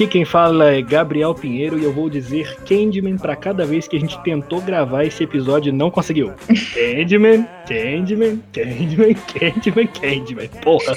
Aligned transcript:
Aqui 0.00 0.08
quem 0.08 0.24
fala 0.24 0.72
é 0.72 0.80
Gabriel 0.80 1.34
Pinheiro 1.34 1.78
e 1.78 1.84
eu 1.84 1.92
vou 1.92 2.08
dizer 2.08 2.56
Candyman 2.64 3.18
pra 3.18 3.36
cada 3.36 3.66
vez 3.66 3.86
que 3.86 3.98
a 3.98 4.00
gente 4.00 4.18
tentou 4.22 4.58
gravar 4.62 5.04
esse 5.04 5.22
episódio 5.22 5.68
e 5.68 5.72
não 5.72 5.90
conseguiu. 5.90 6.32
Candyman, 6.72 7.46
Candyman, 7.68 8.40
Candyman, 8.50 9.14
Candyman, 9.14 9.86
Candyman. 9.88 10.48
Porra. 10.62 10.96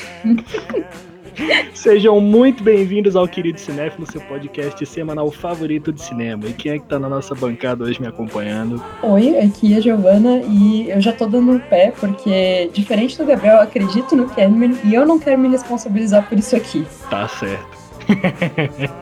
Sejam 1.73 2.21
muito 2.21 2.63
bem-vindos 2.63 3.17
ao 3.17 3.27
Querido 3.27 3.59
Cinéfilo, 3.59 4.09
seu 4.09 4.21
podcast 4.21 4.85
semanal 4.85 5.29
favorito 5.31 5.91
de 5.91 6.01
cinema. 6.01 6.45
E 6.45 6.54
quem 6.54 6.71
é 6.71 6.79
que 6.79 6.85
tá 6.85 6.98
na 6.98 7.09
nossa 7.09 7.35
bancada 7.35 7.84
hoje 7.84 7.99
me 7.99 8.07
acompanhando? 8.07 8.81
Oi, 9.01 9.38
aqui 9.38 9.73
é 9.73 9.77
a 9.79 9.81
Giovana 9.81 10.41
e 10.48 10.90
eu 10.90 11.01
já 11.01 11.12
tô 11.12 11.26
dando 11.26 11.51
um 11.51 11.59
pé 11.59 11.91
porque, 11.99 12.70
diferente 12.73 13.17
do 13.17 13.26
Gabriel, 13.26 13.55
eu 13.55 13.63
acredito 13.63 14.15
no 14.15 14.29
Candyman 14.29 14.77
e 14.85 14.93
eu 14.93 15.05
não 15.05 15.20
quero 15.20 15.37
me 15.37 15.49
responsabilizar 15.49 16.26
por 16.29 16.40
isso 16.40 16.55
aqui. 16.55 16.87
Tá 17.09 17.27
certo. 17.27 17.82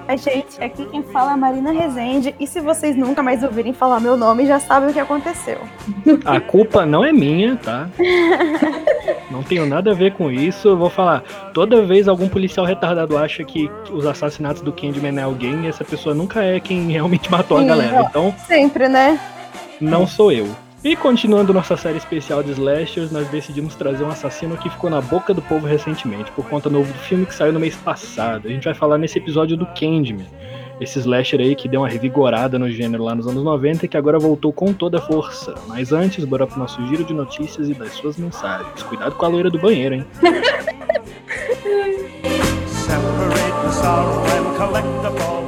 A 0.07 0.15
gente, 0.17 0.61
aqui 0.63 0.85
quem 0.85 1.03
fala 1.03 1.31
é 1.31 1.33
a 1.33 1.37
Marina 1.37 1.71
Rezende, 1.71 2.35
e 2.39 2.47
se 2.47 2.59
vocês 2.59 2.95
nunca 2.95 3.21
mais 3.23 3.43
ouvirem 3.43 3.73
falar 3.73 3.99
meu 3.99 4.15
nome, 4.17 4.45
já 4.45 4.59
sabem 4.59 4.89
o 4.89 4.93
que 4.93 4.99
aconteceu. 4.99 5.59
A 6.25 6.39
culpa 6.39 6.85
não 6.85 7.03
é 7.03 7.11
minha, 7.11 7.55
tá? 7.57 7.89
Não 9.31 9.41
tenho 9.41 9.65
nada 9.65 9.91
a 9.91 9.93
ver 9.93 10.13
com 10.13 10.29
isso. 10.29 10.67
Eu 10.67 10.77
vou 10.77 10.89
falar, 10.89 11.23
toda 11.53 11.85
vez 11.85 12.09
algum 12.09 12.27
policial 12.27 12.65
retardado 12.65 13.17
acha 13.17 13.45
que 13.45 13.71
os 13.89 14.05
assassinatos 14.05 14.61
do 14.61 14.73
Candyman 14.73 15.17
é 15.17 15.23
alguém, 15.23 15.67
essa 15.67 15.85
pessoa 15.85 16.13
nunca 16.13 16.43
é 16.43 16.59
quem 16.59 16.91
realmente 16.91 17.31
matou 17.31 17.57
a 17.57 17.61
Sim, 17.61 17.67
galera. 17.67 18.07
Então, 18.09 18.35
Sempre, 18.45 18.89
né? 18.89 19.17
não 19.79 20.05
sou 20.05 20.31
eu. 20.31 20.47
E 20.83 20.95
continuando 20.95 21.53
nossa 21.53 21.77
série 21.77 21.99
especial 21.99 22.41
de 22.41 22.53
slashers, 22.53 23.11
nós 23.11 23.27
decidimos 23.27 23.75
trazer 23.75 24.03
um 24.03 24.09
assassino 24.09 24.57
que 24.57 24.67
ficou 24.67 24.89
na 24.89 24.99
boca 24.99 25.31
do 25.31 25.39
povo 25.39 25.67
recentemente, 25.67 26.31
por 26.31 26.43
conta 26.49 26.71
do 26.71 26.79
novo 26.79 26.91
filme 26.91 27.23
que 27.23 27.35
saiu 27.35 27.53
no 27.53 27.59
mês 27.59 27.75
passado. 27.75 28.47
A 28.47 28.51
gente 28.51 28.63
vai 28.63 28.73
falar 28.73 28.97
nesse 28.97 29.19
episódio 29.19 29.55
do 29.55 29.67
Candyman. 29.67 30.25
Esse 30.79 30.97
slasher 30.97 31.39
aí 31.39 31.55
que 31.55 31.69
deu 31.69 31.81
uma 31.81 31.87
revigorada 31.87 32.57
no 32.57 32.67
gênero 32.71 33.03
lá 33.03 33.13
nos 33.13 33.27
anos 33.27 33.43
90 33.43 33.85
e 33.85 33.89
que 33.89 33.95
agora 33.95 34.17
voltou 34.17 34.51
com 34.51 34.73
toda 34.73 34.97
a 34.97 35.01
força. 35.01 35.53
Mas 35.67 35.93
antes, 35.93 36.25
bora 36.25 36.47
pro 36.47 36.57
nosso 36.57 36.83
giro 36.87 37.03
de 37.03 37.13
notícias 37.13 37.69
e 37.69 37.75
das 37.75 37.91
suas 37.91 38.17
mensagens. 38.17 38.81
Cuidado 38.81 39.13
com 39.13 39.23
a 39.23 39.27
loira 39.27 39.51
do 39.51 39.59
banheiro, 39.59 39.93
hein? 39.93 40.07
Separate 42.65 43.53
the 43.61 43.71
sorrow 43.71 44.25
and 44.25 44.57
collect 44.57 44.87
the 45.03 45.11
cream. 45.11 45.40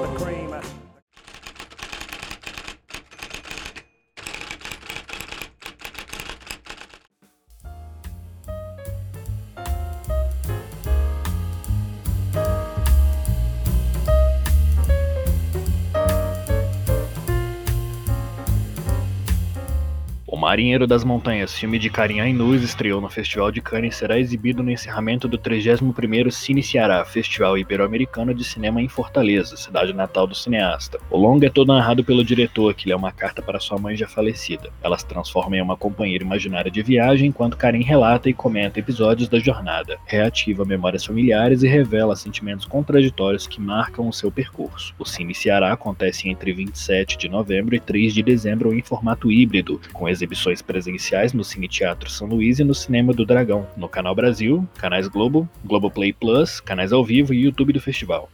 Marinheiro 20.53 20.85
das 20.85 21.03
Montanhas, 21.03 21.55
filme 21.55 21.79
de 21.79 21.89
Karim 21.89 22.19
Ainuz, 22.19 22.61
estreou 22.61 23.01
no 23.01 23.09
Festival 23.09 23.51
de 23.51 23.59
Cannes 23.59 23.95
e 23.95 23.97
será 23.97 24.19
exibido 24.19 24.61
no 24.61 24.69
encerramento 24.69 25.27
do 25.27 25.35
31º 25.35 26.29
Cine 26.29 26.61
Ceará, 26.61 27.03
Festival 27.03 27.57
Ibero-Americano 27.57 28.35
de 28.35 28.43
Cinema 28.43 28.79
em 28.79 28.87
Fortaleza, 28.87 29.57
cidade 29.57 29.93
natal 29.93 30.27
do 30.27 30.35
cineasta. 30.35 30.99
O 31.09 31.17
longa 31.17 31.47
é 31.47 31.49
todo 31.49 31.73
narrado 31.73 32.03
pelo 32.03 32.23
diretor, 32.23 32.71
que 32.75 32.87
lê 32.87 32.93
uma 32.93 33.11
carta 33.11 33.41
para 33.41 33.59
sua 33.59 33.79
mãe 33.79 33.97
já 33.97 34.07
falecida. 34.07 34.69
Ela 34.83 34.95
se 34.95 35.07
transforma 35.07 35.57
em 35.57 35.61
uma 35.61 35.75
companheira 35.75 36.23
imaginária 36.23 36.69
de 36.69 36.83
viagem, 36.83 37.29
enquanto 37.29 37.57
Karim 37.57 37.81
relata 37.81 38.29
e 38.29 38.33
comenta 38.35 38.79
episódios 38.79 39.27
da 39.27 39.39
jornada, 39.39 39.97
reativa 40.05 40.63
memórias 40.63 41.03
familiares 41.03 41.63
e 41.63 41.67
revela 41.67 42.15
sentimentos 42.15 42.67
contraditórios 42.67 43.47
que 43.47 43.59
marcam 43.59 44.07
o 44.07 44.13
seu 44.13 44.31
percurso. 44.31 44.93
O 44.99 45.05
Cine 45.05 45.33
Ceará 45.33 45.73
acontece 45.73 46.29
entre 46.29 46.53
27 46.53 47.17
de 47.17 47.27
novembro 47.27 47.73
e 47.73 47.79
3 47.79 48.13
de 48.13 48.21
dezembro 48.21 48.71
em 48.71 48.83
formato 48.83 49.31
híbrido, 49.31 49.81
com 49.91 50.07
exibições 50.07 50.42
presenciais 50.61 51.33
no 51.33 51.43
Cine 51.43 51.67
Teatro 51.67 52.09
São 52.09 52.27
Luís 52.27 52.59
e 52.59 52.63
no 52.63 52.75
Cinema 52.75 53.13
do 53.13 53.25
Dragão, 53.25 53.67
no 53.77 53.87
Canal 53.87 54.13
Brasil, 54.13 54.67
canais 54.77 55.07
Globo, 55.07 55.47
Globoplay 55.63 56.11
Plus, 56.11 56.59
canais 56.59 56.91
ao 56.91 57.03
vivo 57.03 57.33
e 57.33 57.43
YouTube 57.43 57.73
do 57.73 57.81
festival. 57.81 58.29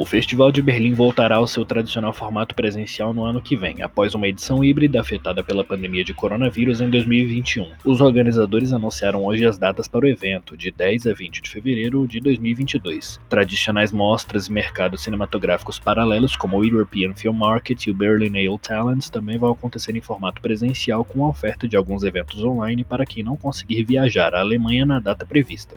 O 0.00 0.06
Festival 0.06 0.50
de 0.50 0.62
Berlim 0.62 0.94
voltará 0.94 1.36
ao 1.36 1.46
seu 1.46 1.62
tradicional 1.62 2.14
formato 2.14 2.54
presencial 2.54 3.12
no 3.12 3.22
ano 3.22 3.38
que 3.38 3.54
vem, 3.54 3.82
após 3.82 4.14
uma 4.14 4.26
edição 4.26 4.64
híbrida 4.64 4.98
afetada 4.98 5.44
pela 5.44 5.62
pandemia 5.62 6.02
de 6.02 6.14
coronavírus 6.14 6.80
em 6.80 6.88
2021. 6.88 7.72
Os 7.84 8.00
organizadores 8.00 8.72
anunciaram 8.72 9.22
hoje 9.26 9.44
as 9.44 9.58
datas 9.58 9.86
para 9.86 10.06
o 10.06 10.08
evento, 10.08 10.56
de 10.56 10.70
10 10.70 11.06
a 11.06 11.12
20 11.12 11.42
de 11.42 11.50
fevereiro 11.50 12.08
de 12.08 12.18
2022. 12.18 13.20
Tradicionais 13.28 13.92
mostras 13.92 14.46
e 14.46 14.52
mercados 14.52 15.02
cinematográficos 15.02 15.78
paralelos, 15.78 16.34
como 16.34 16.56
o 16.56 16.64
European 16.64 17.12
Film 17.14 17.36
Market 17.36 17.84
e 17.84 17.90
o 17.90 17.94
Berlinale 17.94 18.58
Talents, 18.58 19.10
também 19.10 19.36
vão 19.36 19.52
acontecer 19.52 19.94
em 19.94 20.00
formato 20.00 20.40
presencial, 20.40 21.04
com 21.04 21.26
a 21.26 21.28
oferta 21.28 21.68
de 21.68 21.76
alguns 21.76 22.04
eventos 22.04 22.42
online 22.42 22.84
para 22.84 23.04
quem 23.04 23.22
não 23.22 23.36
conseguir 23.36 23.84
viajar 23.84 24.34
à 24.34 24.40
Alemanha 24.40 24.86
na 24.86 24.98
data 24.98 25.26
prevista. 25.26 25.74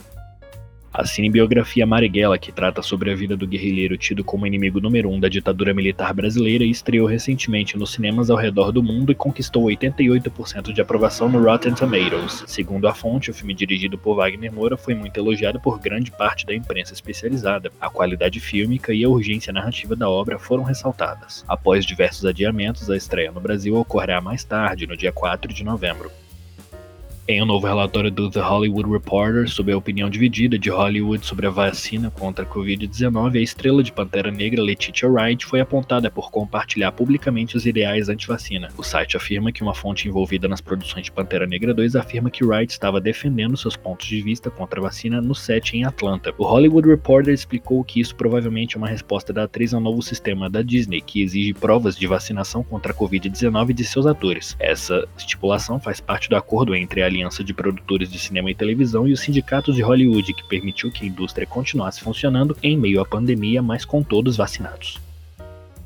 A 0.94 1.08
cinebiografia 1.08 1.88
Marighella, 1.88 2.38
que 2.38 2.52
trata 2.52 2.84
sobre 2.84 3.12
a 3.12 3.16
vida 3.16 3.36
do 3.36 3.48
guerrilheiro 3.48 3.98
tido 3.98 4.24
como 4.24 4.46
inimigo 4.46 4.80
número 4.80 5.10
um 5.10 5.20
da 5.20 5.28
ditadura 5.28 5.74
militar 5.74 6.14
brasileira, 6.14 6.64
estreou 6.64 7.08
recentemente 7.08 7.76
nos 7.76 7.94
cinemas 7.94 8.30
ao 8.30 8.38
redor 8.38 8.72
do 8.72 8.84
mundo 8.84 9.12
e 9.12 9.16
conquistou 9.16 9.64
88% 9.64 10.72
de 10.72 10.82
aprovação 10.82 11.28
no 11.28 11.44
Rotten 11.44 11.74
Tomatoes. 11.74 12.44
Segundo 12.46 12.88
a 12.88 12.94
fonte, 12.94 13.32
o 13.32 13.34
filme 13.34 13.56
dirigido 13.56 13.98
por 13.98 14.18
Wagner 14.18 14.54
Moura 14.54 14.78
foi 14.78 14.94
muito 14.94 15.18
elogiado 15.18 15.60
por 15.60 15.80
grande 15.80 16.12
parte 16.12 16.46
da 16.46 16.54
imprensa 16.54 16.94
especializada. 16.94 17.72
A 17.82 17.90
qualidade 17.90 18.40
fílmica 18.40 18.94
e 18.94 19.04
a 19.04 19.10
urgência 19.10 19.52
narrativa 19.52 19.96
da 19.96 20.08
obra 20.08 20.38
foram 20.38 20.62
ressaltadas. 20.62 21.44
Após 21.48 21.88
diversos 21.88 22.24
adiamentos, 22.24 22.88
a 22.92 22.96
estreia 22.96 23.32
no 23.32 23.42
Brasil 23.42 23.76
ocorrerá 23.76 24.22
mais 24.22 24.44
tarde, 24.44 24.86
no 24.86 24.96
dia 24.96 25.12
4 25.12 25.52
de 25.52 25.64
novembro. 25.64 26.12
Em 27.26 27.42
um 27.42 27.46
novo 27.46 27.66
relatório 27.66 28.12
do 28.12 28.30
The 28.30 28.42
Hollywood 28.42 28.92
Reporter 28.92 29.48
sobre 29.48 29.72
a 29.72 29.78
opinião 29.78 30.10
dividida 30.10 30.60
de 30.60 30.70
Hollywood 30.70 31.26
sobre 31.26 31.48
a 31.48 31.50
vacina 31.50 32.12
contra 32.12 32.44
a 32.44 32.48
Covid-19, 32.48 33.38
a 33.38 33.42
estrela 33.42 33.82
de 33.82 33.94
Pantera 33.94 34.30
Negra 34.30 34.62
Letitia 34.62 35.08
Wright 35.08 35.46
foi 35.46 35.62
apontada 35.62 36.12
por 36.12 36.30
compartilhar 36.30 36.92
publicamente 36.92 37.56
os 37.56 37.66
ideais 37.66 38.10
anti-vacina. 38.10 38.68
O 38.78 38.84
site 38.84 39.16
afirma 39.16 39.54
que 39.54 39.64
uma 39.64 39.74
fonte 39.74 40.06
envolvida 40.06 40.50
nas 40.50 40.60
produções 40.60 41.06
de 41.06 41.14
Pantera 41.14 41.48
Negra 41.48 41.74
2 41.74 41.96
afirma 41.96 42.30
que 42.30 42.44
Wright 42.44 42.74
estava 42.74 43.00
defendendo 43.00 43.56
seus 43.56 43.78
pontos 43.78 44.06
de 44.06 44.22
vista 44.22 44.52
contra 44.52 44.82
a 44.82 44.84
vacina 44.84 45.22
no 45.22 45.34
set 45.34 45.78
em 45.78 45.86
Atlanta. 45.86 46.34
O 46.38 46.44
Hollywood 46.44 46.90
Reporter 46.90 47.34
explicou 47.34 47.86
que 47.86 48.02
isso 48.02 48.18
provavelmente 48.18 48.76
é 48.76 48.78
uma 48.78 48.90
resposta 48.90 49.32
da 49.32 49.44
atriz 49.44 49.74
ao 49.74 49.80
novo 49.80 50.02
sistema 50.02 50.50
da 50.50 50.62
Disney, 50.62 51.00
que 51.00 51.22
exige 51.22 51.54
provas 51.54 51.96
de 51.96 52.06
vacinação 52.06 52.66
contra 52.66 52.92
a 52.92 52.96
Covid-19 52.96 53.72
de 53.72 53.86
seus 53.86 54.06
atores. 54.06 54.58
Essa 54.60 55.08
estipulação 55.18 55.80
faz 55.80 56.02
parte 56.02 56.30
do 56.30 56.36
acordo 56.36 56.76
entre 56.76 57.02
a 57.02 57.13
Aliança 57.14 57.44
de 57.44 57.54
Produtores 57.54 58.12
de 58.12 58.18
Cinema 58.18 58.50
e 58.50 58.56
Televisão 58.56 59.08
e 59.08 59.14
os 59.14 59.20
sindicatos 59.20 59.76
de 59.76 59.84
Hollywood, 59.84 60.34
que 60.34 60.48
permitiu 60.48 60.92
que 60.92 61.06
a 61.06 61.08
indústria 61.08 61.46
continuasse 61.46 62.02
funcionando 62.02 62.58
em 62.64 62.76
meio 62.76 63.00
à 63.00 63.06
pandemia, 63.06 63.62
mas 63.62 63.86
com 63.86 64.02
todos 64.02 64.36
vacinados. 64.36 65.00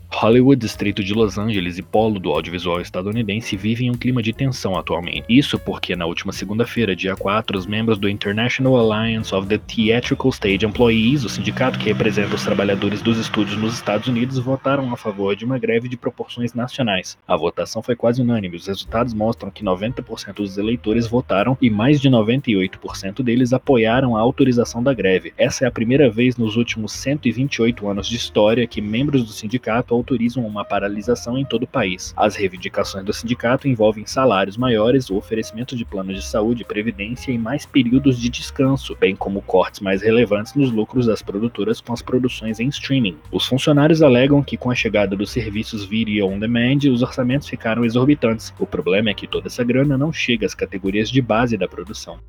Hollywood, 0.10 0.60
Distrito 0.60 1.04
de 1.04 1.14
Los 1.14 1.38
Angeles 1.38 1.78
e 1.78 1.84
polo 1.84 2.20
do 2.20 2.32
audiovisual 2.32 2.82
estadunidense 2.82 3.56
vivem 3.56 3.92
um 3.92 3.94
clima 3.94 4.24
de 4.24 4.34
tensão 4.34 4.76
atualmente. 4.76 5.26
Isso 5.30 5.60
porque 5.60 5.96
na 5.96 6.06
última 6.06 6.32
segunda-feira, 6.32 6.96
dia 6.96 7.16
4, 7.16 7.58
os 7.58 7.68
membros 7.68 8.00
do 8.00 8.10
International 8.10 8.78
Alliance 8.78 9.36
of 9.36 9.48
the 9.48 9.58
Theatrical 9.58 10.32
Stage 10.32 10.66
Employees, 10.66 11.24
o 11.24 11.30
sindicato 11.30 11.78
que 11.78 11.86
representa 11.86 12.34
os 12.34 12.44
trabalhadores 12.44 13.02
dos 13.02 13.20
estúdios 13.20 13.60
nos 13.60 13.76
Estados 13.76 14.08
Unidos, 14.08 14.40
votaram 14.40 14.92
a 14.92 14.98
favor 14.98 15.36
de 15.36 15.46
uma 15.46 15.60
greve 15.60 15.88
de 15.88 15.98
proporções 15.98 16.54
nacionais. 16.54 17.18
A 17.28 17.36
votação 17.36 17.84
foi 17.84 17.96
quase 17.96 18.22
unânime. 18.22 18.58
Os 18.58 18.68
resultados 18.68 19.14
mostram 19.14 19.52
que 19.52 19.64
90% 19.64 20.36
dos 20.36 20.58
eleitores 20.58 21.06
votaram 21.06 21.58
e 21.62 21.70
mais 21.70 22.02
de 22.02 22.10
98% 22.10 23.22
deles 23.22 23.54
apoiaram 23.54 24.16
a 24.16 24.22
autorização 24.22 24.82
da 24.82 24.94
greve. 24.94 25.34
Essa 25.38 25.66
é 25.66 25.68
a 25.68 25.72
primeira 25.72 26.10
vez 26.10 26.38
nos 26.38 26.56
últimos 26.56 26.92
128 26.94 27.88
anos 27.88 28.08
de 28.08 28.16
história 28.16 28.66
que 28.66 28.82
membros 28.82 29.24
do 29.24 29.32
sindicato 29.32 29.97
autorizam 29.98 30.46
uma 30.46 30.64
paralisação 30.64 31.38
em 31.38 31.46
todo 31.46 31.64
o 31.64 31.68
país. 31.68 32.14
As 32.16 32.36
reivindicações 32.36 33.04
do 33.04 33.14
sindicato 33.14 33.68
envolvem 33.68 34.06
salários 34.06 34.58
maiores, 34.58 35.10
o 35.10 35.16
oferecimento 35.16 35.76
de 35.76 35.84
planos 35.84 36.16
de 36.16 36.26
saúde, 36.26 36.64
previdência 36.64 37.32
e 37.32 37.38
mais 37.38 37.66
períodos 37.66 38.20
de 38.20 38.30
descanso, 38.30 38.96
bem 39.00 39.16
como 39.16 39.42
cortes 39.42 39.82
mais 39.82 40.02
relevantes 40.02 40.54
nos 40.54 40.72
lucros 40.72 41.08
das 41.08 41.22
produtoras 41.22 41.82
com 41.82 41.94
as 41.94 42.02
produções 42.02 42.60
em 42.60 42.68
streaming. 42.70 43.18
Os 43.32 43.46
funcionários 43.46 44.02
alegam 44.02 44.42
que 44.44 44.58
com 44.58 44.72
a 44.72 44.76
chegada 44.76 45.16
dos 45.16 45.32
serviços 45.32 45.84
Video 45.86 46.28
On 46.28 46.40
Demand, 46.40 46.80
os 46.92 47.02
orçamentos 47.02 47.48
ficaram 47.48 47.84
exorbitantes. 47.84 48.54
O 48.60 48.66
problema 48.66 49.10
é 49.10 49.14
que 49.14 49.28
toda 49.28 49.48
essa 49.48 49.64
grana 49.64 49.98
não 49.98 50.14
chega 50.14 50.46
às 50.46 50.54
categorias 50.54 51.10
de 51.10 51.22
base 51.22 51.58
da 51.58 51.68
produção. 51.68 52.20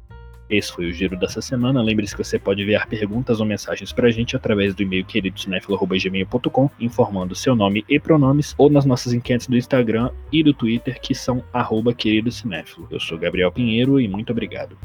Esse 0.49 0.73
foi 0.73 0.87
o 0.87 0.93
giro 0.93 1.17
dessa 1.17 1.43
semana. 1.43 1.83
Lembre-se 1.83 2.17
que 2.17 2.25
você 2.25 2.39
pode 2.39 2.63
enviar 2.63 2.87
perguntas 2.87 3.41
ou 3.41 3.47
mensagens 3.47 3.93
para 3.93 4.09
a 4.09 4.11
gente 4.11 4.35
através 4.35 4.75
do 4.75 4.83
e-mail 4.83 5.05
queridosnefilo.gmail.com, 5.05 6.71
informando 6.81 7.35
seu 7.35 7.55
nome 7.55 7.85
e 7.89 8.01
pronomes, 8.01 8.55
ou 8.57 8.71
nas 8.71 8.85
nossas 8.85 9.13
enquetes 9.13 9.47
do 9.47 9.57
Instagram 9.57 10.11
e 10.33 10.43
do 10.43 10.55
Twitter, 10.55 11.01
que 11.01 11.15
são 11.15 11.45
arroba 11.53 11.93
queridocinéfilo. 11.93 12.89
Eu 12.91 13.01
sou 13.01 13.19
Gabriel 13.19 13.53
Pinheiro 13.53 14.01
e 14.01 14.09
muito 14.09 14.33
obrigado. 14.33 14.77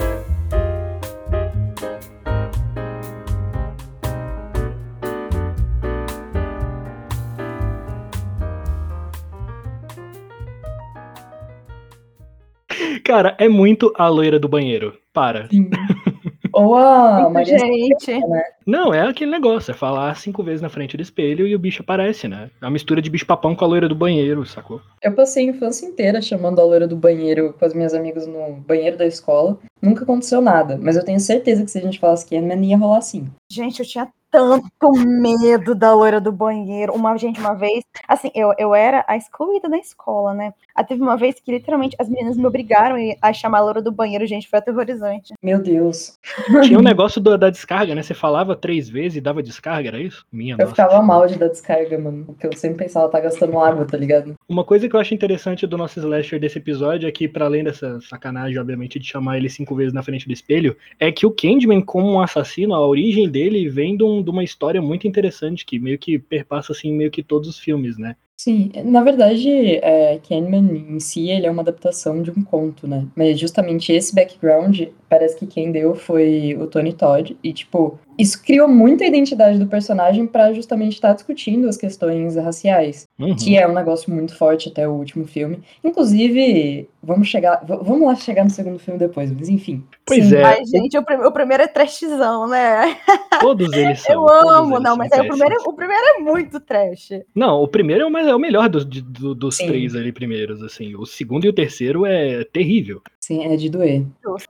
Cara, 13.04 13.36
é 13.38 13.48
muito 13.48 13.94
a 13.98 14.08
loira 14.08 14.40
do 14.40 14.48
banheiro. 14.48 15.03
Para. 15.14 15.48
Sim. 15.50 15.70
Ou 16.54 16.76
a 16.76 17.30
Maria 17.32 17.58
gente. 17.58 18.22
Não, 18.66 18.94
é 18.94 19.02
aquele 19.02 19.32
negócio, 19.32 19.72
é 19.72 19.74
falar 19.74 20.16
cinco 20.16 20.44
vezes 20.44 20.62
na 20.62 20.70
frente 20.70 20.96
do 20.96 21.02
espelho 21.02 21.48
e 21.48 21.56
o 21.56 21.60
bicho 21.60 21.82
aparece, 21.82 22.28
né? 22.28 22.52
É 22.62 22.66
uma 22.66 22.72
mistura 22.72 23.02
de 23.02 23.10
bicho 23.10 23.26
papão 23.26 23.56
com 23.56 23.66
a 23.66 23.68
loira 23.68 23.90
do 23.90 23.96
banheiro, 23.96 24.46
sacou? 24.46 24.80
Eu 25.02 25.14
passei 25.14 25.48
a 25.48 25.50
infância 25.50 25.88
inteira 25.88 26.22
chamando 26.22 26.62
a 26.62 26.64
loira 26.64 26.88
do 26.88 26.96
banheiro 26.96 27.56
com 27.58 27.66
as 27.66 27.74
minhas 27.74 27.96
amigas 27.96 28.28
no 28.28 28.54
banheiro 28.68 28.96
da 28.96 29.06
escola. 29.08 29.58
Nunca 29.82 30.04
aconteceu 30.04 30.42
nada, 30.42 30.78
mas 30.80 30.96
eu 30.96 31.04
tenho 31.04 31.20
certeza 31.20 31.66
que 31.66 31.72
se 31.72 31.80
a 31.80 31.82
gente 31.82 32.00
falasse 32.00 32.26
Candyman 32.28 32.64
ia 32.64 32.78
rolar 32.78 33.02
sim. 33.02 33.28
Gente, 33.52 33.80
eu 33.80 33.86
tinha 33.86 34.08
tanto 34.34 34.92
medo 35.22 35.76
da 35.76 35.94
loira 35.94 36.20
do 36.20 36.32
banheiro. 36.32 36.92
Uma 36.94 37.16
gente, 37.18 37.40
uma 37.40 37.54
vez, 37.54 37.84
assim, 38.08 38.32
eu, 38.34 38.52
eu 38.58 38.74
era 38.74 39.06
a 39.08 39.16
excluída 39.16 39.70
da 39.70 39.78
escola, 39.78 40.34
né? 40.34 40.52
Aí 40.76 40.84
teve 40.84 41.04
uma 41.04 41.16
vez 41.16 41.40
que 41.40 41.52
literalmente 41.52 41.96
as 42.00 42.10
meninas 42.10 42.36
me 42.36 42.44
obrigaram 42.48 42.96
a 43.22 43.32
chamar 43.32 43.60
a 43.60 43.62
loira 43.62 43.82
do 43.82 43.92
banheiro, 43.92 44.26
gente, 44.26 44.50
foi 44.50 44.58
aterrorizante. 44.58 45.36
Meu 45.42 45.60
Deus. 45.62 46.18
Tinha 46.64 46.80
um 46.80 46.82
negócio 46.82 47.22
do- 47.22 47.38
da 47.38 47.52
descarga, 47.52 47.94
né? 47.94 48.02
Você 48.02 48.16
falava 48.16 48.56
três 48.56 48.90
vezes 48.90 49.18
e 49.18 49.22
dava 49.22 49.44
descarga, 49.44 49.90
era 49.90 50.00
isso? 50.02 50.26
Minha 50.32 50.54
Eu 50.56 50.58
nossa. 50.58 50.70
ficava 50.72 51.00
mal 51.04 51.28
de 51.28 51.38
dar 51.38 51.50
descarga, 51.50 51.96
mano. 52.00 52.26
Porque 52.26 52.48
eu 52.48 52.54
sempre 52.58 52.86
pensava, 52.86 53.08
tá 53.10 53.20
gastando 53.20 53.60
água, 53.60 53.86
tá 53.86 53.96
ligado? 53.98 54.34
Uma 54.50 54.64
coisa 54.64 54.90
que 54.90 54.96
eu 54.96 55.00
acho 55.00 55.14
interessante 55.14 55.68
do 55.68 55.78
nosso 55.78 56.00
slasher 56.00 56.40
desse 56.40 56.58
episódio 56.58 57.08
é 57.08 57.12
que, 57.12 57.28
para 57.28 57.46
além 57.46 57.64
dessa 57.64 58.02
sacanagem, 58.02 58.58
obviamente, 58.58 58.98
de 58.98 59.06
chamar 59.06 59.38
ele 59.38 59.50
cinco 59.50 59.76
vezes 59.76 59.94
na 59.94 60.02
frente 60.02 60.26
do 60.26 60.34
espelho, 60.34 60.76
é 61.00 61.12
que 61.12 61.26
o 61.28 61.32
Candyman, 61.32 61.82
como 61.82 62.12
um 62.12 62.20
assassino, 62.20 62.74
a 62.74 62.88
origem 62.88 63.30
dele 63.30 63.70
vem 63.70 63.96
de, 63.96 64.04
um- 64.04 64.23
de 64.24 64.30
uma 64.30 64.44
história 64.44 64.82
muito 64.82 65.08
interessante, 65.08 65.66
que 65.66 65.80
meio 65.80 66.00
que 66.00 66.18
perpassa, 66.18 66.72
assim, 66.72 66.92
meio 66.94 67.12
que 67.12 67.24
todos 67.24 67.48
os 67.50 67.60
filmes, 67.60 67.98
né? 67.98 68.16
Sim, 68.44 68.72
na 68.84 69.02
verdade, 69.02 69.78
é, 69.82 70.20
Candyman 70.28 70.86
em 70.90 71.00
si, 71.00 71.30
ele 71.30 71.46
é 71.48 71.50
uma 71.52 71.62
adaptação 71.62 72.22
de 72.22 72.30
um 72.30 72.44
conto, 72.44 72.86
né? 72.86 73.08
Mas 73.16 73.40
justamente 73.40 73.94
esse 73.94 74.14
background, 74.14 74.82
parece 75.08 75.38
que 75.38 75.48
quem 75.48 75.72
deu 75.72 75.96
foi 75.96 76.54
o 76.60 76.68
Tony 76.68 76.92
Todd. 76.92 77.38
E, 77.42 77.54
tipo, 77.54 77.98
isso 78.20 78.44
criou 78.44 78.68
muito 78.68 79.02
a 79.02 79.08
identidade 79.08 79.58
do 79.58 79.68
personagem 79.68 80.28
pra 80.28 80.52
justamente 80.52 80.94
estar 80.94 81.14
discutindo 81.14 81.70
as 81.70 81.78
questões 81.78 82.36
raciais. 82.36 83.06
Uhum. 83.18 83.34
Que 83.34 83.58
é 83.58 83.66
um 83.66 83.74
negócio 83.74 84.14
muito 84.14 84.36
forte 84.36 84.68
até 84.68 84.86
o 84.86 84.92
último 84.92 85.26
filme. 85.26 85.60
Inclusive, 85.82 86.90
vamos 87.02 87.28
chegar. 87.30 87.64
Vamos 87.66 88.06
lá 88.08 88.16
chegar 88.16 88.44
no 88.44 88.50
segundo 88.50 88.78
filme 88.80 89.00
depois, 89.00 89.32
mas 89.32 89.48
enfim. 89.48 89.84
Pois 90.06 90.26
Sim. 90.26 90.36
é, 90.36 90.44
Ai, 90.44 90.66
gente, 90.66 90.98
o, 90.98 91.04
prim- 91.04 91.24
o 91.24 91.32
primeiro 91.32 91.64
é 91.64 91.68
trashzão, 91.68 92.48
né? 92.48 92.98
todos 93.40 93.72
eles 93.72 94.02
são. 94.04 94.14
Eu 94.14 94.28
amo, 94.30 94.80
não, 94.80 94.98
mas 94.98 95.12
aí 95.12 95.22
o 95.22 95.28
primeiro, 95.30 95.56
o 95.66 95.74
primeiro 95.74 96.04
é 96.04 96.20
muito 96.20 96.60
trash. 96.60 97.10
Não, 97.36 97.62
o 97.62 97.68
primeiro 97.68 98.04
é 98.04 98.08
o, 98.08 98.12
mais, 98.12 98.28
é 98.34 98.36
o 98.36 98.40
melhor 98.40 98.68
dos, 98.70 98.86
de- 98.88 99.02
do- 99.02 99.34
dos 99.36 99.56
Sim. 99.58 99.68
três 99.68 99.96
ali 99.96 100.12
primeiros, 100.12 100.62
assim. 100.62 100.96
O 100.96 101.06
segundo 101.06 101.46
e 101.46 101.50
o 101.50 101.54
terceiro 101.54 102.06
é 102.06 102.44
terrível. 102.44 103.02
Sim, 103.20 103.46
é 103.46 103.56
de 103.56 103.70
doer. 103.70 104.04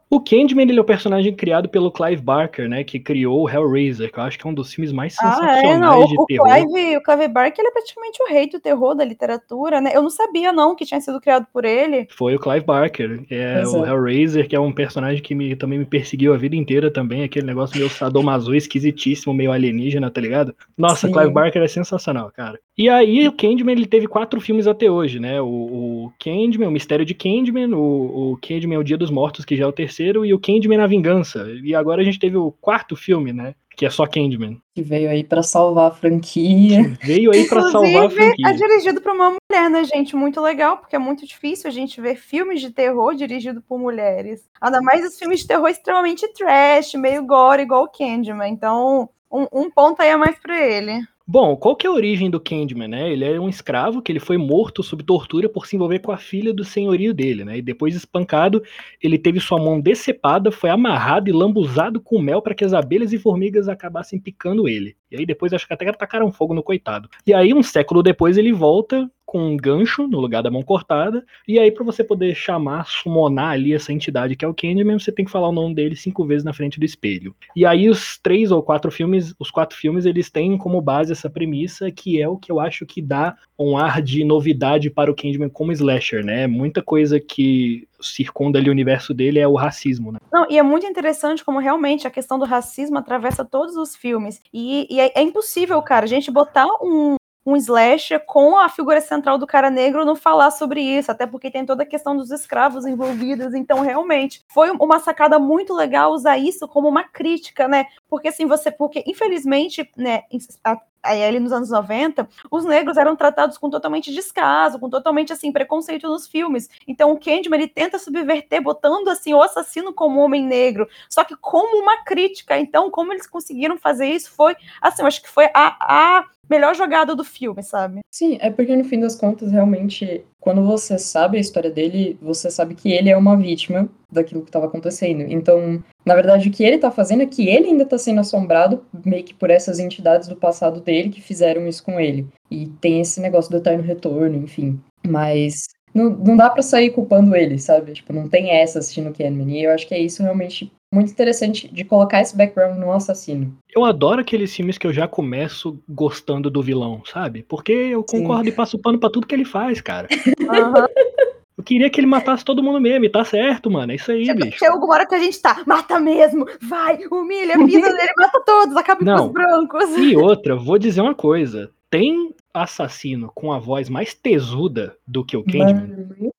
O 0.10 0.20
Candyman, 0.20 0.64
ele 0.68 0.80
é 0.80 0.82
o 0.82 0.86
personagem 0.86 1.32
criado 1.36 1.70
pelo 1.70 1.92
Clive 1.92 2.22
Barker, 2.24 2.68
né? 2.68 2.84
Que 2.84 3.00
criou 3.00 3.44
o 3.44 3.50
Hellraiser, 3.50 4.12
que 4.12 4.18
eu 4.18 4.24
acho 4.24 4.40
que 4.40 4.48
é 4.48 4.50
um 4.50 4.54
dos 4.54 4.74
filmes 4.74 4.92
mais 4.92 5.16
Ah, 5.20 5.32
sensacionais 5.32 5.64
é, 5.64 5.78
não. 5.78 6.06
de 6.08 6.18
O, 6.18 6.22
o 6.24 6.26
terror. 6.26 6.48
Clive, 6.48 6.98
o 6.98 7.04
Clive 7.04 7.28
Barker, 7.28 7.60
ele 7.60 7.68
é 7.68 7.72
praticamente 7.72 8.24
o 8.24 8.28
rei 8.34 8.50
do 8.50 8.60
terror 8.60 8.96
da 8.96 9.06
literatura, 9.06 9.80
né? 9.80 9.92
Eu 9.94 10.02
não 10.02 10.10
sabia, 10.10 10.52
não, 10.52 10.76
que 10.76 10.86
tinha 10.86 11.00
sido 11.00 11.22
criado 11.22 11.46
por 11.54 11.66
ele. 11.66 12.08
Foi 12.18 12.36
o 12.36 12.40
Clive 12.40 12.66
Barker. 12.66 13.24
É 13.30 13.64
o 13.68 13.86
é. 13.86 13.90
Hellraiser, 13.90 14.48
que 14.48 14.56
é 14.56 14.60
um 14.60 14.72
personagem 14.72 15.22
que 15.22 15.36
me- 15.36 15.56
também 15.56 15.78
me 15.78 15.86
perseguiu 15.86 16.34
a 16.34 16.38
vida 16.38 16.56
inteira 16.56 16.90
também. 16.90 17.22
Aquele 17.24 17.46
negócio 17.46 17.78
meio 17.78 17.90
sadomaso 17.92 18.56
esquisitíssimo, 18.56 19.34
meio 19.36 19.52
alienígena, 19.52 20.10
tá 20.10 20.20
ligado? 20.20 20.56
Nossa, 20.76 21.06
Sim. 21.08 21.14
Clive 21.14 21.30
Barker 21.32 21.62
é 21.62 21.68
sensacional, 21.68 22.32
cara. 22.36 22.60
E 22.76 22.90
aí, 22.90 23.28
o 23.28 23.32
Candyman, 23.32 23.74
ele 23.74 23.86
teve 23.86 24.08
quatro 24.08 24.42
filmes 24.42 24.66
até 24.66 24.90
hoje, 24.90 25.20
né? 25.20 25.40
O, 25.40 25.46
o 25.46 26.14
Candyman, 26.20 26.68
o 26.68 26.72
Mistério 26.72 27.06
de 27.06 27.14
Candyman, 27.14 27.72
o, 27.76 28.32
o 28.32 28.38
Candyman, 28.38 28.80
o 28.80 28.84
Dia 28.84 28.98
dos 28.98 29.12
Mortos, 29.12 29.46
que 29.46 29.56
já 29.56 29.66
é 29.66 29.68
o 29.68 29.72
terceiro, 29.72 30.26
e 30.26 30.34
o 30.34 30.40
Candyman, 30.40 30.82
a 30.82 30.88
Vingança. 30.88 31.46
E 31.64 31.76
agora 31.76 32.02
a 32.02 32.04
gente 32.04 32.18
teve 32.18 32.36
o 32.36 32.52
quarto 32.52 32.96
filme, 32.96 33.32
né? 33.32 33.54
Que 33.76 33.86
é 33.86 33.90
só 33.92 34.08
Candyman. 34.08 34.60
Que 34.74 34.82
veio 34.82 35.10
aí 35.10 35.24
pra 35.24 35.44
salvar 35.44 35.92
a 35.92 35.94
franquia. 35.94 36.98
Veio 37.04 37.32
aí 37.32 37.48
pra 37.48 37.62
salvar 37.70 38.06
a 38.06 38.10
franquia. 38.10 38.48
é 38.48 38.54
dirigido 38.54 39.02
por 39.02 39.12
uma 39.12 39.30
mulher, 39.30 39.70
né, 39.70 39.84
gente? 39.84 40.16
Muito 40.16 40.42
legal, 40.42 40.78
porque 40.78 40.96
é 40.96 41.00
muito 41.00 41.28
difícil 41.28 41.70
a 41.70 41.74
gente 41.74 42.02
ver 42.02 42.16
filmes 42.16 42.60
de 42.60 42.72
terror 42.72 43.14
dirigido 43.14 43.62
por 43.62 43.80
mulheres. 43.80 44.48
Ainda 44.60 44.82
mais 44.82 45.06
os 45.06 45.18
filmes 45.18 45.42
de 45.42 45.48
terror 45.48 45.68
extremamente 45.68 46.28
trash, 46.34 46.96
meio 46.96 47.24
gore, 47.24 47.64
igual 47.64 47.84
o 47.84 47.90
Candyman. 47.90 48.50
Então, 48.50 49.10
um, 49.32 49.48
um 49.52 49.72
ponto 49.72 50.02
aí 50.02 50.12
a 50.12 50.18
mais 50.18 50.38
pra 50.40 50.60
ele. 50.60 51.02
Bom, 51.26 51.56
qual 51.56 51.74
que 51.76 51.88
é 51.88 51.90
a 51.90 51.94
origem 51.94 52.30
do 52.30 52.40
Candyman, 52.40 52.90
né? 52.90 53.12
Ele 53.12 53.24
é 53.24 53.40
um 53.40 53.48
escravo 53.48 54.02
que 54.02 54.12
ele 54.12 54.20
foi 54.20 54.38
morto 54.38 54.84
sob 54.84 55.04
tortura 55.04 55.48
por 55.48 55.66
se 55.66 55.76
envolver 55.76 56.00
com 56.00 56.12
a 56.12 56.18
filha 56.18 56.54
do 56.54 56.66
senhorio 56.66 57.14
dele, 57.14 57.46
né? 57.46 57.58
E 57.58 57.62
depois 57.62 57.96
espancado, 57.96 58.62
ele 59.02 59.18
teve 59.18 59.40
sua 59.40 59.58
mão 59.58 59.80
decepada, 59.80 60.52
foi 60.52 60.70
amarrado 60.70 61.30
e 61.30 61.34
lambuzado 61.34 62.02
com 62.02 62.20
mel 62.22 62.42
para 62.42 62.54
que 62.54 62.66
as 62.66 62.74
abelhas 62.74 63.14
e 63.14 63.18
formigas 63.18 63.70
acabassem 63.70 64.20
picando 64.20 64.68
ele. 64.68 64.98
E 65.14 65.18
aí 65.18 65.26
depois 65.26 65.54
acho 65.54 65.68
que 65.68 65.74
até 65.74 65.92
tacaram 65.94 66.32
fogo 66.32 66.54
no 66.54 66.64
coitado. 66.64 67.08
E 67.26 67.34
aí 67.34 67.54
um 67.54 67.62
século 67.62 68.02
depois 68.02 68.38
ele 68.38 68.52
volta 68.52 69.10
com 69.26 69.40
um 69.40 69.58
gancho 69.58 70.08
no 70.08 70.20
lugar 70.20 70.44
da 70.44 70.52
mão 70.52 70.62
cortada. 70.62 71.24
E 71.48 71.58
aí 71.58 71.72
para 71.72 71.84
você 71.84 72.04
poder 72.04 72.36
chamar, 72.36 72.86
summonar 72.86 73.52
ali 73.52 73.74
essa 73.74 73.94
entidade 73.94 74.36
que 74.36 74.44
é 74.44 74.48
o 74.48 74.54
Candyman, 74.54 75.00
você 75.00 75.12
tem 75.12 75.26
que 75.26 75.32
falar 75.32 75.50
o 75.50 75.54
nome 75.54 75.76
dele 75.76 75.96
cinco 75.96 76.26
vezes 76.26 76.44
na 76.44 76.54
frente 76.54 76.80
do 76.80 76.86
espelho. 76.86 77.36
E 77.56 77.66
aí 77.66 77.90
os 77.90 78.18
três 78.18 78.52
ou 78.52 78.62
quatro 78.62 78.92
filmes, 78.92 79.34
os 79.40 79.52
quatro 79.52 79.78
filmes, 79.78 80.06
eles 80.06 80.30
têm 80.30 80.58
como 80.58 80.82
base 80.82 81.12
essa 81.12 81.30
premissa 81.30 81.92
que 81.92 82.22
é 82.22 82.28
o 82.28 82.38
que 82.38 82.52
eu 82.52 82.60
acho 82.60 82.86
que 82.86 83.02
dá 83.02 83.36
um 83.58 83.78
ar 83.78 84.02
de 84.02 84.24
novidade 84.24 84.90
para 84.90 85.12
o 85.12 85.16
Candyman 85.16 85.50
como 85.50 85.72
slasher, 85.72 86.26
né? 86.26 86.48
Muita 86.48 86.82
coisa 86.82 87.20
que 87.20 87.88
circunda 88.04 88.60
ali 88.60 88.70
o 88.70 88.72
universo 88.72 89.14
dele 89.14 89.40
é 89.40 89.48
o 89.48 89.56
racismo, 89.56 90.12
né? 90.12 90.20
Não, 90.32 90.46
e 90.50 90.58
é 90.58 90.64
muito 90.64 90.86
interessante 90.86 91.44
como 91.44 91.60
realmente 91.60 92.08
a 92.08 92.12
questão 92.12 92.38
do 92.38 92.46
racismo 92.46 92.98
atravessa 92.98 93.46
todos 93.46 93.76
os 93.76 93.96
filmes. 93.96 94.42
E, 94.54 94.88
e 94.90 95.00
é, 95.00 95.12
é 95.16 95.22
impossível, 95.22 95.82
cara, 95.82 96.06
a 96.06 96.10
gente 96.10 96.32
botar 96.32 96.68
um, 96.82 97.16
um 97.46 97.56
slasher 97.56 98.24
com 98.26 98.58
a 98.58 98.70
figura 98.70 99.02
central 99.02 99.38
do 99.38 99.48
cara 99.48 99.70
negro 99.70 100.06
não 100.06 100.16
falar 100.16 100.52
sobre 100.52 100.82
isso, 100.82 101.12
até 101.12 101.26
porque 101.28 101.52
tem 101.52 101.66
toda 101.66 101.84
a 101.84 101.86
questão 101.86 102.16
dos 102.16 102.32
escravos 102.32 102.86
envolvidos. 102.86 103.54
Então, 103.54 103.82
realmente, 103.82 104.42
foi 104.48 104.72
uma 104.72 105.00
sacada 105.00 105.38
muito 105.40 105.74
legal 105.74 106.12
usar 106.12 106.38
isso 106.38 106.68
como 106.68 106.88
uma 106.88 107.04
crítica, 107.04 107.68
né? 107.68 107.86
Porque 108.10 108.28
assim, 108.30 108.46
você. 108.46 108.72
Porque, 108.72 109.04
infelizmente, 109.06 109.90
né, 109.98 110.24
a- 110.64 110.80
ali 111.04 111.38
nos 111.40 111.52
anos 111.52 111.70
90, 111.70 112.28
os 112.50 112.64
negros 112.64 112.96
eram 112.96 113.14
tratados 113.16 113.58
com 113.58 113.70
totalmente 113.70 114.14
descaso, 114.14 114.80
com 114.80 114.90
totalmente 114.90 115.34
assim 115.34 115.52
preconceito 115.52 116.08
nos 116.08 116.28
filmes. 116.28 116.70
Então 116.88 117.12
o 117.12 117.20
Candyman 117.20 117.60
ele 117.60 117.68
tenta 117.68 118.00
subverter 118.00 118.62
botando 118.62 119.10
assim 119.10 119.34
o 119.34 119.42
assassino 119.42 119.94
como 119.94 120.22
homem 120.22 120.46
negro, 120.46 120.88
só 121.10 121.26
que 121.26 121.36
como 121.36 121.82
uma 121.82 122.04
crítica. 122.06 122.58
Então 122.58 122.90
como 122.90 123.12
eles 123.12 123.28
conseguiram 123.28 123.78
fazer 123.78 124.08
isso 124.08 124.32
foi 124.32 124.56
assim, 124.82 125.02
eu 125.02 125.08
acho 125.08 125.22
que 125.22 125.30
foi 125.30 125.46
a, 125.54 125.76
a 126.20 126.26
melhor 126.54 126.76
jogada 126.76 127.16
do 127.16 127.24
filme, 127.24 127.64
sabe? 127.64 128.02
Sim, 128.12 128.38
é 128.40 128.52
porque 128.52 128.76
no 128.76 128.84
fim 128.84 129.00
das 129.00 129.16
contas, 129.16 129.52
realmente, 129.52 130.24
quando 130.40 130.64
você 130.64 131.00
sabe 131.00 131.38
a 131.38 131.42
história 131.42 131.72
dele, 131.72 132.18
você 132.22 132.52
sabe 132.52 132.76
que 132.76 132.92
ele 132.92 133.10
é 133.10 133.18
uma 133.18 133.36
vítima 133.36 133.90
daquilo 134.12 134.42
que 134.42 134.50
estava 134.50 134.68
acontecendo. 134.68 135.22
Então, 135.22 135.84
na 136.06 136.14
verdade, 136.14 136.50
o 136.50 136.52
que 136.52 136.64
ele 136.64 136.78
tá 136.78 136.92
fazendo 136.92 137.24
é 137.24 137.26
que 137.26 137.48
ele 137.50 137.70
ainda 137.70 137.86
tá 137.86 137.98
sendo 137.98 138.20
assombrado 138.20 138.86
meio 139.04 139.24
que 139.24 139.34
por 139.34 139.50
essas 139.50 139.80
entidades 139.80 140.28
do 140.28 140.36
passado 140.36 140.80
dele 140.80 141.10
que 141.10 141.22
fizeram 141.22 141.68
isso 141.68 141.84
com 141.84 142.00
ele. 142.00 142.28
E 142.52 142.68
tem 142.80 143.02
esse 143.02 143.20
negócio 143.20 143.50
do 143.50 143.58
eterno 143.58 143.84
retorno, 143.84 144.38
enfim. 144.38 144.80
Mas 145.06 145.73
não, 145.94 146.10
não 146.10 146.36
dá 146.36 146.50
pra 146.50 146.62
sair 146.62 146.90
culpando 146.90 147.36
ele, 147.36 147.60
sabe? 147.60 147.94
Tipo, 147.94 148.12
não 148.12 148.28
tem 148.28 148.50
essa 148.50 148.80
assistindo 148.80 149.14
Candyman. 149.14 149.52
E 149.52 149.64
eu 149.64 149.72
acho 149.72 149.88
que 149.88 149.94
é 149.94 150.00
isso 150.00 150.24
realmente 150.24 150.72
muito 150.94 151.12
interessante 151.12 151.68
de 151.68 151.84
colocar 151.84 152.22
esse 152.22 152.36
background 152.36 152.78
no 152.78 152.92
assassino. 152.92 153.56
Eu 153.76 153.84
adoro 153.84 154.22
aqueles 154.22 154.56
filmes 154.56 154.78
que 154.78 154.86
eu 154.86 154.94
já 154.94 155.08
começo 155.08 155.80
gostando 155.90 156.50
do 156.50 156.62
vilão, 156.62 157.02
sabe? 157.06 157.44
Porque 157.44 157.72
eu 157.72 158.06
Sim. 158.08 158.22
concordo 158.22 158.50
e 158.50 158.52
passo 158.52 158.78
pano 158.78 159.00
pra 159.00 159.10
tudo 159.10 159.28
que 159.28 159.34
ele 159.34 159.46
faz, 159.46 159.82
cara. 159.82 160.08
Aham. 160.50 160.88
Eu 161.56 161.64
queria 161.64 161.88
que 161.88 162.00
ele 162.00 162.08
matasse 162.08 162.44
todo 162.44 162.64
mundo 162.64 162.82
mesmo, 162.82 163.06
e 163.06 163.10
tá 163.10 163.24
certo, 163.24 163.70
mano. 163.70 163.92
É 163.92 163.96
isso 163.96 164.12
aí, 164.12 164.26
bicho. 164.34 164.58
Chega 164.58 164.74
alguma 164.74 164.96
hora 164.96 165.06
que 165.06 165.14
a 165.14 165.20
gente 165.20 165.40
tá, 165.40 165.62
mata 165.68 166.00
mesmo, 166.00 166.48
vai, 166.60 166.98
humilha, 167.12 167.54
pisa 167.64 167.90
nele, 167.94 168.12
mata 168.18 168.42
todos, 168.44 168.76
acaba 168.76 169.06
com 169.06 169.26
os 169.28 169.32
brancos. 169.32 169.96
E 169.96 170.18
outra, 170.18 170.56
vou 170.56 170.80
dizer 170.80 171.02
uma 171.02 171.14
coisa. 171.14 171.70
Tem 171.94 172.34
assassino 172.52 173.32
com 173.36 173.54
a 173.54 173.60
voz 173.60 173.88
mais 173.88 174.16
tesuda 174.16 174.96
do 175.08 175.24
que 175.24 175.38
o 175.38 175.44
Candyman? 175.44 176.32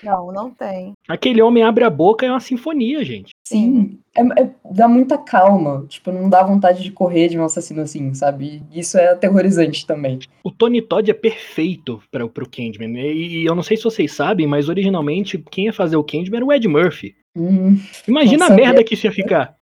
Não, 0.00 0.30
não 0.32 0.48
tem. 0.48 0.92
Aquele 1.08 1.42
homem 1.42 1.64
abre 1.64 1.82
a 1.82 1.90
boca 1.90 2.24
é 2.24 2.30
uma 2.30 2.38
sinfonia, 2.38 3.04
gente. 3.04 3.32
Sim. 3.44 3.98
É- 4.16 4.42
é- 4.42 4.50
dá 4.70 4.86
muita 4.86 5.18
calma. 5.18 5.84
Tipo, 5.88 6.12
não 6.12 6.30
dá 6.30 6.40
vontade 6.44 6.84
de 6.84 6.92
correr 6.92 7.30
de 7.30 7.36
um 7.36 7.42
assassino 7.44 7.82
assim, 7.82 8.14
sabe? 8.14 8.62
Isso 8.72 8.96
é 8.96 9.08
aterrorizante 9.08 9.84
também. 9.84 10.20
O 10.44 10.52
Tony 10.52 10.80
Todd 10.80 11.10
é 11.10 11.14
perfeito 11.14 12.00
para 12.08 12.28
pro 12.28 12.48
Candyman. 12.48 12.96
E, 12.96 13.38
e 13.42 13.44
eu 13.44 13.56
não 13.56 13.62
sei 13.64 13.76
se 13.76 13.82
vocês 13.82 14.12
sabem, 14.12 14.46
mas 14.46 14.68
originalmente 14.68 15.36
quem 15.50 15.64
ia 15.64 15.72
fazer 15.72 15.96
o 15.96 16.04
Candyman 16.04 16.36
era 16.36 16.46
o 16.46 16.52
Ed 16.52 16.68
Murphy. 16.68 17.16
Hum, 17.36 17.76
Imagina 18.06 18.46
a 18.46 18.50
merda 18.50 18.84
que 18.84 18.94
isso 18.94 19.08
ia 19.08 19.12
ficar. 19.12 19.56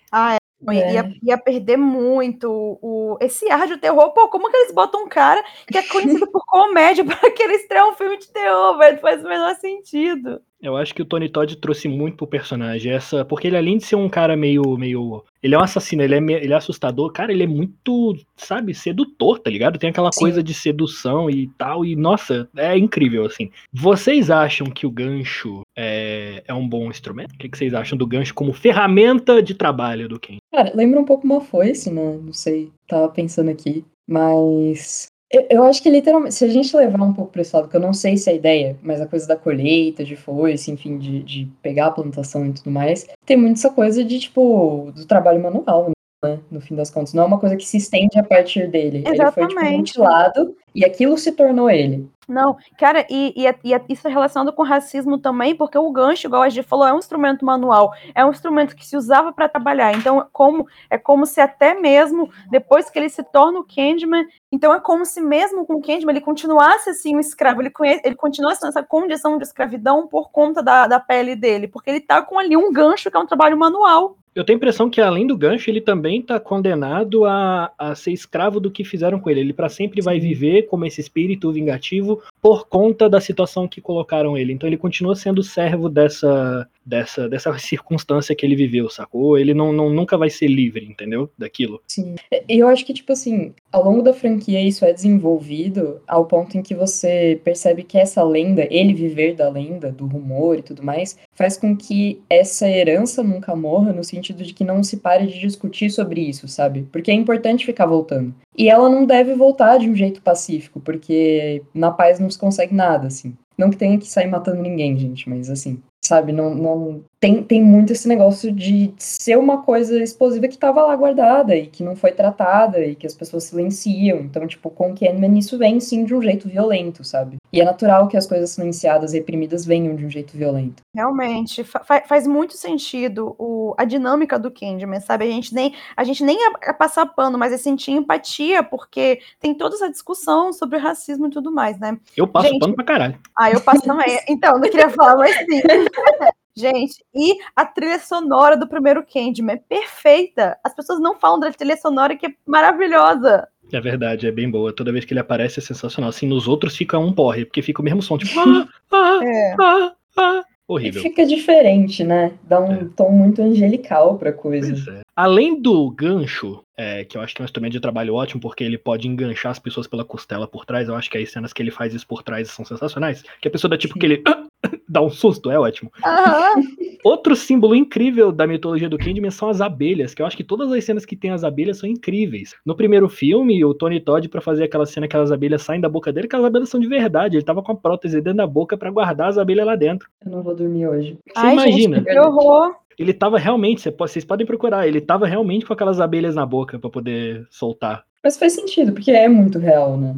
É. 0.70 0.92
Ia, 0.94 1.14
ia 1.22 1.38
perder 1.38 1.76
muito 1.76 2.48
o, 2.80 3.16
esse 3.20 3.50
ar 3.50 3.66
de 3.66 3.76
terror. 3.76 4.12
Pô, 4.12 4.28
como 4.28 4.50
que 4.50 4.56
eles 4.56 4.72
botam 4.72 5.04
um 5.04 5.08
cara 5.08 5.42
que 5.66 5.78
é 5.78 5.82
conhecido 5.82 6.30
por 6.30 6.44
comédia 6.46 7.04
pra 7.04 7.30
querer 7.32 7.54
estrear 7.54 7.88
um 7.88 7.94
filme 7.94 8.16
de 8.18 8.28
terror, 8.28 8.78
velho? 8.78 8.94
Não 8.94 9.02
faz 9.02 9.24
o 9.24 9.28
menor 9.28 9.54
sentido. 9.56 10.40
Eu 10.62 10.76
acho 10.76 10.94
que 10.94 11.02
o 11.02 11.04
Tony 11.04 11.28
Todd 11.28 11.56
trouxe 11.56 11.88
muito 11.88 12.16
pro 12.16 12.26
personagem. 12.26 12.92
Essa, 12.92 13.24
porque 13.24 13.48
ele, 13.48 13.56
além 13.56 13.78
de 13.78 13.84
ser 13.84 13.96
um 13.96 14.08
cara 14.08 14.36
meio. 14.36 14.76
meio 14.78 15.24
ele 15.42 15.56
é 15.56 15.58
um 15.58 15.62
assassino, 15.62 16.02
ele 16.02 16.14
é, 16.14 16.18
ele 16.18 16.52
é 16.52 16.56
assustador. 16.56 17.10
Cara, 17.10 17.32
ele 17.32 17.42
é 17.42 17.46
muito, 17.48 18.16
sabe, 18.36 18.72
sedutor, 18.72 19.40
tá 19.40 19.50
ligado? 19.50 19.78
Tem 19.78 19.90
aquela 19.90 20.12
Sim. 20.12 20.20
coisa 20.20 20.42
de 20.42 20.54
sedução 20.54 21.28
e 21.28 21.48
tal. 21.58 21.84
E, 21.84 21.96
nossa, 21.96 22.48
é 22.56 22.78
incrível, 22.78 23.24
assim. 23.24 23.50
Vocês 23.72 24.30
acham 24.30 24.68
que 24.68 24.86
o 24.86 24.90
gancho 24.90 25.62
é, 25.76 26.44
é 26.46 26.54
um 26.54 26.68
bom 26.68 26.88
instrumento? 26.88 27.32
O 27.32 27.38
que, 27.38 27.48
que 27.48 27.58
vocês 27.58 27.74
acham 27.74 27.98
do 27.98 28.06
gancho 28.06 28.32
como 28.32 28.52
ferramenta 28.52 29.42
de 29.42 29.54
trabalho 29.54 30.08
do 30.08 30.20
Ken? 30.20 30.36
Cara, 30.52 30.70
lembra 30.74 31.00
um 31.00 31.04
pouco 31.04 31.26
uma 31.26 31.40
foice, 31.40 31.90
né? 31.90 32.18
Não 32.22 32.32
sei, 32.32 32.70
tava 32.86 33.08
pensando 33.08 33.50
aqui. 33.50 33.84
Mas 34.08 35.11
eu, 35.32 35.64
acho 35.64 35.82
que 35.82 35.88
literalmente, 35.88 36.34
se 36.34 36.44
a 36.44 36.48
gente 36.48 36.76
levar 36.76 37.02
um 37.02 37.12
pouco 37.12 37.32
pra 37.32 37.42
esse 37.42 37.54
lado, 37.56 37.68
que 37.68 37.76
eu 37.76 37.80
não 37.80 37.94
sei 37.94 38.16
se 38.16 38.28
é 38.28 38.32
a 38.34 38.36
ideia, 38.36 38.76
mas 38.82 39.00
a 39.00 39.06
coisa 39.06 39.26
da 39.26 39.36
colheita, 39.36 40.04
de 40.04 40.14
foice, 40.14 40.70
enfim, 40.70 40.98
de, 40.98 41.22
de 41.22 41.48
pegar 41.62 41.86
a 41.86 41.90
plantação 41.90 42.46
e 42.46 42.52
tudo 42.52 42.70
mais, 42.70 43.06
tem 43.24 43.36
muito 43.36 43.56
essa 43.56 43.70
coisa 43.70 44.04
de, 44.04 44.18
tipo, 44.18 44.92
do 44.94 45.06
trabalho 45.06 45.42
manual, 45.42 45.90
né? 46.22 46.38
No 46.50 46.60
fim 46.60 46.76
das 46.76 46.90
contas. 46.90 47.12
Não 47.12 47.24
é 47.24 47.26
uma 47.26 47.38
coisa 47.38 47.56
que 47.56 47.66
se 47.66 47.76
estende 47.76 48.18
a 48.18 48.22
partir 48.22 48.68
dele. 48.68 48.98
Ele 48.98 49.30
foi, 49.32 49.46
tipo, 49.46 49.52
Exatamente. 49.52 49.76
mutilado 49.78 50.56
e 50.74 50.84
aquilo 50.84 51.18
se 51.18 51.32
tornou 51.32 51.68
ele. 51.68 52.08
Não, 52.28 52.56
cara, 52.78 53.04
e, 53.10 53.34
e, 53.36 53.46
e 53.46 53.80
isso 53.88 54.06
é 54.06 54.10
relacionado 54.10 54.54
com 54.54 54.62
racismo 54.62 55.18
também, 55.18 55.54
porque 55.56 55.76
o 55.76 55.90
gancho, 55.90 56.28
igual 56.28 56.42
a 56.42 56.48
gente 56.48 56.66
falou, 56.66 56.86
é 56.86 56.92
um 56.92 56.98
instrumento 56.98 57.44
manual, 57.44 57.92
é 58.14 58.24
um 58.24 58.30
instrumento 58.30 58.76
que 58.76 58.86
se 58.86 58.96
usava 58.96 59.32
para 59.32 59.48
trabalhar. 59.48 59.92
Então, 59.94 60.20
é 60.20 60.26
como, 60.32 60.66
é 60.88 60.96
como 60.96 61.26
se 61.26 61.40
até 61.40 61.74
mesmo 61.74 62.30
depois 62.48 62.88
que 62.88 62.98
ele 62.98 63.08
se 63.08 63.24
torna 63.24 63.58
o 63.58 63.64
Candyman, 63.64 64.24
então 64.52 64.72
é 64.72 64.80
como 64.80 65.04
se 65.04 65.20
mesmo 65.20 65.66
com 65.66 65.74
o 65.74 65.82
Candyman 65.82 66.12
ele 66.14 66.24
continuasse 66.24 66.88
assim 66.90 67.16
um 67.16 67.20
escravo, 67.20 67.60
ele, 67.60 67.70
conhe- 67.70 68.00
ele 68.04 68.14
continuasse 68.14 68.64
nessa 68.64 68.82
condição 68.82 69.36
de 69.36 69.42
escravidão 69.42 70.06
por 70.06 70.30
conta 70.30 70.62
da, 70.62 70.86
da 70.86 71.00
pele 71.00 71.34
dele, 71.34 71.66
porque 71.66 71.90
ele 71.90 72.00
tá 72.00 72.22
com 72.22 72.38
ali 72.38 72.56
um 72.56 72.72
gancho 72.72 73.10
que 73.10 73.16
é 73.16 73.20
um 73.20 73.26
trabalho 73.26 73.58
manual. 73.58 74.16
Eu 74.34 74.44
tenho 74.44 74.56
a 74.56 74.60
impressão 74.60 74.88
que, 74.88 75.00
além 75.00 75.26
do 75.26 75.36
gancho, 75.36 75.68
ele 75.68 75.80
também 75.80 76.22
tá 76.22 76.40
condenado 76.40 77.26
a, 77.26 77.70
a 77.78 77.94
ser 77.94 78.12
escravo 78.12 78.58
do 78.58 78.70
que 78.70 78.82
fizeram 78.82 79.20
com 79.20 79.28
ele. 79.28 79.40
Ele 79.40 79.52
para 79.52 79.68
sempre 79.68 80.00
vai 80.00 80.18
viver 80.18 80.62
como 80.62 80.86
esse 80.86 81.02
espírito 81.02 81.52
vingativo 81.52 82.22
por 82.40 82.66
conta 82.66 83.10
da 83.10 83.20
situação 83.20 83.68
que 83.68 83.80
colocaram 83.80 84.36
ele. 84.36 84.52
Então 84.52 84.66
ele 84.66 84.78
continua 84.78 85.14
sendo 85.14 85.42
servo 85.42 85.88
dessa, 85.88 86.66
dessa, 86.84 87.28
dessa 87.28 87.56
circunstância 87.58 88.34
que 88.34 88.44
ele 88.44 88.56
viveu, 88.56 88.88
sacou? 88.88 89.38
Ele 89.38 89.54
não, 89.54 89.72
não, 89.72 89.90
nunca 89.90 90.16
vai 90.16 90.30
ser 90.30 90.48
livre, 90.48 90.84
entendeu? 90.84 91.30
Daquilo. 91.36 91.80
Sim. 91.88 92.14
Eu 92.48 92.68
acho 92.68 92.84
que, 92.84 92.92
tipo 92.92 93.12
assim, 93.12 93.54
ao 93.70 93.84
longo 93.84 94.02
da 94.02 94.12
franquia 94.12 94.60
isso 94.60 94.84
é 94.84 94.92
desenvolvido 94.92 96.00
ao 96.06 96.26
ponto 96.26 96.56
em 96.56 96.62
que 96.62 96.74
você 96.74 97.40
percebe 97.44 97.82
que 97.82 97.98
essa 97.98 98.22
lenda, 98.22 98.66
ele 98.70 98.94
viver 98.94 99.34
da 99.34 99.48
lenda, 99.48 99.90
do 99.90 100.06
rumor 100.06 100.58
e 100.58 100.62
tudo 100.62 100.82
mais, 100.82 101.16
faz 101.34 101.56
com 101.56 101.76
que 101.76 102.20
essa 102.28 102.68
herança 102.68 103.22
nunca 103.22 103.54
morra, 103.54 103.92
no 103.92 104.04
sentido 104.04 104.42
de 104.42 104.52
que 104.52 104.64
não 104.64 104.82
se 104.82 104.96
pare 104.96 105.26
de 105.26 105.38
discutir 105.38 105.90
sobre 105.90 106.20
isso, 106.20 106.48
sabe? 106.48 106.86
Porque 106.90 107.10
é 107.10 107.14
importante 107.14 107.66
ficar 107.66 107.86
voltando. 107.86 108.34
E 108.56 108.68
ela 108.68 108.88
não 108.88 109.06
deve 109.06 109.34
voltar 109.34 109.78
de 109.78 109.88
um 109.88 109.94
jeito 109.94 110.20
pacífico, 110.20 110.80
porque 110.80 111.62
na 111.74 111.90
paz 111.90 112.18
não 112.18 112.30
se 112.30 112.38
consegue 112.38 112.74
nada, 112.74 113.06
assim. 113.06 113.34
Não 113.56 113.70
que 113.70 113.76
tenha 113.76 113.98
que 113.98 114.06
sair 114.08 114.26
matando 114.26 114.62
ninguém, 114.62 114.96
gente, 114.98 115.28
mas 115.28 115.50
assim, 115.50 115.80
sabe? 116.02 116.32
Não, 116.32 116.54
não 116.54 117.04
tem, 117.22 117.40
tem 117.40 117.62
muito 117.62 117.92
esse 117.92 118.08
negócio 118.08 118.50
de 118.50 118.92
ser 118.98 119.38
uma 119.38 119.62
coisa 119.62 120.02
explosiva 120.02 120.48
que 120.48 120.54
estava 120.54 120.82
lá 120.82 120.96
guardada 120.96 121.54
e 121.54 121.68
que 121.68 121.84
não 121.84 121.94
foi 121.94 122.10
tratada 122.10 122.84
e 122.84 122.96
que 122.96 123.06
as 123.06 123.14
pessoas 123.14 123.44
silenciam. 123.44 124.18
Então, 124.18 124.44
tipo, 124.44 124.68
com 124.68 124.90
o 124.90 124.94
Candyman 124.98 125.38
isso 125.38 125.56
vem 125.56 125.78
sim 125.78 126.04
de 126.04 126.16
um 126.16 126.20
jeito 126.20 126.48
violento, 126.48 127.04
sabe? 127.04 127.36
E 127.52 127.60
é 127.60 127.64
natural 127.64 128.08
que 128.08 128.16
as 128.16 128.26
coisas 128.26 128.50
silenciadas, 128.50 129.12
reprimidas, 129.12 129.64
venham 129.64 129.94
de 129.94 130.04
um 130.04 130.10
jeito 130.10 130.36
violento. 130.36 130.82
Realmente, 130.92 131.62
fa- 131.62 131.84
fa- 131.84 132.02
faz 132.08 132.26
muito 132.26 132.54
sentido 132.56 133.36
o, 133.38 133.72
a 133.78 133.84
dinâmica 133.84 134.36
do 134.36 134.50
Candyman, 134.50 134.98
sabe? 134.98 135.22
A 135.24 135.28
gente 135.28 135.54
nem, 135.54 135.72
a 135.96 136.02
gente 136.02 136.24
nem 136.24 136.36
é 136.60 136.72
passar 136.72 137.06
pano, 137.06 137.38
mas 137.38 137.52
é 137.52 137.56
sentir 137.56 137.92
empatia, 137.92 138.64
porque 138.64 139.20
tem 139.38 139.54
toda 139.54 139.76
essa 139.76 139.88
discussão 139.88 140.52
sobre 140.52 140.76
racismo 140.76 141.28
e 141.28 141.30
tudo 141.30 141.52
mais, 141.52 141.78
né? 141.78 141.96
Eu 142.16 142.26
passo 142.26 142.48
Gente, 142.48 142.58
pano 142.58 142.74
pra 142.74 142.84
caralho. 142.84 143.16
Ah, 143.38 143.48
eu 143.48 143.60
passo 143.60 143.82
também. 143.82 144.18
Então, 144.28 144.54
não 144.58 144.68
queria 144.68 144.90
falar, 144.90 145.14
mas 145.16 145.36
sim. 145.36 145.62
Gente, 146.56 147.02
e 147.14 147.36
a 147.56 147.64
trilha 147.64 147.98
sonora 147.98 148.56
do 148.56 148.68
primeiro 148.68 149.04
Candyman 149.04 149.54
é 149.54 149.56
perfeita. 149.56 150.58
As 150.62 150.74
pessoas 150.74 151.00
não 151.00 151.14
falam 151.14 151.40
da 151.40 151.50
trilha 151.52 151.76
sonora 151.76 152.14
que 152.16 152.26
é 152.26 152.30
maravilhosa. 152.46 153.48
É 153.72 153.80
verdade, 153.80 154.26
é 154.26 154.30
bem 154.30 154.50
boa. 154.50 154.72
Toda 154.74 154.92
vez 154.92 155.04
que 155.04 155.14
ele 155.14 155.20
aparece 155.20 155.58
é 155.60 155.62
sensacional. 155.62 156.10
Assim, 156.10 156.26
nos 156.26 156.46
outros 156.46 156.76
fica 156.76 156.98
um 156.98 157.12
porre, 157.12 157.44
porque 157.46 157.62
fica 157.62 157.80
o 157.80 157.84
mesmo 157.84 158.02
som, 158.02 158.18
tipo. 158.18 158.32
Ah, 158.92 159.18
ah, 159.20 159.20
É. 159.24 159.56
ah, 159.58 159.92
ah. 160.18 160.42
E 160.68 160.72
Horrível. 160.74 161.02
fica 161.02 161.26
diferente, 161.26 162.04
né? 162.04 162.32
Dá 162.44 162.60
um 162.60 162.72
É. 162.72 162.84
tom 162.96 163.10
muito 163.10 163.42
angelical 163.42 164.16
pra 164.18 164.32
coisa. 164.32 164.72
Pois 164.72 164.86
é. 164.88 165.00
Além 165.16 165.60
do 165.60 165.90
gancho, 165.90 166.62
é, 166.76 167.04
que 167.04 167.16
eu 167.18 167.20
acho 167.22 167.34
que 167.34 167.42
é 167.42 167.44
um 167.44 167.46
instrumento 167.46 167.72
de 167.72 167.80
trabalho 167.80 168.14
ótimo, 168.14 168.40
porque 168.40 168.62
ele 168.64 168.78
pode 168.78 169.06
enganchar 169.08 169.52
as 169.52 169.58
pessoas 169.58 169.86
pela 169.86 170.04
costela 170.04 170.46
por 170.46 170.64
trás. 170.64 170.88
Eu 170.88 170.94
acho 170.94 171.10
que 171.10 171.18
as 171.18 171.30
cenas 171.30 171.52
que 171.52 171.62
ele 171.62 171.70
faz 171.70 171.92
isso 171.94 172.06
por 172.06 172.22
trás 172.22 172.48
são 172.50 172.64
sensacionais. 172.64 173.22
Que 173.40 173.48
a 173.48 173.50
pessoa 173.50 173.70
dá 173.70 173.76
tipo 173.76 173.98
que 173.98 174.06
ele 174.06 174.22
dá 174.88 175.00
um 175.02 175.10
susto, 175.10 175.50
é 175.50 175.58
ótimo. 175.58 175.90
Aham. 176.04 176.62
Outro 177.04 177.34
símbolo 177.34 177.74
incrível 177.74 178.30
da 178.30 178.46
mitologia 178.46 178.88
do 178.88 178.96
Candyman 178.96 179.30
são 179.32 179.48
as 179.48 179.60
abelhas, 179.60 180.14
que 180.14 180.22
eu 180.22 180.26
acho 180.26 180.36
que 180.36 180.44
todas 180.44 180.70
as 180.70 180.84
cenas 180.84 181.04
que 181.04 181.16
tem 181.16 181.32
as 181.32 181.42
abelhas 181.42 181.78
são 181.78 181.88
incríveis. 181.88 182.54
No 182.64 182.76
primeiro 182.76 183.08
filme, 183.08 183.64
o 183.64 183.74
Tony 183.74 183.98
Todd, 183.98 184.28
pra 184.28 184.40
fazer 184.40 184.64
aquela 184.64 184.86
cena 184.86 185.08
que 185.08 185.16
as 185.16 185.32
abelhas 185.32 185.62
saem 185.62 185.80
da 185.80 185.88
boca 185.88 186.12
dele, 186.12 186.28
que 186.28 186.36
as 186.36 186.44
abelhas 186.44 186.68
são 186.68 186.78
de 186.78 186.86
verdade. 186.86 187.36
Ele 187.36 187.44
tava 187.44 187.60
com 187.62 187.72
a 187.72 187.76
prótese 187.76 188.20
dentro 188.20 188.36
da 188.36 188.46
boca 188.46 188.76
pra 188.76 188.90
guardar 188.90 189.28
as 189.28 189.36
abelhas 189.38 189.66
lá 189.66 189.74
dentro. 189.74 190.08
Eu 190.24 190.30
não 190.30 190.42
vou 190.42 190.54
dormir 190.54 190.86
hoje. 190.86 191.18
Você 191.26 191.32
Ai, 191.46 191.52
imagina? 191.54 191.96
gente, 191.96 192.06
que 192.06 192.18
horror. 192.20 192.74
Ele 192.98 193.12
tava 193.12 193.38
realmente, 193.38 193.80
você 193.80 193.90
pode- 193.90 194.12
vocês 194.12 194.24
podem 194.24 194.46
procurar, 194.46 194.86
ele 194.86 195.00
tava 195.00 195.26
realmente 195.26 195.64
com 195.66 195.72
aquelas 195.72 195.98
abelhas 196.00 196.34
na 196.36 196.46
boca 196.46 196.78
pra 196.78 196.90
poder 196.90 197.46
soltar. 197.50 198.04
Mas 198.22 198.36
faz 198.38 198.52
sentido, 198.52 198.92
porque 198.92 199.10
é 199.10 199.28
muito 199.28 199.58
real, 199.58 199.96
né? 199.96 200.14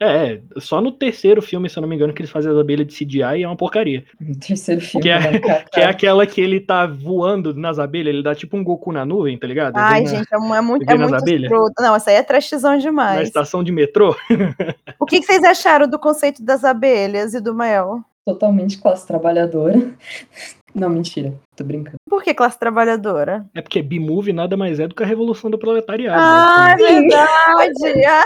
É, 0.00 0.34
é, 0.34 0.40
só 0.58 0.80
no 0.80 0.92
terceiro 0.92 1.42
filme, 1.42 1.68
se 1.68 1.76
eu 1.76 1.80
não 1.80 1.88
me 1.88 1.96
engano, 1.96 2.12
que 2.12 2.20
eles 2.22 2.30
fazem 2.30 2.52
as 2.52 2.56
abelhas 2.56 2.86
de 2.86 2.94
CGI 2.94 3.38
e 3.38 3.42
é 3.42 3.48
uma 3.48 3.56
porcaria. 3.56 4.04
No 4.20 4.36
terceiro 4.38 4.80
filme, 4.80 5.02
Que 5.02 5.08
é- 5.10 5.18
né? 5.18 5.40
Que 5.72 5.80
é 5.80 5.86
aquela 5.86 6.24
que 6.24 6.40
ele 6.40 6.60
tá 6.60 6.86
voando 6.86 7.52
nas 7.52 7.80
abelhas, 7.80 8.14
ele 8.14 8.22
dá 8.22 8.32
tipo 8.32 8.56
um 8.56 8.62
Goku 8.62 8.92
na 8.92 9.04
nuvem, 9.04 9.36
tá 9.36 9.44
ligado? 9.48 9.76
Ai, 9.76 10.04
Vem 10.04 10.12
na- 10.12 10.18
gente, 10.20 10.28
é, 10.32 10.36
é 10.36 10.60
muito, 10.60 10.82
é 10.88 10.94
nas 10.96 11.10
muito 11.10 11.20
abelhas? 11.20 11.50
escroto. 11.50 11.72
Não, 11.80 11.96
essa 11.96 12.10
aí 12.10 12.16
é 12.16 12.22
trashzão 12.22 12.70
Na 12.72 12.76
demais. 12.78 13.26
estação 13.26 13.64
de 13.64 13.72
metrô. 13.72 14.14
O 15.00 15.04
que, 15.06 15.18
que 15.20 15.26
vocês 15.26 15.42
acharam 15.42 15.88
do 15.88 15.98
conceito 15.98 16.44
das 16.44 16.62
abelhas 16.64 17.34
e 17.34 17.40
do 17.40 17.52
mel? 17.54 18.00
Totalmente 18.24 18.78
classe 18.78 19.04
trabalhadora. 19.06 19.74
Não, 20.74 20.90
mentira. 20.90 21.34
Tô 21.56 21.64
brincando. 21.64 21.96
Por 22.08 22.22
que 22.22 22.32
classe 22.34 22.58
trabalhadora? 22.58 23.44
É 23.54 23.60
porque 23.60 23.82
B-Movie 23.82 24.32
nada 24.32 24.56
mais 24.56 24.80
é 24.80 24.88
do 24.88 24.94
que 24.94 25.02
a 25.02 25.06
revolução 25.06 25.50
do 25.50 25.58
proletariado. 25.58 26.20
Ah, 26.20 26.74
né? 26.78 26.84
é 26.84 27.00
verdade! 27.00 28.04
Ah, 28.08 28.24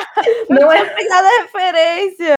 Não 0.49 0.73
é. 0.73 0.85
tem 0.95 1.09
nada 1.09 1.29
referência. 1.43 2.35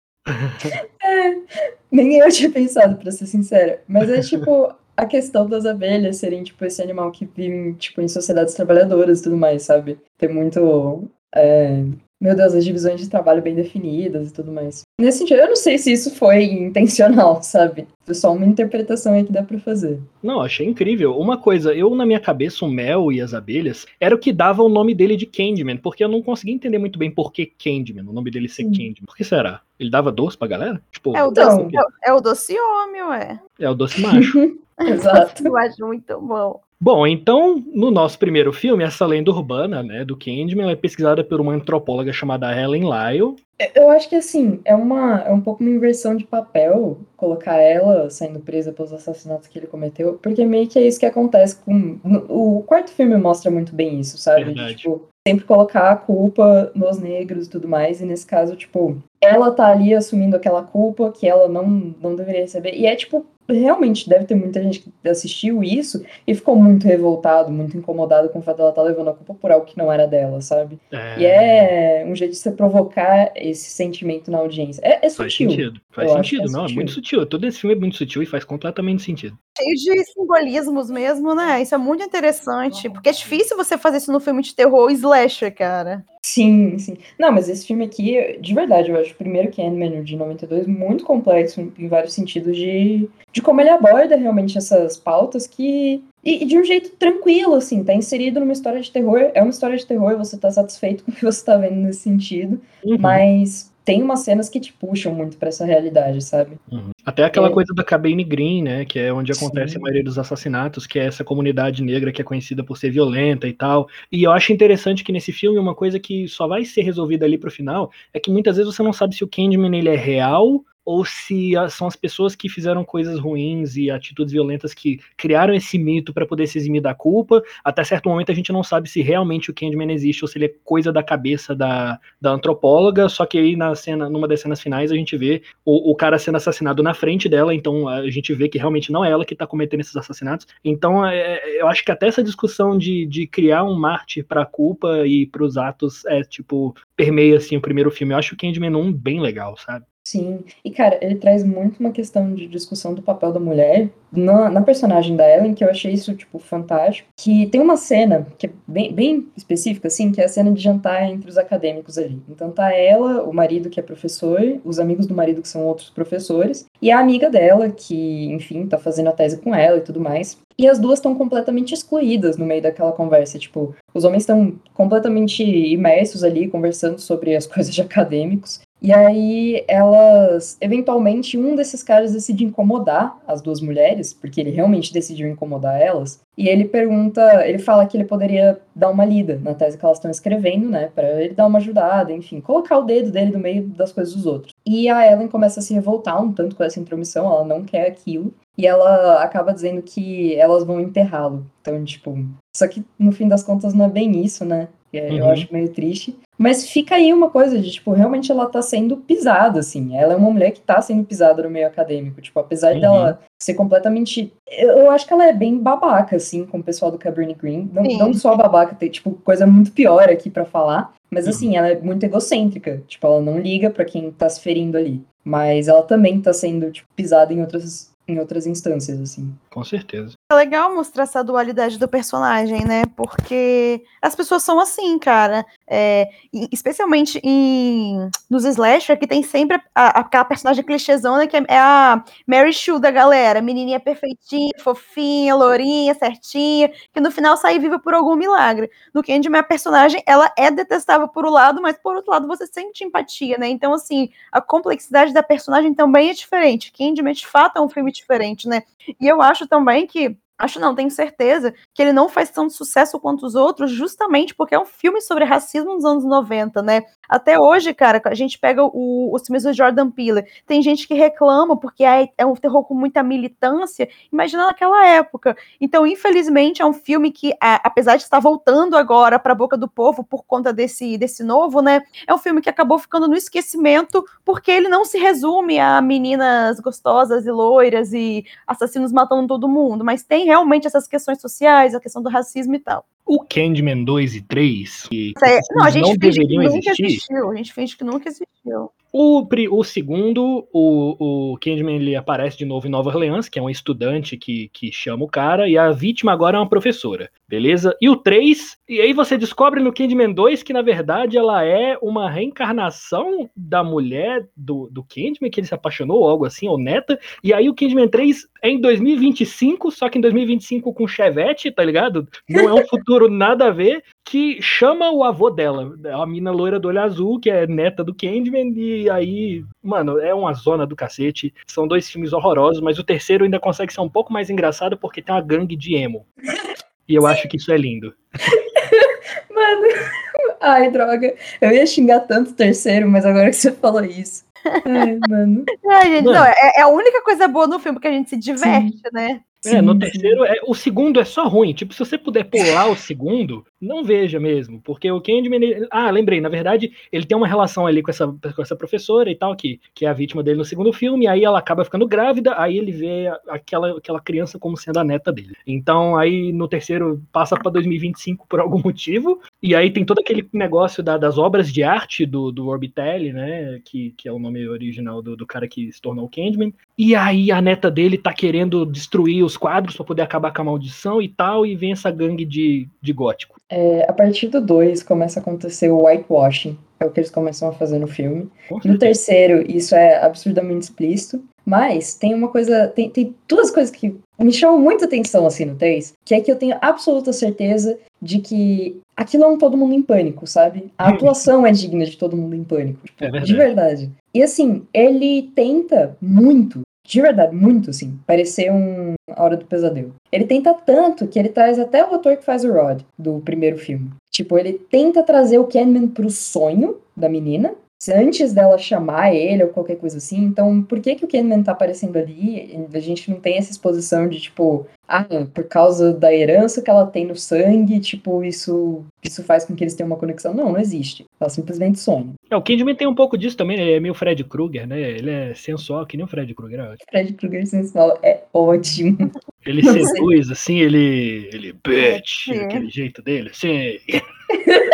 Nem 1.90 2.18
eu 2.18 2.30
tinha 2.30 2.50
pensado, 2.50 2.96
pra 2.96 3.10
ser 3.12 3.26
sincera. 3.26 3.82
Mas 3.86 4.08
é 4.10 4.20
tipo 4.20 4.72
a 4.96 5.06
questão 5.06 5.46
das 5.48 5.66
abelhas 5.66 6.16
serem, 6.18 6.42
tipo, 6.44 6.64
esse 6.64 6.80
animal 6.80 7.10
que 7.10 7.24
vive, 7.26 7.74
tipo, 7.74 8.00
em 8.00 8.08
sociedades 8.08 8.54
trabalhadoras 8.54 9.20
e 9.20 9.22
tudo 9.24 9.36
mais, 9.36 9.62
sabe? 9.64 9.98
Ter 10.18 10.28
muito. 10.28 11.08
é, 11.34 11.82
Meu 12.24 12.34
Deus, 12.34 12.54
as 12.54 12.64
divisões 12.64 12.98
de 13.02 13.10
trabalho 13.10 13.42
bem 13.42 13.54
definidas 13.54 14.30
e 14.30 14.32
tudo 14.32 14.50
mais. 14.50 14.80
Nesse 14.98 15.18
sentido, 15.18 15.40
eu 15.40 15.48
não 15.48 15.56
sei 15.56 15.76
se 15.76 15.92
isso 15.92 16.10
foi 16.14 16.44
intencional, 16.48 17.42
sabe? 17.42 17.86
Foi 18.06 18.14
só 18.14 18.32
uma 18.32 18.46
interpretação 18.46 19.12
aí 19.12 19.24
que 19.24 19.30
dá 19.32 19.42
pra 19.42 19.58
fazer. 19.58 20.00
Não, 20.22 20.40
achei 20.40 20.66
incrível. 20.66 21.18
Uma 21.18 21.36
coisa, 21.36 21.74
eu 21.74 21.94
na 21.94 22.06
minha 22.06 22.18
cabeça, 22.18 22.64
o 22.64 22.68
mel 22.70 23.12
e 23.12 23.20
as 23.20 23.34
abelhas 23.34 23.84
era 24.00 24.14
o 24.14 24.18
que 24.18 24.32
dava 24.32 24.62
o 24.62 24.70
nome 24.70 24.94
dele 24.94 25.18
de 25.18 25.26
Candyman, 25.26 25.76
porque 25.76 26.02
eu 26.02 26.08
não 26.08 26.22
conseguia 26.22 26.54
entender 26.54 26.78
muito 26.78 26.98
bem 26.98 27.10
por 27.10 27.30
que 27.30 27.44
Candyman, 27.44 28.08
o 28.08 28.12
nome 28.14 28.30
dele 28.30 28.48
ser 28.48 28.62
Sim. 28.62 28.70
Candyman. 28.70 29.04
Por 29.06 29.16
que 29.16 29.22
será? 29.24 29.60
Ele 29.78 29.90
dava 29.90 30.10
doce 30.10 30.38
pra 30.38 30.48
galera? 30.48 30.80
Tipo, 30.90 31.14
É 31.14 31.22
o 31.22 31.28
Então, 31.30 31.58
doce, 31.58 31.76
é 31.76 32.08
é 32.08 32.12
o 32.14 32.20
doce 32.22 32.58
homem, 32.58 33.02
ué. 33.02 33.38
é 33.60 33.68
o 33.68 33.74
doce 33.74 34.00
macho. 34.00 34.58
Exato. 34.80 35.46
Eu 35.46 35.56
acho 35.58 35.86
muito 35.86 36.18
bom. 36.20 36.60
Bom, 36.80 37.06
então, 37.06 37.62
no 37.72 37.90
nosso 37.90 38.18
primeiro 38.18 38.52
filme, 38.52 38.84
essa 38.84 39.06
lenda 39.06 39.30
urbana, 39.30 39.82
né, 39.82 40.04
do 40.04 40.16
Candyman, 40.16 40.64
ela 40.64 40.72
é 40.72 40.76
pesquisada 40.76 41.24
por 41.24 41.40
uma 41.40 41.52
antropóloga 41.52 42.12
chamada 42.12 42.52
Helen 42.54 42.82
Lyle. 42.84 43.36
Eu 43.74 43.88
acho 43.90 44.08
que 44.08 44.16
assim, 44.16 44.60
é 44.64 44.74
uma 44.74 45.20
é 45.20 45.32
um 45.32 45.40
pouco 45.40 45.62
uma 45.62 45.70
inversão 45.70 46.16
de 46.16 46.24
papel 46.24 46.98
colocar 47.16 47.56
ela 47.56 48.10
saindo 48.10 48.40
presa 48.40 48.72
pelos 48.72 48.92
assassinatos 48.92 49.46
que 49.46 49.56
ele 49.58 49.68
cometeu, 49.68 50.18
porque 50.20 50.44
meio 50.44 50.66
que 50.68 50.78
é 50.78 50.86
isso 50.86 50.98
que 50.98 51.06
acontece 51.06 51.56
com 51.64 51.98
no- 52.04 52.26
o 52.28 52.62
quarto 52.64 52.90
filme 52.90 53.16
mostra 53.16 53.50
muito 53.52 53.72
bem 53.74 54.00
isso, 54.00 54.18
sabe? 54.18 54.40
De, 54.40 54.46
Verdade. 54.46 54.76
tipo, 54.76 55.02
sempre 55.26 55.46
colocar 55.46 55.90
a 55.90 55.96
culpa 55.96 56.72
nos 56.74 56.98
negros 56.98 57.46
e 57.46 57.50
tudo 57.50 57.68
mais, 57.68 58.00
e 58.00 58.04
nesse 58.04 58.26
caso, 58.26 58.56
tipo, 58.56 58.96
ela 59.22 59.52
tá 59.52 59.68
ali 59.68 59.94
assumindo 59.94 60.34
aquela 60.36 60.62
culpa 60.62 61.12
que 61.12 61.26
ela 61.26 61.48
não 61.48 61.94
não 62.02 62.16
deveria 62.16 62.42
receber. 62.42 62.74
E 62.74 62.86
é 62.86 62.96
tipo 62.96 63.24
realmente 63.48 64.08
deve 64.08 64.24
ter 64.24 64.34
muita 64.34 64.62
gente 64.62 64.80
que 64.80 65.08
assistiu 65.08 65.62
isso 65.62 66.04
e 66.26 66.34
ficou 66.34 66.56
muito 66.56 66.86
revoltado, 66.86 67.50
muito 67.50 67.76
incomodado 67.76 68.28
com 68.28 68.38
o 68.38 68.42
fato 68.42 68.56
dela 68.58 68.70
estar 68.70 68.82
tá 68.82 68.88
levando 68.88 69.10
a 69.10 69.14
culpa 69.14 69.34
por 69.34 69.52
algo 69.52 69.66
que 69.66 69.76
não 69.76 69.92
era 69.92 70.06
dela, 70.06 70.40
sabe? 70.40 70.78
É, 70.90 71.18
E 71.20 71.24
é 71.26 72.04
um 72.06 72.14
jeito 72.14 72.32
de 72.32 72.38
você 72.38 72.50
provocar 72.50 73.32
esse 73.36 73.70
sentimento 73.70 74.30
na 74.30 74.38
audiência. 74.38 74.80
É, 74.82 75.06
é 75.06 75.10
Faz 75.10 75.32
sutil. 75.32 75.50
sentido. 75.50 75.80
Faz 75.90 76.08
Eu 76.10 76.16
sentido, 76.16 76.48
é 76.48 76.50
não. 76.50 76.60
É 76.60 76.62
sutil. 76.62 76.74
muito 76.76 76.92
sutil. 76.92 77.26
Todo 77.26 77.46
esse 77.46 77.60
filme 77.60 77.74
é 77.76 77.78
muito 77.78 77.96
sutil 77.96 78.22
e 78.22 78.26
faz 78.26 78.44
completamente 78.44 79.02
sentido. 79.02 79.38
cheio 79.58 79.74
de 79.74 80.04
simbolismos 80.12 80.90
mesmo, 80.90 81.34
né? 81.34 81.60
Isso 81.62 81.74
é 81.74 81.78
muito 81.78 82.02
interessante. 82.02 82.88
Porque 82.90 83.08
é 83.08 83.12
difícil 83.12 83.56
você 83.56 83.76
fazer 83.76 83.98
isso 83.98 84.12
no 84.12 84.20
filme 84.20 84.42
de 84.42 84.54
terror 84.54 84.90
slasher, 84.90 85.54
cara. 85.54 86.04
Sim, 86.24 86.78
sim. 86.78 86.96
Não, 87.18 87.30
mas 87.30 87.50
esse 87.50 87.66
filme 87.66 87.84
aqui, 87.84 88.38
de 88.40 88.54
verdade, 88.54 88.90
eu 88.90 88.98
acho 88.98 89.12
o 89.12 89.16
primeiro 89.16 89.52
Candyman, 89.52 90.00
o 90.00 90.02
de 90.02 90.16
92, 90.16 90.66
muito 90.66 91.04
complexo 91.04 91.70
em 91.78 91.86
vários 91.86 92.14
sentidos 92.14 92.56
de, 92.56 93.10
de 93.30 93.42
como 93.42 93.60
ele 93.60 93.68
aborda 93.68 94.16
realmente 94.16 94.56
essas 94.56 94.96
pautas 94.96 95.46
que. 95.46 96.02
E, 96.24 96.42
e 96.42 96.46
de 96.46 96.56
um 96.56 96.64
jeito 96.64 96.96
tranquilo, 96.96 97.56
assim, 97.56 97.84
tá 97.84 97.92
inserido 97.92 98.40
numa 98.40 98.54
história 98.54 98.80
de 98.80 98.90
terror. 98.90 99.30
É 99.34 99.42
uma 99.42 99.50
história 99.50 99.76
de 99.76 99.84
terror, 99.84 100.16
você 100.16 100.38
tá 100.38 100.50
satisfeito 100.50 101.04
com 101.04 101.10
o 101.10 101.14
que 101.14 101.26
você 101.26 101.44
tá 101.44 101.58
vendo 101.58 101.76
nesse 101.76 102.00
sentido. 102.00 102.58
Uhum. 102.82 102.96
Mas 102.98 103.70
tem 103.84 104.02
umas 104.02 104.20
cenas 104.20 104.48
que 104.48 104.58
te 104.58 104.72
puxam 104.72 105.14
muito 105.14 105.36
pra 105.36 105.48
essa 105.48 105.64
realidade, 105.64 106.22
sabe? 106.22 106.56
Uhum. 106.72 106.90
Até 107.04 107.22
aquela 107.24 107.48
É. 107.48 107.50
coisa 107.52 107.74
da 107.74 107.84
Cabane 107.84 108.24
Green, 108.24 108.62
né? 108.62 108.84
Que 108.84 108.98
é 108.98 109.12
onde 109.12 109.30
acontece 109.30 109.72
Sim. 109.74 109.78
a 109.78 109.82
maioria 109.82 110.02
dos 110.02 110.18
assassinatos, 110.18 110.86
que 110.86 110.98
é 110.98 111.04
essa 111.04 111.22
comunidade 111.22 111.82
negra 111.82 112.10
que 112.10 112.22
é 112.22 112.24
conhecida 112.24 112.64
por 112.64 112.78
ser 112.78 112.90
violenta 112.90 113.46
e 113.46 113.52
tal. 113.52 113.86
E 114.10 114.22
eu 114.22 114.32
acho 114.32 114.52
interessante 114.52 115.04
que 115.04 115.12
nesse 115.12 115.32
filme 115.32 115.58
uma 115.58 115.74
coisa 115.74 116.00
que 116.00 116.26
só 116.28 116.48
vai 116.48 116.64
ser 116.64 116.82
resolvida 116.82 117.26
ali 117.26 117.36
pro 117.36 117.50
final 117.50 117.90
é 118.12 118.18
que 118.18 118.30
muitas 118.30 118.56
vezes 118.56 118.74
você 118.74 118.82
não 118.82 118.92
sabe 118.92 119.14
se 119.14 119.22
o 119.22 119.28
Candyman 119.28 119.76
ele 119.76 119.90
é 119.90 119.96
real 119.96 120.64
ou 120.84 121.04
se 121.04 121.56
a- 121.56 121.68
são 121.68 121.86
as 121.86 121.96
pessoas 121.96 122.34
que 122.36 122.48
fizeram 122.48 122.84
coisas 122.84 123.18
ruins 123.18 123.76
e 123.76 123.90
atitudes 123.90 124.32
violentas 124.32 124.74
que 124.74 124.98
criaram 125.16 125.54
esse 125.54 125.78
mito 125.78 126.12
para 126.12 126.26
poder 126.26 126.46
se 126.46 126.58
eximir 126.58 126.82
da 126.82 126.94
culpa. 126.94 127.42
Até 127.64 127.82
certo 127.84 128.08
momento 128.08 128.30
a 128.30 128.34
gente 128.34 128.52
não 128.52 128.62
sabe 128.62 128.88
se 128.88 129.00
realmente 129.02 129.50
o 129.50 129.54
Candyman 129.54 129.92
existe 129.92 130.24
ou 130.24 130.28
se 130.28 130.38
ele 130.38 130.46
é 130.46 130.54
coisa 130.64 130.92
da 130.92 131.02
cabeça 131.02 131.54
da, 131.54 131.98
da 132.20 132.30
antropóloga, 132.30 133.08
só 133.08 133.24
que 133.26 133.38
aí 133.38 133.56
na 133.56 133.74
cena, 133.74 134.08
numa 134.08 134.28
das 134.28 134.40
cenas 134.40 134.60
finais 134.60 134.92
a 134.92 134.94
gente 134.94 135.16
vê 135.16 135.42
o, 135.64 135.90
o 135.90 135.94
cara 135.96 136.18
sendo 136.18 136.36
assassinado 136.36 136.82
na 136.82 136.94
frente 136.94 137.28
dela, 137.28 137.54
então 137.54 137.88
a 137.88 138.10
gente 138.10 138.32
vê 138.34 138.48
que 138.48 138.58
realmente 138.58 138.92
não 138.92 139.04
é 139.04 139.10
ela 139.10 139.24
que 139.24 139.34
tá 139.34 139.46
cometendo 139.46 139.80
esses 139.80 139.96
assassinatos. 139.96 140.46
Então 140.64 141.04
é, 141.06 141.60
eu 141.60 141.66
acho 141.68 141.84
que 141.84 141.90
até 141.92 142.06
essa 142.06 142.22
discussão 142.22 142.76
de, 142.76 143.06
de 143.06 143.26
criar 143.26 143.64
um 143.64 143.74
mártir 143.78 144.24
pra 144.24 144.44
culpa 144.44 145.06
e 145.06 145.26
pros 145.26 145.56
atos 145.56 146.04
é 146.06 146.22
tipo 146.22 146.74
permeia 146.96 147.36
assim 147.36 147.56
o 147.56 147.60
primeiro 147.60 147.90
filme. 147.90 148.12
Eu 148.14 148.18
acho 148.18 148.34
o 148.34 148.38
Candyman 148.38 148.74
1 148.76 148.92
bem 148.92 149.20
legal, 149.20 149.56
sabe? 149.56 149.84
Sim, 150.06 150.44
e 150.62 150.70
cara, 150.70 150.98
ele 151.00 151.14
traz 151.14 151.42
muito 151.42 151.80
uma 151.80 151.90
questão 151.90 152.34
de 152.34 152.46
discussão 152.46 152.92
do 152.92 153.00
papel 153.00 153.32
da 153.32 153.40
mulher 153.40 153.88
na, 154.12 154.50
na 154.50 154.60
personagem 154.60 155.16
da 155.16 155.28
Ellen, 155.28 155.54
que 155.54 155.64
eu 155.64 155.70
achei 155.70 155.92
isso, 155.92 156.14
tipo, 156.14 156.38
fantástico. 156.38 157.08
Que 157.16 157.46
tem 157.46 157.60
uma 157.60 157.76
cena 157.76 158.26
que 158.38 158.46
é 158.46 158.50
bem, 158.66 158.92
bem 158.92 159.28
específica, 159.34 159.88
assim, 159.88 160.12
que 160.12 160.20
é 160.20 160.24
a 160.24 160.28
cena 160.28 160.52
de 160.52 160.62
jantar 160.62 161.10
entre 161.10 161.28
os 161.28 161.38
acadêmicos 161.38 161.96
ali. 161.96 162.22
Então 162.28 162.50
tá 162.50 162.72
ela, 162.72 163.22
o 163.24 163.32
marido 163.32 163.70
que 163.70 163.80
é 163.80 163.82
professor, 163.82 164.60
os 164.62 164.78
amigos 164.78 165.06
do 165.06 165.14
marido 165.14 165.40
que 165.40 165.48
são 165.48 165.64
outros 165.66 165.88
professores, 165.90 166.66
e 166.80 166.90
a 166.90 167.00
amiga 167.00 167.30
dela, 167.30 167.70
que, 167.70 168.26
enfim, 168.26 168.66
tá 168.66 168.76
fazendo 168.76 169.08
a 169.08 169.12
tese 169.12 169.38
com 169.38 169.54
ela 169.54 169.78
e 169.78 169.82
tudo 169.82 170.00
mais. 170.00 170.38
E 170.56 170.68
as 170.68 170.78
duas 170.78 170.98
estão 170.98 171.14
completamente 171.14 171.74
excluídas 171.74 172.36
no 172.36 172.46
meio 172.46 172.62
daquela 172.62 172.92
conversa. 172.92 173.38
Tipo, 173.38 173.74
os 173.92 174.04
homens 174.04 174.22
estão 174.22 174.54
completamente 174.72 175.42
imersos 175.42 176.22
ali, 176.22 176.48
conversando 176.48 177.00
sobre 177.00 177.34
as 177.34 177.46
coisas 177.48 177.74
de 177.74 177.82
acadêmicos. 177.82 178.60
E 178.84 178.92
aí 178.92 179.64
elas, 179.66 180.58
eventualmente, 180.60 181.38
um 181.38 181.56
desses 181.56 181.82
caras 181.82 182.12
decide 182.12 182.44
incomodar 182.44 183.18
as 183.26 183.40
duas 183.40 183.62
mulheres, 183.62 184.12
porque 184.12 184.38
ele 184.38 184.50
realmente 184.50 184.92
decidiu 184.92 185.26
incomodar 185.26 185.80
elas. 185.80 186.20
E 186.36 186.50
ele 186.50 186.66
pergunta, 186.66 187.48
ele 187.48 187.58
fala 187.58 187.86
que 187.86 187.96
ele 187.96 188.04
poderia 188.04 188.60
dar 188.76 188.90
uma 188.90 189.06
lida 189.06 189.40
na 189.42 189.54
tese 189.54 189.78
que 189.78 189.84
elas 189.86 189.96
estão 189.96 190.10
escrevendo, 190.10 190.68
né, 190.68 190.90
Pra 190.94 191.22
ele 191.22 191.32
dar 191.32 191.46
uma 191.46 191.58
ajudada, 191.58 192.12
enfim, 192.12 192.42
colocar 192.42 192.76
o 192.78 192.84
dedo 192.84 193.10
dele 193.10 193.32
no 193.32 193.38
meio 193.38 193.62
das 193.68 193.90
coisas 193.90 194.12
dos 194.14 194.26
outros. 194.26 194.52
E 194.66 194.86
a 194.90 195.10
Ellen 195.10 195.28
começa 195.28 195.60
a 195.60 195.62
se 195.62 195.72
revoltar 195.72 196.22
um 196.22 196.30
tanto 196.30 196.54
com 196.54 196.62
essa 196.62 196.78
intromissão, 196.78 197.24
ela 197.26 197.44
não 197.44 197.64
quer 197.64 197.86
aquilo. 197.86 198.34
E 198.58 198.66
ela 198.66 199.22
acaba 199.22 199.54
dizendo 199.54 199.80
que 199.80 200.34
elas 200.36 200.62
vão 200.62 200.78
enterrá-lo. 200.78 201.46
Então, 201.62 201.82
tipo, 201.84 202.16
só 202.54 202.68
que 202.68 202.84
no 202.98 203.12
fim 203.12 203.28
das 203.28 203.42
contas 203.42 203.72
não 203.72 203.86
é 203.86 203.88
bem 203.88 204.22
isso, 204.22 204.44
né? 204.44 204.68
É, 204.92 205.10
Eu 205.10 205.24
Uhum. 205.24 205.30
acho 205.30 205.52
meio 205.52 205.68
triste. 205.70 206.16
Mas 206.36 206.68
fica 206.68 206.96
aí 206.96 207.12
uma 207.12 207.30
coisa 207.30 207.58
de, 207.60 207.70
tipo, 207.70 207.92
realmente 207.92 208.30
ela 208.30 208.46
tá 208.46 208.60
sendo 208.60 208.96
pisada, 208.96 209.60
assim. 209.60 209.96
Ela 209.96 210.14
é 210.14 210.16
uma 210.16 210.30
mulher 210.30 210.50
que 210.50 210.60
tá 210.60 210.80
sendo 210.82 211.04
pisada 211.04 211.42
no 211.42 211.50
meio 211.50 211.66
acadêmico. 211.66 212.20
Tipo, 212.20 212.40
apesar 212.40 212.74
Uhum. 212.74 212.80
dela 212.80 213.20
ser 213.40 213.54
completamente. 213.54 214.32
Eu 214.50 214.90
acho 214.90 215.06
que 215.06 215.12
ela 215.12 215.26
é 215.28 215.32
bem 215.32 215.58
babaca, 215.58 216.16
assim, 216.16 216.44
com 216.44 216.58
o 216.58 216.62
pessoal 216.62 216.90
do 216.90 216.98
Cabrini 216.98 217.34
Green. 217.34 217.70
Não, 217.72 217.84
Sim. 217.84 217.98
não 217.98 218.14
só 218.14 218.36
babaca, 218.36 218.74
tem, 218.74 218.90
tipo, 218.90 219.12
coisa 219.24 219.46
muito 219.46 219.70
pior 219.72 220.08
aqui 220.10 220.28
pra 220.28 220.44
falar. 220.44 220.92
Mas, 221.10 221.24
Uhum. 221.24 221.30
assim, 221.30 221.56
ela 221.56 221.68
é 221.68 221.80
muito 221.80 222.02
egocêntrica. 222.04 222.82
Tipo, 222.88 223.06
ela 223.06 223.20
não 223.20 223.38
liga 223.38 223.70
pra 223.70 223.84
quem 223.84 224.10
tá 224.10 224.28
se 224.28 224.40
ferindo 224.40 224.76
ali. 224.76 225.02
Mas 225.24 225.68
ela 225.68 225.82
também 225.82 226.20
tá 226.20 226.32
sendo, 226.32 226.70
tipo, 226.72 226.88
pisada 226.96 227.32
em 227.32 227.40
outras, 227.40 227.92
em 228.08 228.18
outras 228.18 228.46
instâncias, 228.46 229.00
assim. 229.00 229.32
Com 229.50 229.62
certeza. 229.64 230.12
É 230.30 230.34
legal 230.36 230.74
mostrar 230.74 231.02
essa 231.04 231.22
dualidade 231.22 231.78
do 231.78 231.86
personagem, 231.86 232.64
né? 232.66 232.84
Porque 232.96 233.84
as 234.00 234.16
pessoas 234.16 234.42
são 234.42 234.58
assim, 234.58 234.98
cara. 234.98 235.44
É, 235.68 236.08
especialmente 236.50 237.20
em, 237.22 238.08
nos 238.30 238.44
slasher, 238.46 238.98
que 238.98 239.06
tem 239.06 239.22
sempre 239.22 239.60
a- 239.74 240.00
aquela 240.00 240.24
personagem 240.24 240.64
clichêzona 240.64 241.26
que 241.26 241.36
é, 241.36 241.44
é 241.46 241.58
a 241.58 242.02
Mary 242.26 242.54
Sue 242.54 242.80
da 242.80 242.90
galera. 242.90 243.42
Menininha 243.42 243.78
perfeitinha, 243.78 244.50
fofinha, 244.60 245.34
lourinha, 245.34 245.94
certinha, 245.94 246.72
que 246.92 247.00
no 247.00 247.10
final 247.10 247.36
sai 247.36 247.58
viva 247.58 247.78
por 247.78 247.92
algum 247.92 248.16
milagre. 248.16 248.70
No 248.94 249.02
Candyman, 249.02 249.40
a 249.40 249.42
personagem, 249.42 250.02
ela 250.06 250.32
é 250.38 250.50
detestável 250.50 251.06
por 251.06 251.26
um 251.26 251.30
lado, 251.30 251.60
mas 251.60 251.76
por 251.76 251.96
outro 251.96 252.10
lado 252.10 252.26
você 252.26 252.46
sente 252.46 252.82
empatia, 252.82 253.36
né? 253.36 253.48
Então, 253.48 253.74
assim, 253.74 254.08
a 254.32 254.40
complexidade 254.40 255.12
da 255.12 255.22
personagem 255.22 255.74
também 255.74 256.08
é 256.10 256.14
diferente. 256.14 256.72
Candyman, 256.72 257.12
de 257.12 257.26
fato, 257.26 257.58
é 257.58 257.60
um 257.60 257.68
filme 257.68 257.92
diferente, 257.92 258.48
né? 258.48 258.62
E 259.00 259.06
eu 259.06 259.20
acho 259.22 259.46
também 259.46 259.86
que. 259.86 260.16
Acho 260.38 260.58
não, 260.58 260.74
tenho 260.74 260.90
certeza 260.90 261.54
que 261.72 261.80
ele 261.80 261.92
não 261.92 262.08
faz 262.08 262.28
tanto 262.30 262.52
sucesso 262.52 262.98
quanto 262.98 263.24
os 263.24 263.34
outros, 263.36 263.70
justamente 263.70 264.34
porque 264.34 264.54
é 264.54 264.58
um 264.58 264.64
filme 264.64 265.00
sobre 265.00 265.24
racismo 265.24 265.74
nos 265.74 265.84
anos 265.84 266.04
90, 266.04 266.60
né? 266.60 266.82
Até 267.14 267.38
hoje, 267.38 267.72
cara, 267.72 268.02
a 268.04 268.14
gente 268.14 268.36
pega 268.38 268.64
o, 268.64 269.14
os 269.14 269.24
filmes 269.24 269.44
do 269.44 269.52
Jordan 269.52 269.88
Peele. 269.88 270.24
Tem 270.46 270.60
gente 270.60 270.88
que 270.88 270.94
reclama 270.94 271.56
porque 271.56 271.84
é, 271.84 272.08
é 272.18 272.26
um 272.26 272.34
terror 272.34 272.64
com 272.64 272.74
muita 272.74 273.04
militância. 273.04 273.88
Imagina 274.12 274.46
naquela 274.46 274.84
época. 274.84 275.36
Então, 275.60 275.86
infelizmente, 275.86 276.60
é 276.60 276.66
um 276.66 276.72
filme 276.72 277.12
que, 277.12 277.32
a- 277.40 277.60
apesar 277.62 277.96
de 277.96 278.02
estar 278.02 278.18
voltando 278.18 278.76
agora 278.76 279.16
para 279.18 279.30
a 279.32 279.36
boca 279.36 279.56
do 279.56 279.68
povo 279.68 280.02
por 280.02 280.24
conta 280.24 280.52
desse, 280.52 280.98
desse 280.98 281.22
novo, 281.22 281.62
né? 281.62 281.82
É 282.06 282.12
um 282.12 282.18
filme 282.18 282.40
que 282.40 282.50
acabou 282.50 282.78
ficando 282.80 283.06
no 283.06 283.14
esquecimento 283.14 284.04
porque 284.24 284.50
ele 284.50 284.68
não 284.68 284.84
se 284.84 284.98
resume 284.98 285.60
a 285.60 285.80
meninas 285.80 286.58
gostosas 286.58 287.26
e 287.26 287.30
loiras 287.30 287.92
e 287.92 288.24
assassinos 288.46 288.90
matando 288.92 289.28
todo 289.28 289.48
mundo, 289.48 289.84
mas 289.84 290.02
tem 290.02 290.24
realmente 290.24 290.66
essas 290.66 290.88
questões 290.88 291.20
sociais, 291.20 291.74
a 291.76 291.80
questão 291.80 292.02
do 292.02 292.08
racismo 292.10 292.54
e 292.56 292.58
tal. 292.58 292.84
O 293.06 293.24
Candyman 293.24 293.84
2 293.84 294.16
e 294.16 294.22
3, 294.22 294.88
que 294.88 295.12
É, 295.22 295.40
não, 295.50 295.64
a 295.64 295.70
gente 295.70 295.82
não 295.82 295.90
finge 295.90 295.98
que 295.98 296.26
deveriam 296.26 296.42
nunca 296.44 296.58
existir. 296.58 296.84
existiu, 296.86 297.30
a 297.30 297.36
gente 297.36 297.52
finge 297.52 297.76
que 297.76 297.84
nunca 297.84 298.08
existiu. 298.08 298.70
O, 298.96 299.26
o 299.50 299.64
segundo, 299.64 300.46
o, 300.52 301.32
o 301.32 301.38
Candyman 301.38 301.76
ele 301.76 301.96
aparece 301.96 302.38
de 302.38 302.44
novo 302.44 302.66
em 302.66 302.70
Nova 302.70 302.90
Orleans, 302.90 303.28
que 303.28 303.38
é 303.38 303.42
um 303.42 303.50
estudante 303.50 304.16
que, 304.16 304.48
que 304.52 304.70
chama 304.70 305.04
o 305.04 305.08
cara, 305.08 305.48
e 305.48 305.58
a 305.58 305.72
vítima 305.72 306.12
agora 306.12 306.36
é 306.36 306.40
uma 306.40 306.48
professora, 306.48 307.10
beleza? 307.28 307.76
E 307.80 307.88
o 307.88 307.96
3, 307.96 308.56
e 308.68 308.80
aí 308.80 308.92
você 308.92 309.16
descobre 309.16 309.60
no 309.60 309.72
Candyman 309.72 310.12
2 310.12 310.42
que 310.42 310.52
na 310.52 310.62
verdade 310.62 311.16
ela 311.16 311.44
é 311.44 311.76
uma 311.80 312.10
reencarnação 312.10 313.28
da 313.36 313.64
mulher 313.64 314.28
do, 314.36 314.68
do 314.70 314.82
Candyman, 314.82 315.30
que 315.30 315.40
ele 315.40 315.46
se 315.46 315.54
apaixonou, 315.54 315.98
ou 316.00 316.08
algo 316.08 316.24
assim, 316.24 316.48
ou 316.48 316.58
neta, 316.58 316.98
e 317.22 317.32
aí 317.32 317.48
o 317.48 317.54
Candyman 317.54 317.88
3 317.88 318.26
é 318.42 318.50
em 318.50 318.60
2025, 318.60 319.70
só 319.70 319.88
que 319.88 319.98
em 319.98 320.00
2025 320.00 320.72
com 320.72 320.86
Chevette, 320.86 321.50
tá 321.50 321.64
ligado? 321.64 322.06
Não 322.28 322.48
é 322.48 322.54
um 322.54 322.66
futuro 322.68 323.08
nada 323.08 323.46
a 323.46 323.50
ver, 323.50 323.82
que 324.04 324.40
chama 324.42 324.90
o 324.90 325.02
avô 325.02 325.30
dela, 325.30 325.74
a 325.94 326.06
mina 326.06 326.30
loira 326.30 326.60
do 326.60 326.68
olho 326.68 326.80
azul, 326.80 327.18
que 327.18 327.30
é 327.30 327.46
neta 327.46 327.82
do 327.82 327.94
Candyman, 327.94 328.52
e 328.54 328.90
aí, 328.90 329.44
mano, 329.62 329.98
é 329.98 330.12
uma 330.14 330.34
zona 330.34 330.66
do 330.66 330.76
cacete. 330.76 331.32
São 331.46 331.66
dois 331.66 331.88
filmes 331.88 332.12
horrorosos, 332.12 332.60
mas 332.60 332.78
o 332.78 332.84
terceiro 332.84 333.24
ainda 333.24 333.40
consegue 333.40 333.72
ser 333.72 333.80
um 333.80 333.88
pouco 333.88 334.12
mais 334.12 334.28
engraçado 334.28 334.76
porque 334.76 335.02
tem 335.02 335.14
uma 335.14 335.20
gangue 335.22 335.56
de 335.56 335.74
emo. 335.74 336.06
E 336.88 336.94
eu 336.94 337.06
acho 337.06 337.28
que 337.28 337.36
isso 337.36 337.52
é 337.52 337.56
lindo. 337.56 337.94
Mano, 339.30 339.66
ai, 340.40 340.70
droga. 340.70 341.14
Eu 341.40 341.50
ia 341.50 341.66
xingar 341.66 342.00
tanto 342.00 342.30
o 342.30 342.34
terceiro, 342.34 342.88
mas 342.88 343.04
agora 343.04 343.30
que 343.30 343.36
você 343.36 343.52
falou 343.52 343.84
isso. 343.84 344.24
Ai, 344.64 344.98
mano. 345.08 345.44
Ai, 345.70 345.90
gente, 345.90 346.04
Mano. 346.04 346.18
não, 346.18 346.24
é, 346.24 346.34
é 346.56 346.60
a 346.62 346.68
única 346.68 347.02
coisa 347.02 347.26
boa 347.26 347.46
no 347.46 347.58
filme 347.58 347.80
que 347.80 347.88
a 347.88 347.92
gente 347.92 348.10
se 348.10 348.16
diverte, 348.16 348.82
né? 348.92 349.22
É, 349.46 349.60
no 349.60 349.72
Sim, 349.72 349.78
terceiro, 349.78 350.24
é, 350.24 350.36
o 350.46 350.54
segundo 350.54 351.00
é 351.00 351.04
só 351.04 351.26
ruim. 351.28 351.52
Tipo, 351.52 351.72
se 351.74 351.78
você 351.78 351.98
puder 351.98 352.24
pular 352.24 352.66
o 352.70 352.76
segundo, 352.76 353.44
não 353.60 353.84
veja 353.84 354.18
mesmo. 354.20 354.60
Porque 354.62 354.90
o 354.90 355.00
Candyman. 355.00 355.36
ele- 355.42 355.66
ah, 355.70 355.90
lembrei, 355.90 356.20
na 356.20 356.28
verdade, 356.28 356.72
ele 356.90 357.04
tem 357.04 357.16
uma 357.16 357.26
relação 357.26 357.66
ali 357.66 357.82
com 357.82 357.90
essa, 357.90 358.06
com 358.06 358.42
essa 358.42 358.56
professora 358.56 359.10
e 359.10 359.14
tal, 359.14 359.34
que, 359.36 359.60
que 359.74 359.84
é 359.84 359.88
a 359.88 359.92
vítima 359.92 360.22
dele 360.22 360.38
no 360.38 360.44
segundo 360.44 360.72
filme. 360.72 361.06
Aí 361.06 361.24
ela 361.24 361.38
acaba 361.38 361.64
ficando 361.64 361.86
grávida, 361.86 362.34
aí 362.40 362.56
ele 362.58 362.72
vê 362.72 363.06
aquela, 363.28 363.76
aquela 363.78 364.00
criança 364.00 364.38
como 364.38 364.56
sendo 364.56 364.78
a 364.78 364.84
neta 364.84 365.12
dele. 365.12 365.34
Então, 365.46 365.96
aí 365.96 366.32
no 366.32 366.48
terceiro 366.48 367.02
passa 367.12 367.36
pra 367.36 367.50
2025 367.50 368.26
por 368.28 368.40
algum 368.40 368.60
motivo. 368.64 369.20
E 369.42 369.54
aí 369.54 369.70
tem 369.70 369.84
todo 369.84 369.98
aquele 369.98 370.26
negócio 370.32 370.82
da- 370.82 370.96
das 370.98 371.18
obras 371.18 371.52
de 371.52 371.62
arte 371.62 372.06
do, 372.06 372.30
do 372.32 372.48
Orbitelli, 372.48 373.12
né? 373.12 373.60
Que, 373.64 373.92
que 373.96 374.08
é 374.08 374.12
o 374.12 374.18
nome 374.18 374.46
original 374.48 375.02
do, 375.02 375.16
do 375.16 375.26
cara 375.26 375.46
que 375.48 375.70
se 375.72 375.80
tornou 375.80 376.06
o 376.06 376.08
Candyman. 376.08 376.52
E 376.76 376.94
aí 376.94 377.30
a 377.30 377.40
neta 377.40 377.70
dele 377.70 377.96
tá 377.98 378.12
querendo 378.12 378.64
destruir 378.66 379.22
os 379.24 379.33
quadros 379.36 379.76
pra 379.76 379.84
poder 379.84 380.02
acabar 380.02 380.32
com 380.32 380.42
a 380.42 380.44
maldição 380.44 381.00
e 381.00 381.08
tal, 381.08 381.44
e 381.46 381.54
vem 381.54 381.72
essa 381.72 381.90
gangue 381.90 382.24
de, 382.24 382.68
de 382.80 382.92
gótico. 382.92 383.36
É, 383.48 383.84
a 383.88 383.92
partir 383.92 384.28
do 384.28 384.40
2 384.40 384.82
começa 384.82 385.20
a 385.20 385.22
acontecer 385.22 385.70
o 385.70 385.84
whitewashing, 385.84 386.58
é 386.80 386.84
o 386.86 386.90
que 386.90 387.00
eles 387.00 387.10
começam 387.10 387.48
a 387.48 387.52
fazer 387.52 387.78
no 387.78 387.86
filme. 387.86 388.28
No 388.64 388.78
terceiro, 388.78 389.44
isso 389.50 389.74
é 389.74 390.02
absurdamente 390.02 390.64
explícito. 390.64 391.22
Mas 391.46 391.94
tem 391.94 392.14
uma 392.14 392.28
coisa. 392.28 392.68
Tem, 392.68 392.88
tem 392.88 393.14
duas 393.28 393.50
coisas 393.50 393.70
que 393.70 393.94
me 394.18 394.32
chamam 394.32 394.58
muita 394.58 394.86
atenção 394.86 395.26
assim 395.26 395.44
no 395.44 395.56
3, 395.56 395.94
que 396.04 396.14
é 396.14 396.20
que 396.20 396.30
eu 396.30 396.36
tenho 396.36 396.56
absoluta 396.60 397.12
certeza 397.12 397.78
de 398.00 398.18
que 398.18 398.80
aquilo 398.96 399.24
é 399.24 399.26
um 399.26 399.38
todo 399.38 399.56
mundo 399.56 399.74
em 399.74 399.82
pânico, 399.82 400.26
sabe? 400.26 400.72
A 400.78 400.88
atuação 400.90 401.46
é 401.46 401.52
digna 401.52 401.84
de 401.84 401.98
todo 401.98 402.16
mundo 402.16 402.34
em 402.34 402.44
pânico. 402.44 402.80
É 402.98 403.10
verdade. 403.10 403.26
De 403.26 403.34
verdade. 403.34 403.90
E 404.14 404.22
assim, 404.22 404.66
ele 404.72 405.30
tenta 405.34 405.96
muito, 406.00 406.62
de 406.86 407.00
verdade, 407.00 407.34
muito 407.34 407.70
assim, 407.70 407.98
parecer 408.06 408.52
um 408.52 408.94
A 409.10 409.22
Hora 409.22 409.36
do 409.36 409.46
Pesadelo. 409.46 409.94
Ele 410.12 410.24
tenta 410.24 410.52
tanto 410.52 411.08
que 411.08 411.18
ele 411.18 411.30
traz 411.30 411.58
até 411.58 411.84
o 411.84 411.94
ator 411.94 412.16
que 412.16 412.24
faz 412.24 412.44
o 412.44 412.52
Rod, 412.52 412.82
do 412.98 413.20
primeiro 413.20 413.56
filme. 413.56 413.90
Tipo, 414.10 414.38
ele 414.38 414.52
tenta 414.52 415.02
trazer 415.02 415.38
o 415.38 415.46
Candyman 415.46 415.88
pro 415.88 416.10
sonho 416.10 416.76
da 416.96 417.08
menina, 417.08 417.54
antes 417.88 418.32
dela 418.32 418.56
chamar 418.58 419.14
ele 419.14 419.42
ou 419.44 419.50
qualquer 419.50 419.76
coisa 419.76 419.98
assim. 419.98 420.18
Então, 420.24 420.62
por 420.62 420.80
que 420.80 420.94
que 420.94 421.04
o 421.04 421.08
Candyman 421.08 421.42
tá 421.42 421.52
aparecendo 421.52 421.96
ali? 421.96 422.66
A 422.72 422.78
gente 422.80 423.10
não 423.10 423.18
tem 423.20 423.36
essa 423.38 423.50
exposição 423.50 424.08
de, 424.08 424.20
tipo, 424.20 424.66
ah, 424.88 425.06
por 425.32 425.44
causa 425.44 425.92
da 425.92 426.14
herança 426.14 426.60
que 426.62 426.70
ela 426.70 426.86
tem 426.86 427.06
no 427.06 427.16
sangue, 427.16 427.80
tipo, 427.80 428.22
isso, 428.24 428.84
isso 429.02 429.22
faz 429.24 429.44
com 429.44 429.54
que 429.54 429.64
eles 429.64 429.74
tenham 429.74 429.88
uma 429.88 429.96
conexão. 429.96 430.34
Não, 430.34 430.52
não 430.52 430.58
existe. 430.60 431.04
Ela 431.20 431.30
simplesmente 431.30 431.78
sonha. 431.78 432.12
É, 432.30 432.36
o 432.36 432.42
Candyman 432.42 432.74
tem 432.74 432.86
um 432.86 432.94
pouco 432.94 433.16
disso 433.16 433.36
também, 433.36 433.56
né? 433.56 433.62
ele 433.62 433.72
é 433.72 433.80
meio 433.80 433.94
Fred 433.94 434.22
Krueger, 434.24 434.66
né? 434.66 434.80
Ele 434.80 435.10
é 435.10 435.34
sensual, 435.34 435.86
que 435.86 435.96
nem 435.96 436.04
o 436.04 436.08
Fred 436.08 436.34
Krueger. 436.34 436.60
é 436.60 436.62
ótimo. 436.64 436.86
Fred 436.90 437.12
Krueger 437.14 437.46
sensual 437.46 437.98
é 438.02 438.22
ótimo. 438.32 439.10
Ele 439.46 439.62
seduz, 439.62 440.30
assim, 440.30 440.58
ele. 440.58 441.28
Ele, 441.32 441.52
bitch, 441.52 442.28
É. 442.30 442.44
aquele 442.44 442.70
jeito 442.70 443.02
dele, 443.02 443.30
assim. 443.30 443.78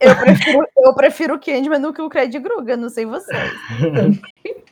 Eu 0.00 0.16
prefiro, 0.16 0.66
eu 0.76 0.94
prefiro 0.94 1.34
o 1.34 1.38
Candyman 1.40 1.80
do 1.80 1.92
que 1.92 2.00
o 2.02 2.08
Fred 2.10 2.40
Krueger, 2.40 2.76
não 2.76 2.88
sei 2.88 3.04
vocês. 3.06 3.36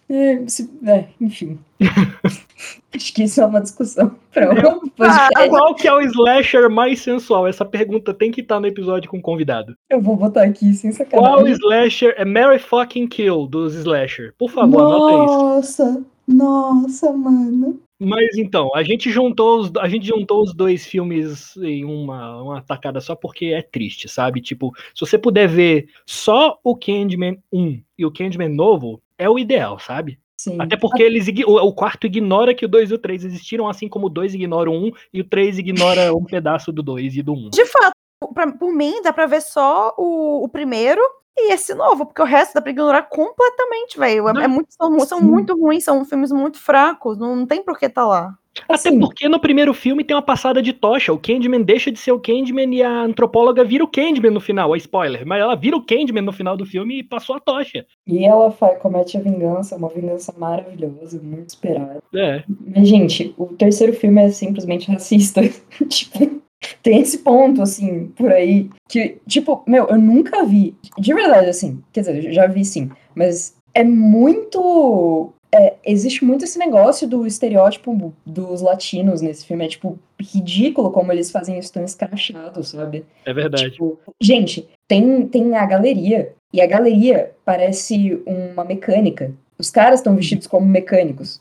É, 0.09 0.47
se- 0.47 0.71
é, 0.87 1.07
enfim. 1.21 1.59
Acho 2.95 3.13
que 3.13 3.25
isso 3.25 3.41
é 3.41 3.45
uma 3.47 3.61
discussão 3.61 4.15
para 4.33 4.47
Eu- 4.55 4.77
um 4.77 4.89
podcast. 4.89 5.49
Qual 5.51 5.75
que 5.75 5.89
é 5.89 5.93
o 5.93 6.01
slasher 6.01 6.71
mais 6.71 7.01
sensual? 7.01 7.47
Essa 7.47 7.65
pergunta 7.65 8.15
tem 8.15 8.31
que 8.31 8.41
estar 8.41 8.61
no 8.61 8.67
episódio 8.69 9.11
com 9.11 9.19
o 9.19 9.23
convidado. 9.23 9.75
Eu 9.91 10.01
vou 10.01 10.17
botar 10.17 10.45
aqui 10.45 10.73
sem 10.75 10.93
Qual 11.11 11.39
sacanagem. 11.39 11.53
slasher 11.55 12.15
é 12.17 12.25
Mary 12.25 12.59
fucking 12.61 13.09
Kill 13.09 13.47
dos 13.49 13.75
slasher? 13.75 14.33
Por 14.39 14.51
favor, 14.51 14.81
anota 14.81 15.25
isso. 15.25 15.43
Nossa, 15.43 16.03
nossa, 16.27 17.13
mano. 17.13 17.81
Mas 17.99 18.37
então, 18.37 18.71
a 18.75 18.83
gente 18.83 19.11
juntou 19.11 19.61
os, 19.61 19.73
a 19.77 19.89
gente 19.89 20.07
juntou 20.07 20.43
os 20.43 20.55
dois 20.55 20.85
filmes 20.85 21.57
em 21.57 21.85
uma, 21.85 22.43
uma 22.43 22.63
tacada 22.63 23.01
só 23.01 23.15
porque 23.15 23.47
é 23.47 23.63
triste, 23.63 24.09
sabe? 24.09 24.41
Tipo, 24.43 24.73
se 24.95 25.01
você 25.01 25.17
puder 25.17 25.49
ver 25.49 25.89
só 26.05 26.59
o 26.63 26.77
Candyman 26.77 27.39
1 27.51 27.81
e 27.99 28.05
o 28.05 28.13
Candyman 28.13 28.51
novo, 28.51 29.01
é 29.17 29.31
o 29.31 29.39
ideal, 29.39 29.79
sabe? 29.79 30.19
Sim. 30.37 30.59
Até 30.61 30.77
porque 30.77 31.03
eles 31.03 31.27
o, 31.47 31.57
o 31.57 31.73
quarto 31.73 32.07
ignora 32.07 32.55
que 32.55 32.67
o 32.67 32.69
2 32.69 32.91
e 32.91 32.95
o 32.95 32.99
3 32.99 33.25
existiram, 33.25 33.67
assim 33.67 33.89
como 33.89 34.07
o 34.07 34.11
2 34.11 34.35
ignora 34.35 34.71
o 34.71 34.89
1 34.89 34.93
e 35.15 35.21
o 35.23 35.25
3 35.25 35.59
ignora 35.59 36.15
um 36.15 36.25
pedaço 36.25 36.71
do 36.71 36.83
2 36.83 37.17
e 37.17 37.23
do 37.23 37.33
1. 37.33 37.51
De 37.51 37.65
fato, 37.65 37.96
pra- 38.35 38.53
por 38.53 38.73
mim, 38.73 39.03
dá 39.03 39.13
pra 39.13 39.27
ver 39.27 39.41
só 39.43 39.95
o, 39.97 40.45
o 40.45 40.49
primeiro 40.49 41.01
e 41.39 41.53
esse 41.53 41.75
novo, 41.75 42.07
porque 42.07 42.23
o 42.23 42.25
resto 42.25 42.55
dá 42.55 42.63
pra 42.63 42.71
ignorar 42.71 43.03
completamente, 43.03 43.99
velho. 43.99 44.29
É, 44.39 44.45
é 44.45 44.49
muito, 44.49 44.69
são, 44.73 44.99
são 45.01 45.21
muito 45.21 45.55
ruins, 45.59 45.85
são 45.85 46.05
filmes 46.05 46.33
muito 46.33 46.59
fracos, 46.59 47.19
não, 47.19 47.37
não 47.37 47.47
tem 47.47 47.63
por 47.63 47.79
que 47.79 47.89
tá 47.89 48.07
lá. 48.07 48.35
Até 48.63 48.73
Assim, 48.89 48.99
porque 48.99 49.29
no 49.29 49.39
primeiro 49.39 49.75
filme 49.75 50.03
tem 50.03 50.17
uma 50.17 50.23
passada 50.23 50.63
de 50.63 50.73
tocha. 50.73 51.13
O 51.13 51.19
Candyman 51.19 51.61
deixa 51.63 51.93
de 51.93 51.99
ser 51.99 52.13
o 52.13 52.19
Candyman 52.19 52.75
e 52.75 52.83
a 52.83 53.03
antropóloga 53.03 53.63
vira 53.63 53.85
o 53.85 53.89
Candyman 53.89 54.31
no 54.31 54.41
final. 54.41 54.75
É 54.75 54.79
spoiler, 54.79 55.27
mas 55.27 55.43
ela 55.43 55.55
vira 55.55 55.77
o 55.77 55.85
Candyman 55.85 56.23
no 56.23 56.33
final 56.33 56.57
do 56.57 56.65
filme 56.65 57.01
e 57.01 57.03
passou 57.03 57.37
a 57.37 57.41
tocha. 57.41 57.85
E 58.07 58.25
ela 58.25 58.51
fa- 58.51 58.75
comete 58.77 59.19
a 59.19 59.21
vingança, 59.21 59.77
uma 59.77 59.91
vingança 59.91 60.35
maravilhosa, 60.39 61.21
muito 61.23 61.51
esperada. 61.51 62.03
É. 62.15 62.45
Mas, 62.75 62.89
gente, 62.89 63.35
o 63.37 63.47
terceiro 63.49 63.93
filme 63.93 64.23
é 64.23 64.31
simplesmente 64.31 64.91
racista. 64.91 65.43
tipo, 65.89 66.41
tem 66.83 67.01
esse 67.01 67.19
ponto, 67.19 67.63
assim, 67.63 68.09
por 68.17 68.33
aí, 68.33 68.71
que, 68.89 69.19
tipo, 69.27 69.63
meu, 69.67 69.87
eu 69.89 69.99
nunca 69.99 70.45
vi, 70.45 70.75
de 70.99 71.15
verdade, 71.15 71.49
assim, 71.49 71.83
quer 71.93 72.01
dizer, 72.01 72.25
eu 72.25 72.33
já 72.33 72.47
vi 72.47 72.65
sim, 72.65 72.91
mas 73.15 73.57
é 73.75 73.85
muito. 73.85 75.33
é, 75.53 75.75
existe 75.85 76.25
muito 76.25 76.45
esse 76.45 76.59
negócio 76.59 77.07
do 77.07 77.27
estereótipo 77.27 78.13
dos 78.25 78.61
latinos 78.63 79.21
nesse 79.21 79.45
filme. 79.45 79.65
É, 79.65 79.69
tipo, 79.69 79.99
ridículo 80.21 80.91
como 80.91 81.13
eles 81.13 81.31
fazem 81.31 81.59
isso 81.59 81.73
tão 81.73 81.85
escrachado, 81.85 82.65
sabe? 82.65 83.05
É 83.25 83.33
verdade. 83.33 83.71
Tipo, 83.71 83.99
gente, 84.21 84.69
tem, 84.89 85.27
tem 85.27 85.55
a 85.55 85.67
galeria, 85.67 86.35
e 86.57 86.61
a 86.63 86.67
galeria 86.67 87.33
parece 87.45 88.19
uma 88.27 88.65
mecânica. 88.65 89.31
Os 89.59 89.71
caras 89.71 90.01
estão 90.01 90.17
vestidos 90.17 90.47
como 90.47 90.67
mecânicos. 90.67 91.39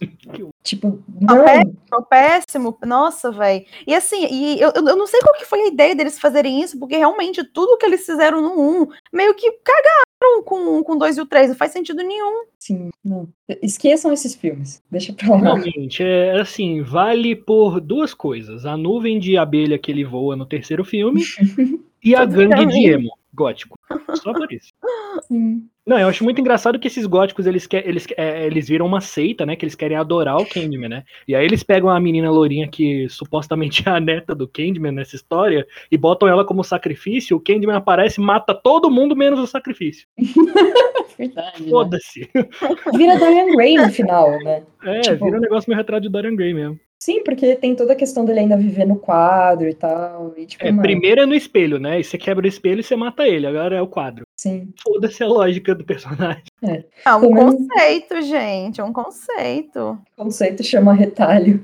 tipo, 0.61 0.99
não. 1.21 1.45
Foi 1.89 2.03
péssimo, 2.09 2.77
nossa, 2.85 3.31
velho. 3.31 3.65
E 3.87 3.95
assim, 3.95 4.27
e 4.29 4.59
eu, 4.59 4.71
eu 4.75 4.95
não 4.97 5.07
sei 5.07 5.21
qual 5.21 5.35
que 5.35 5.45
foi 5.45 5.61
a 5.61 5.67
ideia 5.67 5.95
deles 5.95 6.19
fazerem 6.19 6.61
isso, 6.61 6.77
porque 6.77 6.97
realmente 6.97 7.45
tudo 7.45 7.77
que 7.77 7.85
eles 7.85 8.05
fizeram 8.05 8.41
no 8.41 8.83
1 8.83 8.87
meio 9.13 9.33
que 9.35 9.49
cagaram 9.63 10.43
com, 10.43 10.83
com 10.83 10.93
o 10.93 10.99
2 10.99 11.17
e 11.17 11.21
o 11.21 11.25
3, 11.25 11.49
não 11.49 11.55
faz 11.55 11.71
sentido 11.71 12.03
nenhum. 12.03 12.43
Sim, 12.59 12.89
não. 13.03 13.27
Esqueçam 13.61 14.11
esses 14.11 14.35
filmes. 14.35 14.83
Deixa 14.91 15.13
pra 15.13 15.29
lá. 15.29 15.37
Realmente, 15.37 16.03
é 16.03 16.41
assim, 16.41 16.81
vale 16.81 17.37
por 17.37 17.79
duas 17.79 18.13
coisas. 18.13 18.65
A 18.65 18.75
nuvem 18.75 19.17
de 19.17 19.37
abelha 19.37 19.79
que 19.79 19.91
ele 19.91 20.03
voa 20.03 20.35
no 20.35 20.45
terceiro 20.45 20.83
filme 20.83 21.21
e 22.03 22.13
a 22.15 22.25
gangue 22.25 22.65
de 22.65 22.89
emo, 22.89 23.11
gótico. 23.35 23.77
Só 24.15 24.33
por 24.33 24.51
isso. 24.51 24.73
Sim. 25.27 25.67
Não, 25.85 25.99
eu 25.99 26.07
acho 26.07 26.23
muito 26.23 26.41
engraçado 26.41 26.79
que 26.79 26.87
esses 26.87 27.05
góticos, 27.05 27.45
eles, 27.45 27.67
quer, 27.67 27.87
eles, 27.87 28.07
é, 28.17 28.47
eles 28.47 28.67
viram 28.67 28.87
uma 28.87 28.99
seita, 29.01 29.45
né? 29.45 29.55
Que 29.55 29.65
eles 29.65 29.75
querem 29.75 29.95
adorar 29.95 30.37
o 30.37 30.45
Candyman, 30.45 30.89
né? 30.89 31.03
E 31.27 31.35
aí 31.35 31.45
eles 31.45 31.61
pegam 31.61 31.89
a 31.91 31.99
menina 31.99 32.31
lourinha 32.31 32.67
que 32.67 33.07
supostamente 33.07 33.87
é 33.87 33.91
a 33.91 33.99
neta 33.99 34.33
do 34.33 34.47
Candyman 34.47 34.91
nessa 34.93 35.15
história 35.15 35.65
e 35.91 35.95
botam 35.97 36.27
ela 36.27 36.43
como 36.43 36.63
sacrifício. 36.63 37.37
O 37.37 37.39
Candyman 37.39 37.75
aparece 37.75 38.19
mata 38.19 38.55
todo 38.55 38.89
mundo 38.89 39.15
menos 39.15 39.39
o 39.39 39.45
sacrifício. 39.45 40.07
Verdade. 41.17 41.63
né? 41.63 41.69
Foda-se. 41.69 42.29
Vira 42.97 43.17
Dorian 43.19 43.55
Gray 43.55 43.75
no 43.75 43.89
final, 43.91 44.31
né? 44.43 44.63
É, 44.83 45.01
Tipo- 45.01 45.25
vira 45.25 45.37
um 45.37 45.41
negócio 45.41 45.69
meio 45.69 45.77
retrato 45.77 46.01
de 46.01 46.09
Dorian 46.09 46.35
Gray 46.35 46.53
mesmo. 46.53 46.79
Sim, 47.05 47.23
porque 47.23 47.55
tem 47.55 47.75
toda 47.75 47.93
a 47.93 47.95
questão 47.95 48.25
dele 48.25 48.39
ainda 48.39 48.57
viver 48.57 48.83
no 48.87 48.95
quadro 48.95 49.69
e 49.69 49.75
tal. 49.75 50.33
E, 50.35 50.47
tipo, 50.47 50.65
É, 50.65 50.71
mano, 50.71 50.81
primeiro 50.81 51.21
é 51.21 51.25
no 51.27 51.35
espelho, 51.35 51.77
né? 51.77 51.99
E 51.99 52.03
você 52.03 52.17
quebra 52.17 52.43
o 52.43 52.47
espelho 52.47 52.79
e 52.79 52.83
você 52.83 52.95
mata 52.95 53.27
ele. 53.27 53.45
Agora 53.45 53.75
é 53.75 53.81
o 53.81 53.85
quadro. 53.87 54.25
Sim. 54.35 54.73
Foda-se 54.81 55.23
a 55.23 55.27
lógica 55.27 55.75
do 55.75 55.83
personagem. 55.85 56.41
É 56.63 57.13
um 57.13 57.19
Pelo 57.21 57.33
menos- 57.35 57.55
conceito, 57.67 58.21
gente, 58.23 58.81
é 58.81 58.83
um 58.83 58.91
conceito. 58.91 59.99
O 60.17 60.23
conceito 60.23 60.63
chama 60.63 60.93
retalho. 60.95 61.63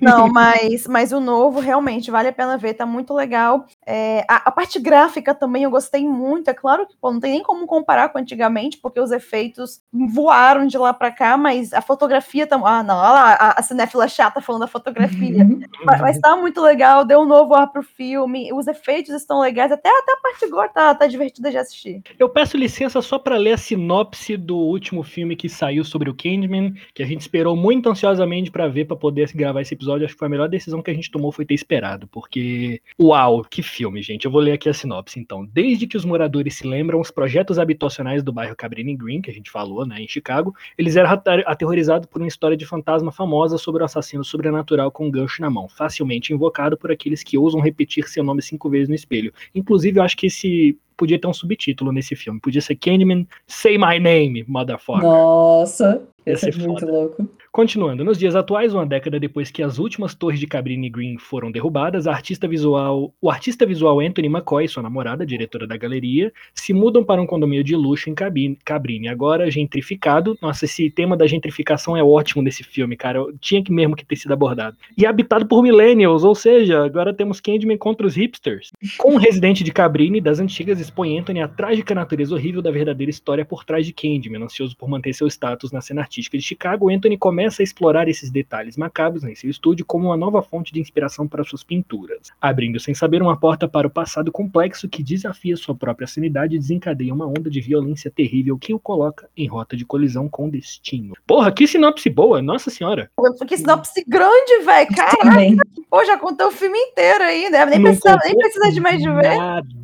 Não, 0.00 0.28
mas, 0.28 0.86
mas 0.86 1.12
o 1.12 1.20
novo 1.20 1.60
realmente 1.60 2.10
vale 2.10 2.28
a 2.28 2.32
pena 2.32 2.56
ver, 2.56 2.74
tá 2.74 2.86
muito 2.86 3.12
legal. 3.12 3.66
É, 3.86 4.24
a, 4.28 4.48
a 4.48 4.50
parte 4.50 4.78
gráfica 4.78 5.34
também 5.34 5.64
eu 5.64 5.70
gostei 5.70 6.06
muito. 6.06 6.48
É 6.48 6.54
claro 6.54 6.86
que 6.86 6.96
pô, 6.96 7.12
não 7.12 7.20
tem 7.20 7.32
nem 7.32 7.42
como 7.42 7.66
comparar 7.66 8.08
com 8.08 8.18
antigamente, 8.18 8.78
porque 8.78 8.98
os 8.98 9.10
efeitos 9.10 9.80
voaram 9.92 10.66
de 10.66 10.78
lá 10.78 10.94
pra 10.94 11.10
cá, 11.10 11.36
mas 11.36 11.72
a 11.72 11.82
fotografia 11.82 12.46
tam... 12.46 12.66
Ah, 12.66 12.82
não, 12.82 12.96
olha 12.96 13.12
lá, 13.12 13.32
a, 13.34 13.60
a 13.60 13.62
cinéfila 13.62 14.08
chata 14.08 14.40
falando 14.40 14.62
da 14.62 14.66
fotografia. 14.66 15.44
Uhum. 15.44 15.60
Mas, 15.84 16.00
mas 16.00 16.18
tá 16.18 16.34
muito 16.36 16.60
legal, 16.60 17.04
deu 17.04 17.20
um 17.20 17.26
novo 17.26 17.54
ar 17.54 17.66
pro 17.66 17.82
filme, 17.82 18.52
os 18.52 18.66
efeitos 18.66 19.14
estão 19.14 19.40
legais, 19.40 19.70
até, 19.70 19.88
até 19.88 20.12
a 20.12 20.20
parte 20.22 20.48
gore 20.48 20.72
tá, 20.72 20.94
tá 20.94 21.06
divertida 21.06 21.50
de 21.50 21.58
assistir. 21.58 22.02
Eu 22.18 22.28
peço 22.28 22.56
licença 22.56 23.02
só 23.02 23.18
pra 23.18 23.36
ler 23.36 23.52
a 23.52 23.58
sinopse 23.58 24.36
do 24.36 24.56
último 24.56 25.02
filme 25.02 25.36
que 25.36 25.48
saiu 25.48 25.84
sobre 25.84 26.08
o 26.08 26.14
Candyman, 26.14 26.74
que 26.94 27.02
a 27.02 27.06
gente 27.06 27.20
esperou 27.20 27.56
muito 27.56 27.88
ansiosamente 27.90 28.50
pra 28.50 28.68
ver 28.68 28.86
pra 28.86 28.96
poder 28.96 29.24
gravar 29.42 29.60
esse 29.60 29.74
episódio, 29.74 30.04
acho 30.04 30.14
que 30.14 30.18
foi 30.18 30.26
a 30.26 30.30
melhor 30.30 30.48
decisão 30.48 30.82
que 30.82 30.90
a 30.90 30.94
gente 30.94 31.10
tomou 31.10 31.32
foi 31.32 31.44
ter 31.44 31.54
esperado, 31.54 32.06
porque 32.08 32.80
uau, 33.00 33.42
que 33.42 33.62
filme, 33.62 34.02
gente. 34.02 34.24
Eu 34.24 34.30
vou 34.30 34.40
ler 34.40 34.52
aqui 34.52 34.68
a 34.68 34.74
sinopse 34.74 35.18
então. 35.18 35.44
Desde 35.44 35.86
que 35.86 35.96
os 35.96 36.04
moradores 36.04 36.56
se 36.56 36.66
lembram 36.66 37.00
os 37.00 37.10
projetos 37.10 37.58
habitacionais 37.58 38.22
do 38.22 38.32
bairro 38.32 38.56
Cabrini 38.56 38.96
Green, 38.96 39.20
que 39.20 39.30
a 39.30 39.34
gente 39.34 39.50
falou, 39.50 39.86
né, 39.86 40.00
em 40.00 40.08
Chicago, 40.08 40.54
eles 40.78 40.96
eram 40.96 41.10
aterrorizados 41.46 42.06
por 42.06 42.20
uma 42.20 42.28
história 42.28 42.56
de 42.56 42.64
fantasma 42.64 43.10
famosa 43.10 43.58
sobre 43.58 43.82
o 43.82 43.84
assassino 43.84 44.24
sobrenatural 44.24 44.90
com 44.90 45.06
um 45.06 45.10
gancho 45.10 45.42
na 45.42 45.50
mão, 45.50 45.68
facilmente 45.68 46.32
invocado 46.32 46.76
por 46.76 46.90
aqueles 46.90 47.22
que 47.22 47.36
ousam 47.36 47.60
repetir 47.60 48.08
seu 48.08 48.22
nome 48.22 48.42
cinco 48.42 48.68
vezes 48.70 48.88
no 48.88 48.94
espelho. 48.94 49.32
Inclusive, 49.54 49.98
eu 49.98 50.02
acho 50.02 50.16
que 50.16 50.26
esse 50.26 50.78
podia 51.02 51.18
ter 51.18 51.26
um 51.26 51.34
subtítulo 51.34 51.90
nesse 51.90 52.14
filme. 52.14 52.38
Podia 52.38 52.60
ser 52.60 52.76
Candyman 52.76 53.26
Say 53.44 53.76
My 53.76 53.98
Name, 53.98 54.44
motherfucker. 54.46 55.02
Nossa, 55.02 56.00
esse 56.24 56.48
é 56.48 56.52
muito 56.54 56.86
louco. 56.86 57.28
Continuando, 57.52 58.02
nos 58.02 58.16
dias 58.16 58.34
atuais, 58.34 58.72
uma 58.72 58.86
década 58.86 59.20
depois 59.20 59.50
que 59.50 59.62
as 59.62 59.78
últimas 59.78 60.14
torres 60.14 60.40
de 60.40 60.46
Cabrini 60.46 60.88
Green 60.88 61.18
foram 61.18 61.52
derrubadas, 61.52 62.06
artista 62.06 62.48
visual, 62.48 63.12
o 63.20 63.30
artista 63.30 63.66
visual 63.66 64.00
Anthony 64.00 64.26
McCoy 64.26 64.66
sua 64.66 64.82
namorada, 64.82 65.26
diretora 65.26 65.66
da 65.66 65.76
galeria, 65.76 66.32
se 66.54 66.72
mudam 66.72 67.04
para 67.04 67.20
um 67.20 67.26
condomínio 67.26 67.62
de 67.62 67.76
luxo 67.76 68.08
em 68.08 68.14
Cabrini, 68.14 69.06
agora 69.06 69.50
gentrificado. 69.50 70.38
Nossa, 70.40 70.64
esse 70.64 70.88
tema 70.88 71.14
da 71.14 71.26
gentrificação 71.26 71.94
é 71.94 72.02
ótimo 72.02 72.42
nesse 72.42 72.64
filme, 72.64 72.96
cara. 72.96 73.18
Eu 73.18 73.34
tinha 73.38 73.62
que 73.62 73.70
mesmo 73.70 73.96
que 73.96 74.04
ter 74.06 74.16
sido 74.16 74.32
abordado. 74.32 74.78
E 74.96 75.04
habitado 75.04 75.44
por 75.44 75.62
millennials, 75.62 76.24
ou 76.24 76.34
seja, 76.34 76.82
agora 76.82 77.12
temos 77.12 77.38
Candyman 77.38 77.76
contra 77.76 78.06
os 78.06 78.14
hipsters. 78.14 78.70
Com 78.96 79.16
o 79.16 79.18
residente 79.18 79.62
de 79.62 79.72
Cabrini 79.72 80.22
das 80.22 80.40
antigas 80.40 80.80
expõe 80.92 81.18
Anthony 81.18 81.40
a 81.40 81.48
trágica 81.48 81.94
natureza 81.94 82.34
horrível 82.34 82.60
da 82.60 82.70
verdadeira 82.70 83.10
história 83.10 83.46
por 83.46 83.64
trás 83.64 83.86
de 83.86 83.94
Candyman, 83.94 84.44
ansioso 84.44 84.76
por 84.76 84.88
manter 84.90 85.14
seu 85.14 85.26
status 85.26 85.72
na 85.72 85.80
cena 85.80 86.02
artística 86.02 86.36
de 86.36 86.44
Chicago, 86.44 86.90
Anthony 86.90 87.16
começa 87.16 87.62
a 87.62 87.64
explorar 87.64 88.08
esses 88.08 88.30
detalhes 88.30 88.76
macabros 88.76 89.24
em 89.24 89.34
seu 89.34 89.48
estúdio 89.48 89.86
como 89.86 90.08
uma 90.08 90.16
nova 90.16 90.42
fonte 90.42 90.72
de 90.72 90.80
inspiração 90.80 91.26
para 91.26 91.44
suas 91.44 91.64
pinturas, 91.64 92.30
abrindo 92.40 92.78
sem 92.78 92.94
saber 92.94 93.22
uma 93.22 93.38
porta 93.38 93.66
para 93.66 93.86
o 93.86 93.90
passado 93.90 94.30
complexo 94.30 94.88
que 94.88 95.02
desafia 95.02 95.56
sua 95.56 95.74
própria 95.74 96.06
sanidade 96.06 96.56
e 96.56 96.58
desencadeia 96.58 97.14
uma 97.14 97.26
onda 97.26 97.48
de 97.48 97.60
violência 97.60 98.10
terrível 98.10 98.58
que 98.58 98.74
o 98.74 98.78
coloca 98.78 99.28
em 99.34 99.46
rota 99.46 99.74
de 99.74 99.86
colisão 99.86 100.28
com 100.28 100.48
o 100.48 100.50
destino. 100.50 101.14
Porra, 101.26 101.50
que 101.50 101.66
sinopse 101.66 102.10
boa, 102.10 102.42
nossa 102.42 102.68
senhora! 102.68 103.10
Que 103.48 103.56
sinopse 103.56 104.04
grande, 104.06 104.64
velho, 104.64 104.88
caraca! 104.94 105.62
Pô, 105.88 106.04
já 106.04 106.18
contou 106.18 106.48
o 106.48 106.52
filme 106.52 106.78
inteiro 106.78 107.24
aí, 107.24 107.50
né? 107.50 107.64
Nem, 107.66 107.82
precisa, 107.82 108.18
nem 108.24 108.36
precisa 108.36 108.72
de 108.72 108.80
mais 108.80 109.00
de 109.00 109.10
ver. 109.10 109.36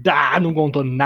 Nada, 0.04 0.40
não 0.40 0.54
contou 0.54 0.84
nada. 0.84 0.97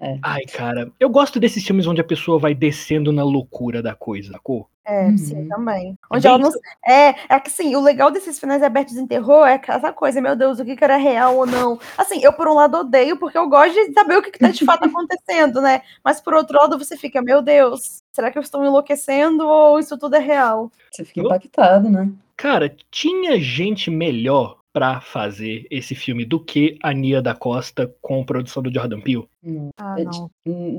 É. 0.00 0.18
Ai, 0.22 0.42
cara, 0.44 0.90
eu 0.98 1.08
gosto 1.08 1.38
desses 1.38 1.64
filmes 1.64 1.86
onde 1.86 2.00
a 2.00 2.04
pessoa 2.04 2.38
vai 2.38 2.54
descendo 2.54 3.12
na 3.12 3.22
loucura 3.22 3.82
da 3.82 3.94
coisa, 3.94 4.32
sacou? 4.32 4.68
É, 4.84 5.04
uhum. 5.04 5.18
sim, 5.18 5.46
também. 5.46 5.96
Onde 6.10 6.26
ela 6.26 6.36
não. 6.38 6.50
É, 6.84 7.14
é 7.28 7.38
que 7.38 7.50
sim, 7.50 7.76
o 7.76 7.80
legal 7.80 8.10
desses 8.10 8.40
finais 8.40 8.60
abertos 8.60 8.96
em 8.96 9.06
terror 9.06 9.46
é 9.46 9.60
essa 9.68 9.92
coisa, 9.92 10.20
meu 10.20 10.34
Deus, 10.34 10.58
o 10.58 10.64
que, 10.64 10.74
que 10.74 10.82
era 10.82 10.96
real 10.96 11.36
ou 11.36 11.46
não. 11.46 11.78
Assim, 11.96 12.20
eu 12.24 12.32
por 12.32 12.48
um 12.48 12.54
lado 12.54 12.78
odeio, 12.78 13.16
porque 13.16 13.38
eu 13.38 13.48
gosto 13.48 13.74
de 13.74 13.92
saber 13.92 14.16
o 14.16 14.22
que, 14.22 14.32
que 14.32 14.38
tá 14.38 14.48
de 14.48 14.64
fato 14.64 14.82
acontecendo, 14.88 15.60
né? 15.60 15.82
Mas 16.02 16.20
por 16.20 16.34
outro 16.34 16.58
lado, 16.58 16.76
você 16.76 16.96
fica, 16.96 17.22
meu 17.22 17.40
Deus, 17.40 18.02
será 18.12 18.32
que 18.32 18.38
eu 18.38 18.42
estou 18.42 18.64
enlouquecendo 18.64 19.46
ou 19.46 19.78
isso 19.78 19.96
tudo 19.96 20.16
é 20.16 20.20
real? 20.20 20.72
Você 20.90 21.04
fica 21.04 21.20
impactado, 21.20 21.88
né? 21.88 22.10
Cara, 22.36 22.74
tinha 22.90 23.38
gente 23.38 23.90
melhor 23.90 24.59
para 24.72 25.00
fazer 25.00 25.66
esse 25.70 25.94
filme 25.94 26.24
do 26.24 26.44
que 26.44 26.78
a 26.82 26.92
Nia 26.92 27.22
da 27.22 27.34
Costa 27.34 27.94
com 28.00 28.24
produção 28.24 28.62
do 28.62 28.72
Jordan 28.72 29.00
Peele? 29.00 29.29
Hum, 29.44 29.70
ah, 29.78 29.96
é 29.98 30.04
não. 30.04 30.30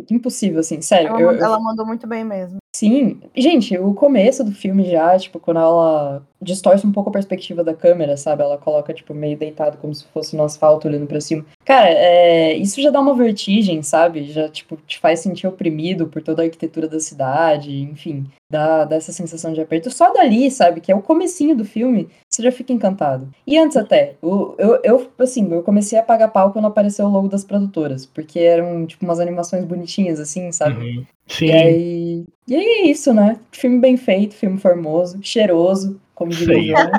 Impossível, 0.10 0.60
assim, 0.60 0.82
sério. 0.82 1.10
Ela, 1.10 1.21
eu, 1.21 1.32
ela 1.32 1.60
mandou 1.60 1.86
muito 1.86 2.06
bem 2.08 2.24
mesmo. 2.24 2.62
Sim, 2.74 3.19
gente, 3.36 3.78
o 3.78 3.93
começo 3.93 4.43
do 4.43 4.52
filme 4.52 4.89
já, 4.89 5.17
tipo, 5.19 5.39
quando 5.39 5.60
ela 5.60 6.24
distorce 6.41 6.88
um 6.88 6.91
pouco 6.91 7.10
a 7.10 7.13
perspectiva 7.13 7.63
da 7.63 7.74
câmera, 7.74 8.15
sabe? 8.15 8.41
Ela 8.41 8.58
coloca, 8.58 8.93
tipo, 8.93 9.13
meio 9.13 9.38
deitado, 9.38 9.78
como 9.78 9.93
se 9.93 10.06
fosse 10.06 10.36
no 10.36 10.43
asfalto, 10.43 10.88
olhando 10.88 11.06
pra 11.06 11.19
cima. 11.21 11.45
Cara, 11.65 11.89
é, 11.89 12.56
isso 12.56 12.82
já 12.82 12.89
dá 12.89 13.00
uma 13.00 13.13
vertigem, 13.13 13.84
sabe? 13.84 14.24
Já, 14.32 14.47
tipo, 14.47 14.78
te 14.88 15.00
faz 15.00 15.19
sentir 15.19 15.47
oprimido 15.47 16.08
por 16.08 16.21
toda 16.24 16.41
a 16.41 16.45
arquitetura 16.45 16.88
da 16.88 17.00
cidade, 17.00 17.82
enfim, 17.82 18.26
dá, 18.50 18.86
dá 18.86 18.95
essa 18.95 19.12
sensação 19.12 19.54
de 19.54 19.62
aperto. 19.62 19.91
Só 19.91 20.12
dali, 20.13 20.50
sabe? 20.50 20.82
Que 20.82 20.91
é 20.91 20.95
o 20.95 21.02
comecinho 21.02 21.56
do 21.56 21.65
filme, 21.65 22.10
você 22.30 22.41
já 22.41 22.52
fica 22.52 22.74
encantado. 22.74 23.30
E 23.45 23.58
antes 23.58 23.78
até, 23.78 24.15
eu, 24.24 24.56
eu, 24.58 24.80
eu 24.84 25.12
assim, 25.19 25.52
eu 25.52 25.62
comecei 25.62 26.00
a 26.00 26.04
pagar 26.04 26.30
pau 26.30 26.52
quando 26.52 26.65
apareceu 26.67 27.06
o 27.06 27.12
logo 27.12 27.28
das 27.28 27.43
produtoras, 27.43 28.06
porque 28.06 28.39
eram, 28.52 28.86
tipo, 28.86 29.04
umas 29.04 29.20
animações 29.20 29.64
bonitinhas, 29.64 30.20
assim, 30.20 30.52
sabe? 30.52 30.98
Uhum. 30.98 31.06
Sim. 31.28 31.46
E 31.46 31.52
aí, 31.52 32.26
e 32.48 32.56
aí 32.56 32.66
é 32.66 32.88
isso, 32.88 33.14
né? 33.14 33.40
Filme 33.52 33.80
bem 33.80 33.98
feito, 33.98 34.36
filme 34.36 34.58
formoso, 34.58 35.20
cheiroso, 35.22 36.00
como 36.14 36.32
diria 36.32 36.92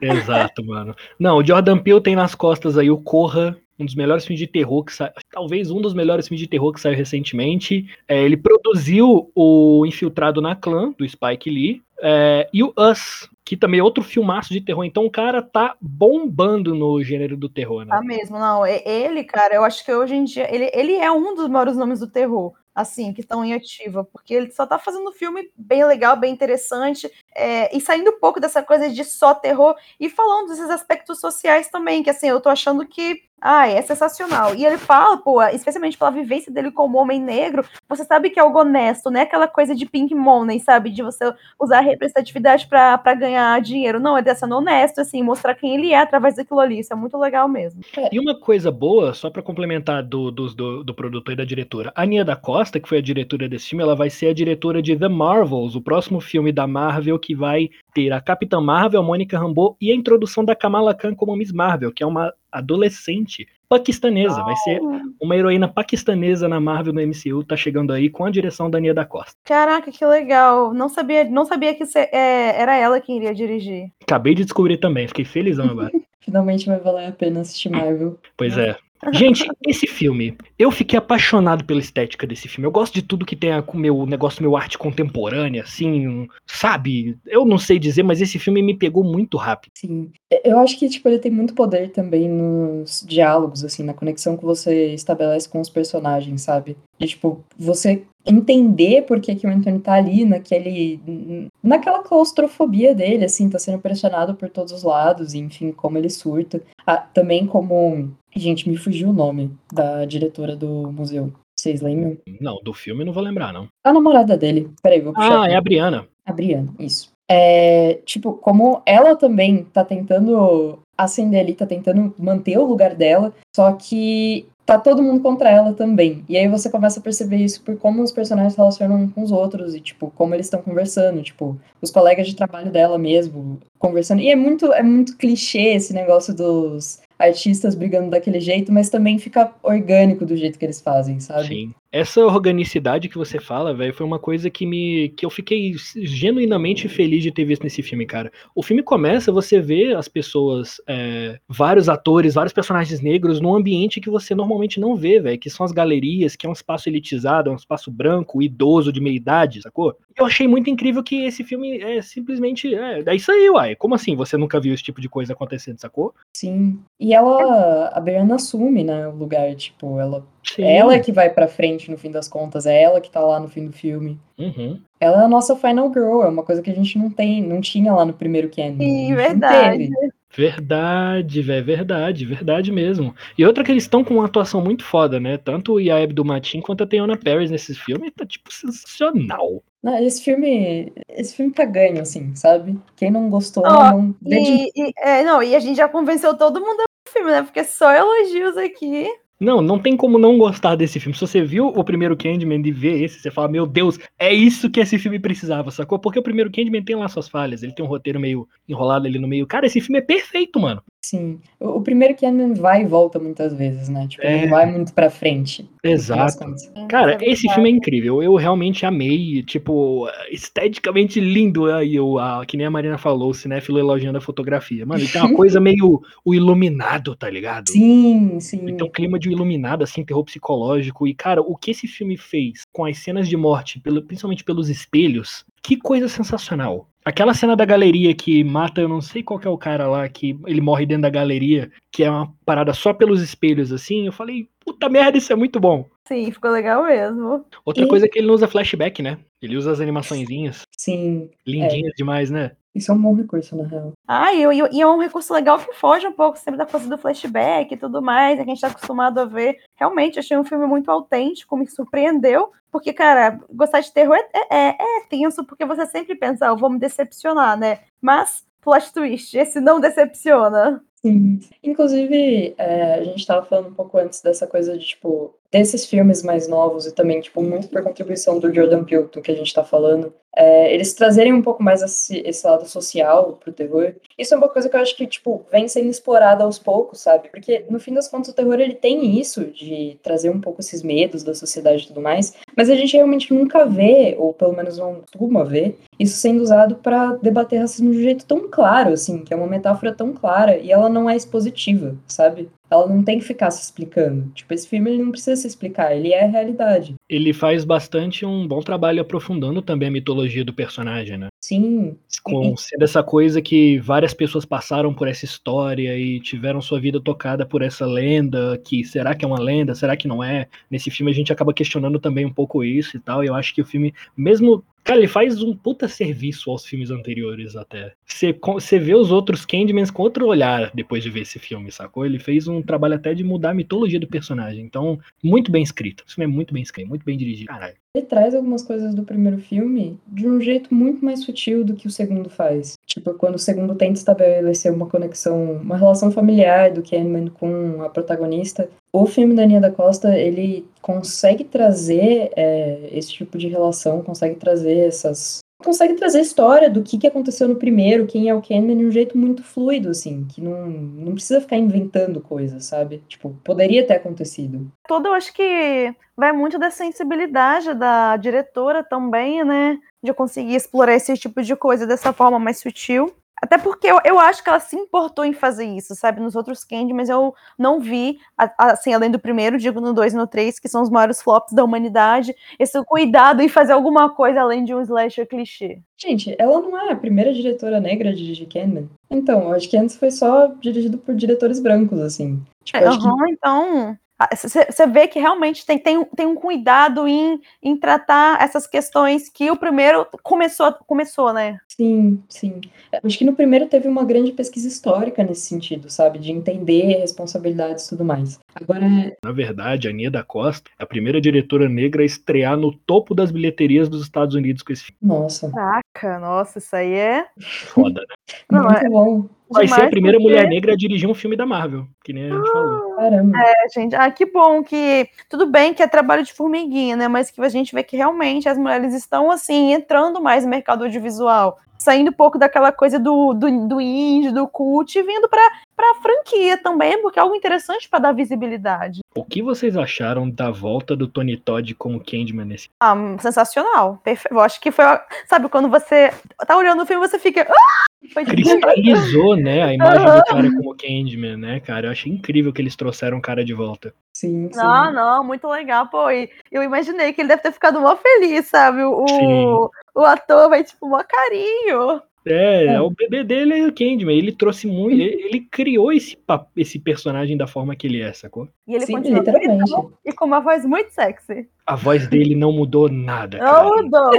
Exato, 0.00 0.64
mano. 0.64 0.94
Não, 1.18 1.38
o 1.38 1.44
Jordan 1.44 1.78
Peele 1.78 2.00
tem 2.00 2.14
nas 2.14 2.34
costas 2.34 2.78
aí 2.78 2.90
o 2.90 2.98
Corra, 2.98 3.56
um 3.78 3.84
dos 3.84 3.94
melhores 3.94 4.24
filmes 4.24 4.40
de 4.40 4.46
terror 4.46 4.84
que 4.84 4.92
saiu, 4.92 5.12
talvez 5.30 5.70
um 5.70 5.80
dos 5.80 5.94
melhores 5.94 6.26
filmes 6.26 6.40
de 6.40 6.48
terror 6.48 6.72
que 6.72 6.80
saiu 6.80 6.96
recentemente. 6.96 7.86
É, 8.06 8.22
ele 8.22 8.36
produziu 8.36 9.30
o 9.34 9.84
Infiltrado 9.86 10.40
na 10.40 10.56
Clã, 10.56 10.92
do 10.98 11.08
Spike 11.08 11.48
Lee, 11.48 11.82
é, 12.00 12.48
e 12.52 12.62
o 12.62 12.72
Us, 12.76 13.28
que 13.44 13.56
também 13.56 13.80
é 13.80 13.82
outro 13.82 14.02
filmaço 14.02 14.52
de 14.52 14.60
terror. 14.60 14.84
Então 14.84 15.06
o 15.06 15.10
cara 15.10 15.42
tá 15.42 15.76
bombando 15.80 16.74
no 16.74 17.02
gênero 17.02 17.36
do 17.36 17.48
terror, 17.48 17.84
né? 17.84 17.90
Tá 17.90 18.02
mesmo, 18.02 18.38
não. 18.38 18.66
Ele, 18.66 19.24
cara, 19.24 19.54
eu 19.54 19.64
acho 19.64 19.84
que 19.84 19.92
hoje 19.92 20.14
em 20.14 20.24
dia, 20.24 20.52
ele, 20.54 20.70
ele 20.74 20.94
é 20.94 21.10
um 21.10 21.34
dos 21.34 21.48
maiores 21.48 21.76
nomes 21.76 22.00
do 22.00 22.10
terror 22.10 22.54
assim, 22.78 23.12
que 23.12 23.22
estão 23.22 23.44
em 23.44 23.54
ativa, 23.54 24.04
porque 24.04 24.32
ele 24.32 24.52
só 24.52 24.64
tá 24.64 24.78
fazendo 24.78 25.08
um 25.08 25.12
filme 25.12 25.50
bem 25.56 25.84
legal, 25.84 26.16
bem 26.16 26.32
interessante, 26.32 27.10
é, 27.38 27.76
e 27.76 27.80
saindo 27.80 28.10
um 28.10 28.18
pouco 28.20 28.40
dessa 28.40 28.62
coisa 28.62 28.90
de 28.90 29.04
só 29.04 29.34
terror, 29.34 29.74
e 29.98 30.08
falando 30.08 30.48
desses 30.48 30.70
aspectos 30.70 31.20
sociais 31.20 31.68
também, 31.68 32.02
que 32.02 32.10
assim, 32.10 32.28
eu 32.28 32.40
tô 32.40 32.48
achando 32.48 32.86
que 32.86 33.22
ah, 33.40 33.68
é 33.68 33.80
sensacional. 33.82 34.54
E 34.54 34.66
ele 34.66 34.78
fala, 34.78 35.16
pô, 35.16 35.42
especialmente 35.42 35.96
pela 35.96 36.10
vivência 36.10 36.52
dele 36.52 36.70
como 36.70 36.98
homem 36.98 37.20
negro, 37.20 37.64
você 37.88 38.04
sabe 38.04 38.30
que 38.30 38.38
é 38.38 38.42
algo 38.42 38.58
honesto, 38.58 39.10
não 39.10 39.20
é 39.20 39.22
aquela 39.22 39.46
coisa 39.46 39.74
de 39.74 39.86
pink 39.86 40.14
money, 40.14 40.58
sabe? 40.58 40.90
De 40.90 41.02
você 41.02 41.32
usar 41.58 41.78
a 41.78 41.82
representatividade 41.82 42.66
para 42.66 43.14
ganhar 43.14 43.60
dinheiro. 43.60 44.00
Não, 44.00 44.18
é 44.18 44.22
dessa 44.22 44.46
honesto, 44.46 45.00
assim, 45.00 45.22
mostrar 45.22 45.54
quem 45.54 45.74
ele 45.74 45.92
é 45.92 46.00
através 46.00 46.34
daquilo 46.34 46.60
ali. 46.60 46.80
Isso 46.80 46.92
é 46.92 46.96
muito 46.96 47.16
legal 47.16 47.48
mesmo. 47.48 47.80
É. 47.96 48.08
E 48.12 48.18
uma 48.18 48.38
coisa 48.38 48.70
boa, 48.70 49.14
só 49.14 49.30
para 49.30 49.42
complementar 49.42 50.02
do, 50.02 50.30
do, 50.30 50.52
do, 50.54 50.84
do, 50.84 50.94
produtor 50.94 51.34
e 51.34 51.36
da 51.36 51.44
diretora, 51.44 51.92
a 51.94 52.04
Nia 52.04 52.24
da 52.24 52.34
Costa, 52.34 52.80
que 52.80 52.88
foi 52.88 52.98
a 52.98 53.02
diretora 53.02 53.48
desse 53.48 53.68
filme, 53.68 53.84
ela 53.84 53.94
vai 53.94 54.10
ser 54.10 54.28
a 54.28 54.34
diretora 54.34 54.82
de 54.82 54.96
The 54.96 55.08
Marvels, 55.08 55.76
o 55.76 55.80
próximo 55.80 56.20
filme 56.20 56.50
da 56.50 56.66
Marvel 56.66 57.18
que 57.18 57.27
vai 57.34 57.70
ter 57.94 58.12
a 58.12 58.20
Capitã 58.20 58.60
Marvel, 58.60 59.00
a 59.00 59.02
Mônica 59.02 59.38
Rambeau 59.38 59.76
e 59.80 59.90
a 59.90 59.94
introdução 59.94 60.44
da 60.44 60.54
Kamala 60.54 60.94
Khan 60.94 61.14
como 61.14 61.36
Miss 61.36 61.52
Marvel, 61.52 61.92
que 61.92 62.02
é 62.02 62.06
uma 62.06 62.32
adolescente 62.50 63.46
paquistanesa. 63.68 64.42
Vai 64.42 64.56
ser 64.56 64.80
uma 65.20 65.36
heroína 65.36 65.68
paquistanesa 65.68 66.48
na 66.48 66.58
Marvel 66.60 66.92
no 66.92 67.00
MCU, 67.00 67.44
tá 67.44 67.56
chegando 67.56 67.92
aí 67.92 68.08
com 68.08 68.24
a 68.24 68.30
direção 68.30 68.70
da 68.70 68.80
Nia 68.80 68.94
da 68.94 69.04
Costa. 69.04 69.34
Caraca, 69.44 69.90
que 69.90 70.04
legal. 70.04 70.72
Não 70.72 70.88
sabia, 70.88 71.24
não 71.24 71.44
sabia 71.44 71.74
que 71.74 71.84
é, 71.96 72.60
era 72.60 72.76
ela 72.76 73.00
quem 73.00 73.16
iria 73.16 73.34
dirigir. 73.34 73.90
Acabei 74.02 74.34
de 74.34 74.44
descobrir 74.44 74.78
também, 74.78 75.06
fiquei 75.06 75.24
felizão 75.24 75.66
agora. 75.66 75.90
Finalmente 76.20 76.66
vai 76.66 76.78
valer 76.78 77.06
a 77.06 77.12
pena 77.12 77.40
assistir 77.40 77.70
Marvel. 77.70 78.18
Pois 78.36 78.56
é. 78.58 78.76
Gente, 79.12 79.46
esse 79.66 79.86
filme, 79.86 80.36
eu 80.58 80.70
fiquei 80.70 80.98
apaixonado 80.98 81.64
pela 81.64 81.80
estética 81.80 82.26
desse 82.26 82.48
filme. 82.48 82.66
Eu 82.66 82.72
gosto 82.72 82.94
de 82.94 83.02
tudo 83.02 83.24
que 83.24 83.36
tem 83.36 83.50
com 83.62 83.76
o 83.76 83.80
meu 83.80 84.04
negócio, 84.06 84.42
meu 84.42 84.56
arte 84.56 84.76
contemporânea, 84.76 85.62
assim, 85.62 86.28
sabe? 86.46 87.16
Eu 87.26 87.44
não 87.44 87.58
sei 87.58 87.78
dizer, 87.78 88.02
mas 88.02 88.20
esse 88.20 88.38
filme 88.38 88.62
me 88.62 88.74
pegou 88.74 89.04
muito 89.04 89.36
rápido. 89.36 89.72
Sim. 89.76 90.10
Eu 90.44 90.58
acho 90.58 90.78
que, 90.78 90.88
tipo, 90.88 91.08
ele 91.08 91.18
tem 91.18 91.30
muito 91.30 91.54
poder 91.54 91.90
também 91.90 92.28
nos 92.28 93.04
diálogos, 93.06 93.64
assim, 93.64 93.82
na 93.82 93.94
conexão 93.94 94.36
que 94.36 94.44
você 94.44 94.92
estabelece 94.92 95.48
com 95.48 95.60
os 95.60 95.70
personagens, 95.70 96.42
sabe? 96.42 96.76
De, 96.98 97.06
tipo, 97.06 97.44
você 97.58 98.02
entender 98.28 99.02
por 99.02 99.20
que, 99.20 99.34
que 99.34 99.46
o 99.46 99.50
Anthony 99.50 99.80
tá 99.80 99.94
ali 99.94 100.24
naquele. 100.24 101.48
naquela 101.62 102.02
claustrofobia 102.02 102.94
dele, 102.94 103.24
assim, 103.24 103.48
tá 103.48 103.58
sendo 103.58 103.78
pressionado 103.78 104.34
por 104.34 104.48
todos 104.48 104.72
os 104.72 104.82
lados, 104.82 105.34
enfim, 105.34 105.72
como 105.72 105.98
ele 105.98 106.10
surta. 106.10 106.60
Ah, 106.86 106.98
também 106.98 107.46
como 107.46 108.10
Gente, 108.34 108.68
me 108.68 108.76
fugiu 108.76 109.08
o 109.08 109.12
nome 109.12 109.50
da 109.72 110.04
diretora 110.04 110.54
do 110.54 110.92
museu. 110.92 111.32
Vocês 111.58 111.80
lembram? 111.80 112.16
Não, 112.40 112.60
do 112.62 112.72
filme 112.72 113.04
não 113.04 113.12
vou 113.12 113.22
lembrar, 113.22 113.52
não. 113.52 113.66
A 113.84 113.92
namorada 113.92 114.36
dele. 114.36 114.70
Peraí, 114.80 115.00
vou 115.00 115.12
puxar. 115.12 115.32
Ah, 115.32 115.44
aqui. 115.44 115.54
é 115.54 115.56
a 115.56 115.60
Briana. 115.60 116.06
A 116.24 116.32
Briana, 116.32 116.72
isso. 116.78 117.10
É, 117.28 117.94
tipo, 118.06 118.34
como 118.34 118.80
ela 118.86 119.16
também 119.16 119.64
tá 119.64 119.84
tentando 119.84 120.78
acender 120.98 121.40
ali, 121.40 121.54
tá 121.54 121.64
tentando 121.64 122.12
manter 122.18 122.58
o 122.58 122.66
lugar 122.66 122.94
dela, 122.96 123.32
só 123.54 123.72
que 123.72 124.46
tá 124.66 124.78
todo 124.78 125.02
mundo 125.02 125.22
contra 125.22 125.48
ela 125.48 125.72
também. 125.72 126.22
E 126.28 126.36
aí 126.36 126.46
você 126.46 126.68
começa 126.68 127.00
a 127.00 127.02
perceber 127.02 127.36
isso 127.36 127.62
por 127.62 127.78
como 127.78 128.02
os 128.02 128.12
personagens 128.12 128.52
se 128.52 128.58
relacionam 128.58 129.08
com 129.08 129.22
os 129.22 129.32
outros 129.32 129.74
e, 129.74 129.80
tipo, 129.80 130.12
como 130.14 130.34
eles 130.34 130.44
estão 130.44 130.60
conversando, 130.60 131.22
tipo, 131.22 131.58
os 131.80 131.90
colegas 131.90 132.26
de 132.26 132.36
trabalho 132.36 132.70
dela 132.70 132.98
mesmo 132.98 133.58
conversando. 133.78 134.20
E 134.20 134.28
é 134.28 134.36
muito, 134.36 134.70
é 134.72 134.82
muito 134.82 135.16
clichê 135.16 135.74
esse 135.74 135.94
negócio 135.94 136.34
dos 136.34 137.00
artistas 137.18 137.74
brigando 137.74 138.10
daquele 138.10 138.40
jeito, 138.40 138.70
mas 138.70 138.90
também 138.90 139.18
fica 139.18 139.50
orgânico 139.62 140.26
do 140.26 140.36
jeito 140.36 140.58
que 140.58 140.66
eles 140.66 140.80
fazem, 140.80 141.18
sabe? 141.18 141.48
Sim. 141.48 141.74
Essa 141.90 142.20
organicidade 142.24 143.08
que 143.08 143.16
você 143.16 143.40
fala, 143.40 143.74
velho, 143.74 143.94
foi 143.94 144.04
uma 144.04 144.18
coisa 144.18 144.50
que 144.50 144.66
me 144.66 145.08
que 145.10 145.24
eu 145.24 145.30
fiquei 145.30 145.74
genuinamente 145.96 146.88
feliz 146.88 147.22
de 147.22 147.32
ter 147.32 147.44
visto 147.44 147.62
nesse 147.62 147.82
filme, 147.82 148.06
cara. 148.06 148.30
O 148.54 148.62
filme 148.62 148.82
começa, 148.82 149.32
você 149.32 149.60
vê 149.60 149.94
as 149.94 150.06
pessoas, 150.06 150.80
é, 150.86 151.38
vários 151.48 151.88
atores, 151.88 152.34
vários 152.34 152.52
personagens 152.52 153.00
negros 153.00 153.40
num 153.40 153.54
ambiente 153.54 154.00
que 154.00 154.10
você 154.10 154.34
normalmente 154.34 154.78
não 154.78 154.94
vê, 154.94 155.18
velho, 155.20 155.38
que 155.38 155.50
são 155.50 155.64
as 155.64 155.72
galerias, 155.72 156.36
que 156.36 156.46
é 156.46 156.48
um 156.50 156.52
espaço 156.52 156.88
elitizado, 156.88 157.48
é 157.48 157.52
um 157.52 157.56
espaço 157.56 157.90
branco, 157.90 158.42
idoso, 158.42 158.92
de 158.92 159.00
meia 159.00 159.16
idade, 159.16 159.62
sacou? 159.62 159.96
Eu 160.16 160.26
achei 160.26 160.46
muito 160.46 160.68
incrível 160.68 161.02
que 161.02 161.24
esse 161.24 161.42
filme 161.42 161.80
é 161.80 162.02
simplesmente 162.02 162.74
é, 162.74 163.02
é 163.06 163.14
isso 163.14 163.32
aí, 163.32 163.48
uai. 163.48 163.74
Como 163.76 163.94
assim 163.94 164.14
você 164.14 164.36
nunca 164.36 164.60
viu 164.60 164.74
esse 164.74 164.82
tipo 164.82 165.00
de 165.00 165.08
coisa 165.08 165.32
acontecendo, 165.32 165.80
sacou? 165.80 166.12
Sim. 166.36 166.78
E 167.00 167.14
ela, 167.14 167.88
a 167.94 168.00
Brianna 168.00 168.34
assume, 168.34 168.84
né, 168.84 169.08
o 169.08 169.14
lugar, 169.14 169.54
tipo, 169.54 169.98
ela 169.98 170.26
Sim. 170.54 170.62
é 170.62 170.76
ela 170.76 170.98
que 170.98 171.12
vai 171.12 171.30
pra 171.30 171.48
frente 171.48 171.90
no 171.90 171.98
fim 171.98 172.10
das 172.10 172.28
contas, 172.28 172.66
é 172.66 172.82
ela 172.82 173.00
que 173.00 173.10
tá 173.10 173.20
lá 173.20 173.38
no 173.40 173.48
fim 173.48 173.66
do 173.66 173.72
filme. 173.72 174.18
Uhum. 174.38 174.80
Ela 175.00 175.22
é 175.22 175.24
a 175.24 175.28
nossa 175.28 175.56
final 175.56 175.92
girl, 175.92 176.22
é 176.22 176.28
uma 176.28 176.42
coisa 176.42 176.62
que 176.62 176.70
a 176.70 176.74
gente 176.74 176.98
não 176.98 177.10
tem, 177.10 177.42
não 177.42 177.60
tinha 177.60 177.92
lá 177.92 178.04
no 178.04 178.12
primeiro 178.12 178.48
Candy. 178.48 178.84
Sim, 178.84 179.14
verdade. 179.14 179.90
Verdade, 180.36 181.42
velho, 181.42 181.64
verdade, 181.64 182.24
verdade 182.24 182.70
mesmo. 182.70 183.14
E 183.36 183.44
outra 183.44 183.64
que 183.64 183.72
eles 183.72 183.84
estão 183.84 184.04
com 184.04 184.14
uma 184.14 184.26
atuação 184.26 184.62
muito 184.62 184.84
foda, 184.84 185.18
né? 185.18 185.36
Tanto 185.38 185.74
o 185.74 185.80
Yaeb 185.80 186.12
do 186.12 186.24
Matin 186.24 186.60
quanto 186.60 186.84
a 186.84 186.86
Teona 186.86 187.16
Paris 187.16 187.50
nesse 187.50 187.74
filme 187.74 188.10
tá, 188.10 188.26
tipo, 188.26 188.52
sensacional. 188.52 189.62
Não, 189.82 189.98
esse 189.98 190.22
filme, 190.22 190.92
esse 191.08 191.34
filme 191.34 191.52
tá 191.52 191.64
ganho, 191.64 192.02
assim, 192.02 192.34
sabe? 192.34 192.78
Quem 192.96 193.10
não 193.10 193.30
gostou, 193.30 193.64
Ó, 193.66 193.92
não... 193.92 194.14
E, 194.26 194.70
e- 194.76 194.92
é, 194.98 195.22
não, 195.22 195.42
e 195.42 195.54
a 195.56 195.60
gente 195.60 195.76
já 195.76 195.88
convenceu 195.88 196.36
todo 196.36 196.60
mundo 196.60 196.78
do 196.78 197.10
filme, 197.12 197.30
né? 197.30 197.42
Porque 197.42 197.64
só 197.64 197.92
elogios 197.92 198.56
aqui. 198.56 199.08
Não, 199.40 199.62
não 199.62 199.78
tem 199.78 199.96
como 199.96 200.18
não 200.18 200.36
gostar 200.36 200.74
desse 200.74 200.98
filme. 200.98 201.14
Se 201.14 201.20
você 201.20 201.42
viu 201.42 201.68
o 201.68 201.84
primeiro 201.84 202.16
Candyman 202.16 202.60
e 202.64 202.72
vê 202.72 203.04
esse, 203.04 203.20
você 203.20 203.30
fala, 203.30 203.46
meu 203.46 203.66
Deus, 203.66 203.96
é 204.18 204.32
isso 204.32 204.68
que 204.68 204.80
esse 204.80 204.98
filme 204.98 205.18
precisava, 205.18 205.70
sacou? 205.70 205.98
Porque 205.98 206.18
o 206.18 206.22
primeiro 206.22 206.50
Candyman 206.50 206.82
tem 206.82 206.96
lá 206.96 207.08
suas 207.08 207.28
falhas, 207.28 207.62
ele 207.62 207.72
tem 207.72 207.84
um 207.84 207.88
roteiro 207.88 208.18
meio 208.18 208.48
enrolado 208.68 209.06
ali 209.06 209.18
no 209.18 209.28
meio. 209.28 209.46
Cara, 209.46 209.66
esse 209.66 209.80
filme 209.80 210.00
é 210.00 210.02
perfeito, 210.02 210.58
mano. 210.58 210.82
Sim. 211.00 211.40
O, 211.60 211.78
o 211.78 211.80
primeiro 211.80 212.14
Candyman 212.16 212.54
vai 212.54 212.82
e 212.82 212.86
volta 212.86 213.18
muitas 213.18 213.54
vezes, 213.54 213.88
né? 213.88 214.06
Tipo, 214.08 214.24
ele 214.26 214.32
É. 214.38 214.42
não 214.42 214.48
vai 214.50 214.70
muito 214.70 214.92
pra 214.92 215.08
frente. 215.08 215.68
Exato. 215.82 216.38
contas. 216.38 216.70
Cara, 216.88 217.16
é 217.20 217.30
esse 217.30 217.48
filme 217.54 217.68
é 217.70 217.72
incrível. 217.72 218.22
Eu 218.22 218.34
realmente 218.34 218.84
amei. 218.84 219.42
Tipo, 219.44 220.08
esteticamente 220.30 221.20
lindo. 221.20 221.66
Aí, 221.72 221.98
o 222.00 222.18
a, 222.18 222.44
que 222.44 222.56
nem 222.56 222.66
a 222.66 222.70
Marina 222.70 222.98
falou, 222.98 223.30
o 223.30 223.34
cinéfilo 223.34 223.78
elogiando 223.78 224.18
a 224.18 224.20
fotografia. 224.20 224.84
Mano, 224.84 225.00
ele 225.02 225.08
tem 225.10 225.20
uma 225.22 225.32
coisa 225.36 225.60
meio 225.60 226.02
o 226.24 226.34
iluminado, 226.34 227.14
tá 227.14 227.30
ligado? 227.30 227.70
Sim, 227.70 228.40
sim. 228.40 228.58
Tem 228.76 228.86
um 228.86 228.90
clima 228.90 229.18
de 229.18 229.30
iluminado, 229.30 229.82
assim, 229.84 230.04
terror 230.04 230.24
psicológico. 230.24 231.06
E, 231.06 231.14
cara, 231.14 231.40
o 231.40 231.56
que 231.56 231.70
esse 231.70 231.86
filme 231.86 232.16
fez 232.16 232.62
com 232.72 232.84
as 232.84 232.98
cenas 232.98 233.28
de 233.28 233.36
morte, 233.36 233.80
pelo- 233.80 234.02
principalmente 234.02 234.44
pelos 234.44 234.68
espelhos, 234.68 235.44
que 235.62 235.76
coisa 235.76 236.08
sensacional. 236.08 236.88
Aquela 237.08 237.32
cena 237.32 237.56
da 237.56 237.64
galeria 237.64 238.14
que 238.14 238.44
mata, 238.44 238.82
eu 238.82 238.88
não 238.88 239.00
sei 239.00 239.22
qual 239.22 239.40
é 239.42 239.48
o 239.48 239.56
cara 239.56 239.88
lá, 239.88 240.06
que 240.10 240.38
ele 240.46 240.60
morre 240.60 240.84
dentro 240.84 241.04
da 241.04 241.08
galeria, 241.08 241.70
que 241.90 242.04
é 242.04 242.10
uma 242.10 242.30
parada 242.44 242.74
só 242.74 242.92
pelos 242.92 243.22
espelhos, 243.22 243.72
assim. 243.72 244.04
Eu 244.04 244.12
falei, 244.12 244.46
puta 244.60 244.90
merda, 244.90 245.16
isso 245.16 245.32
é 245.32 245.36
muito 245.36 245.58
bom. 245.58 245.88
Sim, 246.08 246.30
ficou 246.32 246.50
legal 246.50 246.84
mesmo. 246.84 247.44
Outra 247.64 247.84
E- 247.84 247.88
coisa 247.88 248.06
é 248.06 248.08
que 248.08 248.18
ele 248.18 248.26
não 248.26 248.34
usa 248.34 248.48
flashback, 248.48 249.02
né? 249.02 249.18
Ele 249.42 249.56
usa 249.56 249.70
as 249.70 249.80
animaçõezinhas. 249.80 250.62
Sim. 250.76 251.30
Lindinhas 251.46 251.92
demais, 251.96 252.30
né? 252.30 252.52
Isso 252.74 252.90
é 252.90 252.94
um 252.94 253.00
bom 253.02 253.14
recurso, 253.14 253.56
na 253.56 253.64
real. 253.66 253.92
Ah, 254.06 254.32
e, 254.32 254.42
e- 254.44 254.76
e 254.76 254.80
é 254.80 254.86
um 254.86 254.98
recurso 254.98 255.32
legal 255.34 255.58
que 255.58 255.72
foge 255.74 256.06
um 256.06 256.12
pouco 256.12 256.38
sempre 256.38 256.56
da 256.58 256.64
coisa 256.66 256.88
do 256.88 256.96
flashback 256.96 257.74
e 257.74 257.76
tudo 257.76 258.00
mais, 258.00 258.38
né, 258.38 258.44
que 258.44 258.50
a 258.50 258.54
gente 258.54 258.60
tá 258.62 258.68
acostumado 258.68 259.18
a 259.18 259.24
ver. 259.24 259.58
Realmente, 259.76 260.18
achei 260.18 260.36
um 260.36 260.44
filme 260.44 260.66
muito 260.66 260.90
autêntico, 260.90 261.56
me 261.56 261.66
surpreendeu. 261.66 262.50
Porque, 262.70 262.92
cara, 262.92 263.40
gostar 263.52 263.80
de 263.80 263.92
terror 263.92 264.16
é, 264.32 264.56
é, 264.56 264.68
é 264.78 265.00
tenso, 265.08 265.44
porque 265.44 265.64
você 265.64 265.86
sempre 265.86 266.14
pensa, 266.14 266.46
ah, 266.46 266.48
eu 266.50 266.56
vou 266.56 266.70
me 266.70 266.78
decepcionar, 266.78 267.58
né? 267.58 267.80
Mas, 268.00 268.46
plot 268.62 268.92
twist, 268.92 269.36
esse 269.36 269.60
não 269.60 269.80
decepciona. 269.80 270.82
Sim. 271.00 271.40
Inclusive, 271.62 272.54
é, 272.58 272.94
a 272.94 273.04
gente 273.04 273.24
tava 273.26 273.46
falando 273.46 273.68
um 273.68 273.74
pouco 273.74 273.96
antes 273.98 274.20
dessa 274.20 274.46
coisa 274.46 274.76
de, 274.76 274.84
tipo, 274.84 275.34
desses 275.50 275.86
filmes 275.86 276.22
mais 276.22 276.46
novos 276.46 276.86
e 276.86 276.94
também, 276.94 277.20
tipo, 277.20 277.42
muito 277.42 277.68
por 277.68 277.82
contribuição 277.82 278.38
do 278.38 278.52
Jordan 278.52 278.84
Peele, 278.84 279.08
do 279.12 279.22
que 279.22 279.30
a 279.30 279.34
gente 279.34 279.52
tá 279.52 279.64
falando, 279.64 280.12
é, 280.36 280.72
eles 280.72 280.92
trazerem 280.92 281.32
um 281.32 281.42
pouco 281.42 281.62
mais 281.62 281.82
esse, 281.82 282.22
esse 282.24 282.46
lado 282.46 282.68
social 282.68 283.38
pro 283.42 283.52
terror. 283.52 283.94
Isso 284.16 284.34
é 284.34 284.36
uma 284.36 284.48
coisa 284.48 284.68
que 284.68 284.76
eu 284.76 284.80
acho 284.80 284.96
que, 284.96 285.06
tipo, 285.06 285.44
vem 285.50 285.66
sendo 285.66 285.88
explorada 285.90 286.44
aos 286.44 286.58
poucos, 286.58 287.00
sabe? 287.00 287.28
Porque, 287.28 287.64
no 287.68 287.80
fim 287.80 287.92
das 287.92 288.08
contas, 288.08 288.28
o 288.28 288.34
terror, 288.34 288.60
ele 288.60 288.74
tem 288.74 289.18
isso 289.18 289.46
de 289.46 289.98
trazer 290.02 290.30
um 290.30 290.40
pouco 290.40 290.60
esses 290.60 290.82
medos 290.82 291.24
da 291.24 291.34
sociedade 291.34 291.84
e 291.84 291.86
tudo 291.88 292.00
mais, 292.00 292.34
mas 292.56 292.70
a 292.70 292.74
gente 292.76 292.94
realmente 292.94 293.32
nunca 293.32 293.64
vê, 293.64 294.14
ou 294.18 294.32
pelo 294.32 294.54
menos 294.54 294.78
não 294.78 295.00
costuma 295.00 295.44
ver, 295.44 295.78
isso 295.98 296.16
sendo 296.16 296.42
usado 296.42 296.76
pra 296.76 297.16
debater 297.16 297.60
racismo 297.60 297.90
de 297.90 297.98
um 297.98 298.02
jeito 298.02 298.24
tão 298.24 298.48
claro, 298.48 298.92
assim, 298.92 299.24
que 299.24 299.34
é 299.34 299.36
uma 299.36 299.46
metáfora 299.46 299.92
tão 299.92 300.12
clara, 300.12 300.56
e 300.56 300.70
ela 300.70 300.88
não 300.88 301.10
é 301.10 301.16
expositiva, 301.16 301.96
sabe? 302.06 302.48
Ela 302.70 302.86
não 302.86 303.02
tem 303.02 303.18
que 303.18 303.24
ficar 303.24 303.50
se 303.50 303.62
explicando. 303.62 304.30
Tipo, 304.32 304.52
esse 304.54 304.68
filme 304.68 304.90
ele 304.90 305.02
não 305.02 305.10
precisa 305.10 305.40
se 305.40 305.46
explicar, 305.46 305.94
ele 305.94 306.12
é 306.12 306.24
a 306.24 306.28
realidade. 306.28 306.94
Ele 307.08 307.32
faz 307.32 307.64
bastante 307.64 308.26
um 308.26 308.46
bom 308.46 308.60
trabalho 308.60 309.00
aprofundando 309.00 309.62
também 309.62 309.88
a 309.88 309.92
mitologia 309.92 310.44
do 310.44 310.52
personagem, 310.52 311.16
né? 311.16 311.28
Sim, 311.40 311.96
Com 312.22 312.56
sendo 312.56 312.84
essa 312.84 313.02
coisa 313.02 313.40
que 313.40 313.78
várias 313.78 314.12
pessoas 314.12 314.44
passaram 314.44 314.92
por 314.92 315.08
essa 315.08 315.24
história 315.24 315.96
e 315.96 316.20
tiveram 316.20 316.60
sua 316.60 316.78
vida 316.78 317.00
tocada 317.00 317.46
por 317.46 317.62
essa 317.62 317.86
lenda, 317.86 318.58
que 318.58 318.84
será 318.84 319.14
que 319.14 319.24
é 319.24 319.28
uma 319.28 319.40
lenda, 319.40 319.74
será 319.74 319.96
que 319.96 320.06
não 320.06 320.22
é? 320.22 320.46
Nesse 320.70 320.90
filme 320.90 321.10
a 321.10 321.14
gente 321.14 321.32
acaba 321.32 321.54
questionando 321.54 321.98
também 321.98 322.26
um 322.26 322.32
pouco 322.32 322.62
isso 322.62 322.96
e 322.96 323.00
tal, 323.00 323.24
e 323.24 323.28
eu 323.28 323.34
acho 323.34 323.54
que 323.54 323.62
o 323.62 323.66
filme, 323.66 323.94
mesmo 324.16 324.62
Cara, 324.88 325.00
ele 325.00 325.06
faz 325.06 325.42
um 325.42 325.54
puta 325.54 325.86
serviço 325.86 326.50
aos 326.50 326.64
filmes 326.64 326.90
anteriores 326.90 327.54
até. 327.54 327.92
Você 328.06 328.78
vê 328.78 328.94
os 328.94 329.12
outros 329.12 329.44
Candymans 329.44 329.90
com 329.90 330.02
outro 330.02 330.26
olhar 330.26 330.70
depois 330.74 331.02
de 331.02 331.10
ver 331.10 331.20
esse 331.20 331.38
filme, 331.38 331.70
sacou? 331.70 332.06
Ele 332.06 332.18
fez 332.18 332.48
um 332.48 332.62
trabalho 332.62 332.94
até 332.94 333.12
de 333.12 333.22
mudar 333.22 333.50
a 333.50 333.54
mitologia 333.54 334.00
do 334.00 334.06
personagem. 334.06 334.64
Então, 334.64 334.98
muito 335.22 335.52
bem 335.52 335.62
escrito. 335.62 336.04
Esse 336.06 336.14
filme 336.14 336.32
é 336.32 336.34
muito 336.34 336.54
bem 336.54 336.62
escrito, 336.62 336.88
muito 336.88 336.97
bem 337.04 337.16
dirigido. 337.16 337.48
Caralho. 337.48 337.74
ele 337.94 338.06
traz 338.06 338.34
algumas 338.34 338.62
coisas 338.62 338.94
do 338.94 339.02
primeiro 339.02 339.38
filme 339.38 339.98
de 340.06 340.26
um 340.26 340.40
jeito 340.40 340.74
muito 340.74 341.04
mais 341.04 341.24
sutil 341.24 341.64
do 341.64 341.74
que 341.74 341.86
o 341.86 341.90
segundo 341.90 342.28
faz. 342.28 342.74
Tipo, 342.86 343.14
quando 343.14 343.36
o 343.36 343.38
segundo 343.38 343.74
tenta 343.74 343.94
estabelecer 343.94 344.72
uma 344.72 344.86
conexão, 344.86 345.52
uma 345.52 345.76
relação 345.76 346.10
familiar 346.10 346.72
do 346.72 346.82
Candyman 346.82 347.28
com 347.28 347.82
a 347.82 347.88
protagonista, 347.88 348.68
o 348.92 349.06
filme 349.06 349.34
da 349.34 349.46
Nia 349.46 349.60
da 349.60 349.70
Costa, 349.70 350.16
ele 350.16 350.66
consegue 350.80 351.44
trazer 351.44 352.30
é, 352.36 352.88
esse 352.92 353.12
tipo 353.12 353.36
de 353.36 353.48
relação, 353.48 354.02
consegue 354.02 354.36
trazer 354.36 354.78
essas... 354.78 355.40
Consegue 355.62 355.94
trazer 355.94 356.18
a 356.18 356.22
história 356.22 356.70
do 356.70 356.84
que, 356.84 356.96
que 356.96 357.06
aconteceu 357.06 357.48
no 357.48 357.56
primeiro, 357.56 358.06
quem 358.06 358.28
é 358.28 358.34
o 358.34 358.40
Candyman, 358.40 358.76
de 358.76 358.86
um 358.86 358.90
jeito 358.92 359.18
muito 359.18 359.42
fluido, 359.42 359.90
assim, 359.90 360.24
que 360.24 360.40
não, 360.40 360.68
não 360.68 361.14
precisa 361.14 361.40
ficar 361.40 361.56
inventando 361.56 362.20
coisas, 362.20 362.64
sabe? 362.64 363.02
Tipo, 363.08 363.36
poderia 363.44 363.84
ter 363.84 363.94
acontecido. 363.94 364.70
Todo, 364.86 365.06
eu 365.06 365.14
acho 365.14 365.32
que 365.34 365.94
vai 366.16 366.32
muito 366.32 366.58
da 366.60 366.70
sensibilidade 366.70 367.74
da 367.74 368.16
diretora 368.16 368.84
também, 368.84 369.44
né? 369.44 369.78
De 370.02 370.14
conseguir 370.14 370.54
explorar 370.54 370.94
esse 370.94 371.16
tipo 371.16 371.42
de 371.42 371.56
coisa 371.56 371.86
dessa 371.86 372.12
forma 372.12 372.38
mais 372.38 372.58
sutil. 372.58 373.12
Até 373.42 373.58
porque 373.58 373.86
eu, 373.86 373.98
eu 374.04 374.18
acho 374.18 374.42
que 374.42 374.48
ela 374.48 374.60
se 374.60 374.76
importou 374.76 375.24
em 375.24 375.32
fazer 375.32 375.64
isso, 375.64 375.94
sabe? 375.94 376.20
Nos 376.20 376.34
outros 376.34 376.64
Candy, 376.64 376.92
mas 376.92 377.08
eu 377.08 377.34
não 377.58 377.80
vi, 377.80 378.18
assim, 378.56 378.92
além 378.92 379.10
do 379.10 379.18
primeiro, 379.18 379.58
digo 379.58 379.80
no 379.80 379.92
2 379.92 380.14
e 380.14 380.16
no 380.16 380.26
3, 380.26 380.58
que 380.58 380.68
são 380.68 380.82
os 380.82 380.90
maiores 380.90 381.22
flops 381.22 381.52
da 381.52 381.64
humanidade, 381.64 382.34
esse 382.58 382.82
cuidado 382.84 383.40
em 383.42 383.48
fazer 383.48 383.72
alguma 383.72 384.10
coisa 384.10 384.40
além 384.40 384.64
de 384.64 384.74
um 384.74 384.80
slasher 384.82 385.26
clichê. 385.26 385.80
Gente, 385.96 386.34
ela 386.38 386.60
não 386.60 386.78
é 386.78 386.92
a 386.92 386.96
primeira 386.96 387.32
diretora 387.32 387.80
negra 387.80 388.10
a 388.10 388.14
dirigir 388.14 388.48
Candyman. 388.48 388.88
Então, 389.10 389.42
eu 389.42 389.52
acho 389.52 389.68
que 389.68 389.76
antes 389.76 389.96
foi 389.96 390.10
só 390.10 390.48
dirigido 390.60 390.98
por 390.98 391.14
diretores 391.14 391.60
brancos, 391.60 392.00
assim. 392.00 392.40
Tipo, 392.64 392.84
acho 392.84 393.00
que 393.00 393.06
Aham, 393.06 393.28
então. 393.30 393.98
Você 394.34 394.86
vê 394.86 395.06
que 395.06 395.18
realmente 395.20 395.64
tem, 395.64 395.78
tem, 395.78 395.98
um- 395.98 396.04
tem 396.04 396.26
um 396.26 396.34
cuidado 396.34 397.06
em, 397.06 397.40
em 397.62 397.76
tratar 397.76 398.42
essas 398.42 398.66
questões 398.66 399.28
que 399.28 399.50
o 399.50 399.56
primeiro 399.56 400.06
começou, 400.22 400.72
começou, 400.86 401.32
né? 401.32 401.58
sim, 401.68 402.20
sim. 402.28 402.60
Acho 403.04 403.18
que 403.18 403.24
no 403.24 403.34
primeiro 403.34 403.66
teve 403.66 403.86
uma 403.86 404.04
grande 404.04 404.32
pesquisa 404.32 404.66
histórica 404.66 405.22
nesse 405.22 405.42
sentido, 405.42 405.88
sabe? 405.88 406.18
De 406.18 406.32
entender 406.32 406.98
responsabilidades 406.98 407.86
e 407.86 407.90
tudo 407.90 408.04
mais. 408.04 408.38
Agora, 408.54 408.86
Na 409.22 409.30
verdade, 409.30 409.86
a 409.88 409.92
Nia 409.92 410.10
da 410.10 410.24
Costa 410.24 410.68
é 410.78 410.82
a 410.82 410.86
primeira 410.86 411.20
diretora 411.20 411.68
negra 411.68 412.02
a 412.02 412.06
estrear 412.06 412.56
no 412.56 412.74
topo 412.74 413.14
das 413.14 413.30
bilheterias 413.30 413.88
dos 413.88 414.02
Estados 414.02 414.34
Unidos 414.34 414.62
com 414.62 414.72
esse 414.72 414.84
filme. 414.84 414.98
nossa, 415.00 415.50
Caraca, 415.52 416.18
nossa, 416.18 416.58
isso 416.58 416.74
aí 416.74 416.92
é. 416.94 417.26
Foda, 417.40 418.00
né? 418.00 418.14
Não, 418.50 418.64
muito 418.64 418.84
é 418.84 418.88
bom. 418.88 419.28
Vai 419.50 419.66
ser 419.68 419.82
a 419.82 419.88
primeira 419.90 420.18
porque- 420.18 420.30
mulher 420.32 420.48
negra 420.48 420.72
a 420.72 420.76
dirigir 420.76 421.08
um 421.08 421.14
filme 421.14 421.36
da 421.36 421.46
Marvel, 421.46 421.86
que 422.04 422.12
nem 422.12 422.30
a 422.30 422.34
gente 422.34 422.50
falou. 422.52 422.94
Caramba. 422.96 423.38
É, 423.38 423.68
gente. 423.74 423.94
Ah, 423.96 424.10
que 424.10 424.26
bom 424.26 424.62
que. 424.62 425.08
Tudo 425.30 425.46
bem 425.46 425.72
que 425.74 425.82
é 425.82 425.86
trabalho 425.86 426.22
de 426.24 426.32
formiguinha, 426.32 426.96
né? 426.96 427.08
Mas 427.08 427.30
que 427.30 427.40
a 427.40 427.48
gente 427.48 427.74
vê 427.74 427.82
que 427.82 427.96
realmente 427.96 428.48
as 428.48 428.58
mulheres 428.58 428.94
estão, 428.94 429.30
assim, 429.30 429.72
entrando 429.72 430.20
mais 430.20 430.44
no 430.44 430.50
mercado 430.50 430.84
audiovisual. 430.84 431.58
saindo 431.80 432.10
um 432.10 432.12
pouco 432.12 432.36
daquela 432.40 432.72
coisa 432.72 432.98
do, 432.98 433.32
do, 433.32 433.68
do 433.68 433.80
indie, 433.80 434.32
do 434.32 434.48
cult, 434.48 434.98
e 434.98 435.02
vindo 435.02 435.28
pra, 435.28 435.40
pra 435.76 435.94
franquia 436.02 436.58
também, 436.60 437.00
porque 437.00 437.20
é 437.20 437.22
algo 437.22 437.36
interessante 437.36 437.88
para 437.88 438.00
dar 438.00 438.12
visibilidade. 438.12 438.98
O 439.14 439.24
que 439.24 439.40
vocês 439.40 439.76
acharam 439.76 440.28
da 440.28 440.50
volta 440.50 440.96
do 440.96 441.06
Tony 441.06 441.36
Todd 441.36 441.72
como 441.76 442.02
Candyman 442.04 442.46
nesse? 442.46 442.68
Ah, 442.80 442.96
sensacional. 443.20 444.00
Perfeito. 444.02 444.34
Eu 444.34 444.40
acho 444.40 444.60
que 444.60 444.72
foi. 444.72 444.84
Sabe, 445.28 445.48
quando 445.48 445.68
você 445.68 446.12
tá 446.44 446.56
olhando 446.56 446.82
o 446.82 446.86
filme, 446.86 447.06
você 447.06 447.16
fica. 447.16 447.46
Ah! 447.48 447.87
Foi 448.12 448.24
Cristalizou, 448.24 449.36
né, 449.36 449.62
a 449.62 449.74
imagem 449.74 450.06
do 450.06 450.24
cara 450.24 450.50
como 450.50 450.76
Candyman, 450.76 451.36
né, 451.36 451.60
cara? 451.60 451.88
Eu 451.88 451.90
achei 451.90 452.12
incrível 452.12 452.52
que 452.52 452.62
eles 452.62 452.76
trouxeram 452.76 453.18
o 453.18 453.22
cara 453.22 453.44
de 453.44 453.52
volta. 453.52 453.92
Sim, 454.12 454.48
sim. 454.52 454.58
Não, 454.58 454.92
não, 454.92 455.24
muito 455.24 455.46
legal, 455.48 455.88
pô. 455.88 456.10
E 456.10 456.30
eu 456.50 456.62
imaginei 456.62 457.12
que 457.12 457.20
ele 457.20 457.28
deve 457.28 457.42
ter 457.42 457.52
ficado 457.52 457.80
mó 457.80 457.96
feliz, 457.96 458.46
sabe? 458.46 458.82
O, 458.84 459.70
o 459.94 460.00
ator 460.00 460.48
vai, 460.48 460.62
tipo, 460.62 460.88
mó 460.88 461.02
carinho. 461.02 462.00
É, 462.26 462.66
é, 462.66 462.80
o 462.80 462.90
bebê 462.90 463.24
dele 463.24 463.58
é 463.58 463.66
o 463.66 463.72
Candyman. 463.72 464.16
Ele 464.16 464.32
trouxe 464.32 464.66
muito. 464.66 464.94
Ele, 464.94 465.22
ele, 465.24 465.40
criou 465.50 465.92
esse, 465.92 466.16
esse 466.56 466.78
personagem 466.78 467.36
da 467.36 467.46
forma 467.46 467.74
que 467.74 467.86
ele 467.86 468.02
é, 468.02 468.12
sacou? 468.12 468.48
E 468.66 468.74
ele 468.74 468.86
Sim, 468.86 468.94
continua 468.94 469.18
literalmente. 469.20 469.70
bonitão 469.70 469.92
e 470.04 470.12
com 470.12 470.26
uma 470.26 470.40
voz 470.40 470.64
muito 470.64 470.90
sexy. 470.90 471.48
A 471.66 471.74
voz 471.74 472.06
dele 472.08 472.34
não 472.34 472.52
mudou 472.52 472.88
nada. 472.88 473.38
Não 473.38 473.46
Cara. 473.46 473.82
mudou. 473.82 474.10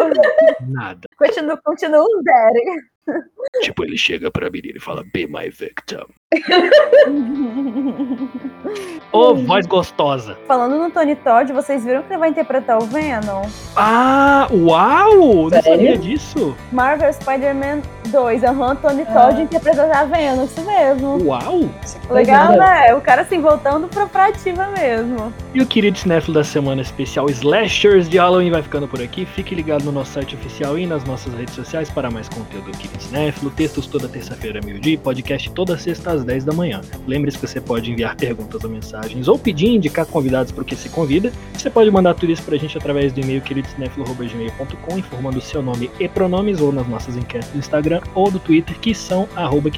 Nada. 0.68 1.08
Continua, 1.18 1.58
continua 1.58 2.04
um 2.04 2.24
Derek. 2.24 2.82
Tipo, 3.62 3.84
ele 3.84 3.98
chega 3.98 4.32
pra 4.32 4.50
menina 4.50 4.78
e 4.78 4.82
fala, 4.82 5.04
Be 5.14 5.28
my 5.28 5.50
victim. 5.50 6.06
Ô, 9.12 9.34
voz 9.36 9.66
gostosa. 9.66 10.38
Falando 10.48 10.78
no 10.78 10.92
Tony 10.92 11.16
Todd, 11.16 11.52
vocês 11.52 11.84
viram 11.84 12.04
que 12.04 12.14
ele 12.14 12.20
vai 12.20 12.30
interpretar 12.30 12.78
o 12.78 12.86
Venom? 12.86 13.42
Ah, 13.76 14.48
uau! 14.52 15.44
Não 15.44 15.50
Sério? 15.50 15.64
sabia 15.72 15.98
disso. 15.98 16.56
Marvel 16.72 17.12
Spider-Man 17.14 17.82
2, 18.10 18.44
aham, 18.44 18.76
Tony 18.76 19.06
Todd 19.06 19.36
Ah. 19.40 19.42
interpretando 19.42 19.92
a 19.94 20.04
Venom, 20.06 20.44
isso 20.46 20.62
mesmo. 20.62 21.24
Uau! 21.26 21.68
Legal, 22.12 22.54
é. 22.54 22.58
né? 22.58 22.94
O 22.96 23.02
cara 23.02 23.24
assim, 23.24 23.42
voltando 23.42 23.88
pra, 23.88 24.06
pra 24.06 24.28
ativa 24.28 24.68
mesmo. 24.68 25.34
E 25.56 25.62
o 25.62 25.66
querido 25.66 25.98
cinéfilo 25.98 26.36
da 26.36 26.44
semana 26.44 26.82
especial 26.82 27.28
Slashers 27.30 28.08
de 28.08 28.18
Halloween 28.20 28.52
vai 28.52 28.62
ficando 28.62 28.88
por 28.88 29.02
aqui. 29.02 29.26
Fique 29.26 29.56
ligado 29.56 29.84
no 29.86 29.92
nosso 29.92 30.12
site 30.12 30.36
oficial 30.36 30.78
e 30.78 30.86
nas 30.86 31.04
nossas 31.04 31.34
redes 31.34 31.56
sociais 31.56 31.90
para 31.90 32.12
mais 32.12 32.30
conteúdo 32.30 32.72
do 32.72 32.78
querido 32.78 33.02
cinéfilo. 33.02 33.50
Textos 33.52 33.88
toda 33.88 34.08
terça-feira, 34.08 34.60
meio-dia 34.64 34.94
e 34.94 34.98
podcast 34.98 35.50
toda 35.52 35.78
sexta 35.78 36.12
às 36.12 36.24
10 36.24 36.46
da 36.46 36.54
manhã. 36.54 36.82
Lembre-se 37.08 37.40
que 37.40 37.48
você 37.48 37.60
pode 37.60 37.92
enviar 37.92 38.16
perguntas 38.16 38.59
ou 38.64 38.70
mensagens 38.70 39.28
ou 39.28 39.40
pedir 39.40 39.68
e 39.68 39.76
indicar 39.76 40.06
convidados 40.06 40.52
para 40.52 40.62
o 40.62 40.66
que 40.66 40.76
se 40.76 40.90
convida. 40.90 41.32
Você 41.54 41.70
pode 41.70 41.90
mandar 41.90 42.16
tudo 42.16 42.32
isso 42.32 42.44
pra 42.44 42.58
gente 42.58 42.78
através 42.78 43.14
do 43.14 43.22
e-mail 43.22 43.42
queridocinéfilo.gmail.com 43.42 44.98
informando 44.98 45.38
o 45.38 45.42
seu 45.42 45.62
nome 45.62 45.90
e 46.00 46.08
pronomes 46.08 46.60
ou 46.60 46.72
nas 46.72 46.88
nossas 46.88 47.16
enquetes 47.16 47.50
do 47.50 47.60
Instagram 47.60 48.02
ou 48.14 48.30
do 48.30 48.40
Twitter 48.40 48.78
que 48.80 48.94
são 48.94 49.28
arroba. 49.36 49.70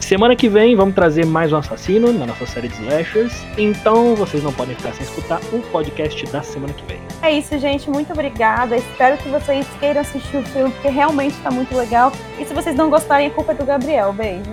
Semana 0.00 0.34
que 0.34 0.48
vem 0.48 0.74
vamos 0.74 0.94
trazer 0.94 1.24
mais 1.24 1.52
um 1.52 1.56
assassino 1.56 2.12
na 2.12 2.26
nossa 2.26 2.44
série 2.46 2.68
de 2.68 2.74
slashers, 2.74 3.32
então 3.56 4.16
vocês 4.16 4.42
não 4.42 4.52
podem 4.52 4.74
ficar 4.74 4.92
sem 4.92 5.06
escutar 5.06 5.40
o 5.52 5.60
podcast 5.70 6.26
da 6.26 6.42
semana 6.42 6.72
que 6.72 6.84
vem. 6.86 7.00
É 7.22 7.30
isso, 7.30 7.56
gente. 7.58 7.88
Muito 7.88 8.12
obrigada. 8.12 8.76
Espero 8.76 9.16
que 9.18 9.28
vocês 9.28 9.66
queiram 9.78 10.00
assistir 10.00 10.38
o 10.38 10.42
filme, 10.42 10.70
porque 10.72 10.88
realmente 10.88 11.36
tá 11.42 11.50
muito 11.50 11.76
legal. 11.76 12.12
E 12.38 12.44
se 12.44 12.52
vocês 12.52 12.74
não 12.74 12.90
gostarem, 12.90 13.28
a 13.28 13.30
culpa 13.30 13.52
é 13.52 13.54
do 13.54 13.64
Gabriel. 13.64 14.12
Beijo. 14.12 14.50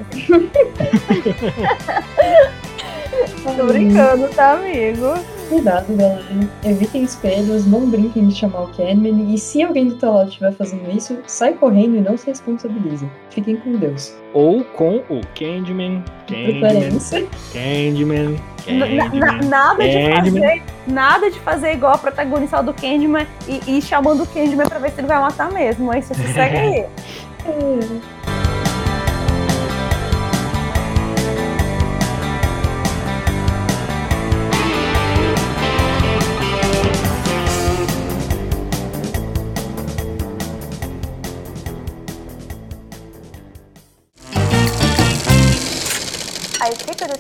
Tô 3.55 3.65
brincando, 3.65 4.27
tá, 4.29 4.53
amigo? 4.53 5.13
Cuidado, 5.49 5.95
galera. 5.95 6.21
Evitem 6.65 7.03
espelhos, 7.03 7.65
não 7.65 7.89
brinquem 7.89 8.27
de 8.27 8.35
chamar 8.35 8.63
o 8.63 8.67
Candyman. 8.67 9.33
E 9.33 9.37
se 9.37 9.63
alguém 9.63 9.87
do 9.87 9.95
teu 9.95 10.11
lado 10.13 10.27
estiver 10.29 10.51
fazendo 10.53 10.89
isso, 10.95 11.17
sai 11.25 11.53
correndo 11.53 11.95
e 11.95 12.01
não 12.01 12.17
se 12.17 12.27
responsabilize. 12.27 13.07
Fiquem 13.29 13.55
com 13.55 13.71
Deus. 13.77 14.13
Ou 14.33 14.63
com 14.63 14.97
o 15.09 15.21
Candyman, 15.37 16.03
Candyman, 16.27 16.59
Preferência. 16.59 17.27
Candyman, 17.53 18.35
Na- 18.67 18.85
na- 18.87 19.09
Candyman. 19.09 19.39
nada 19.49 19.83
de 19.87 19.93
Candyman. 19.93 20.41
fazer. 20.41 20.63
Nada 20.87 21.31
de 21.31 21.39
fazer 21.39 21.73
igual 21.73 21.93
a 21.93 21.97
protagonista 21.97 22.61
do 22.61 22.73
Candyman 22.73 23.25
e, 23.47 23.77
e 23.77 23.81
chamando 23.81 24.23
o 24.23 24.27
Candyman 24.27 24.67
pra 24.67 24.79
ver 24.79 24.91
se 24.91 24.99
ele 24.99 25.07
vai 25.07 25.19
matar 25.19 25.49
mesmo. 25.51 25.89
Aí 25.91 26.01
você 26.01 26.13
se 26.13 26.33
segue 26.33 26.57
aí. 26.57 26.75
É. 26.79 26.87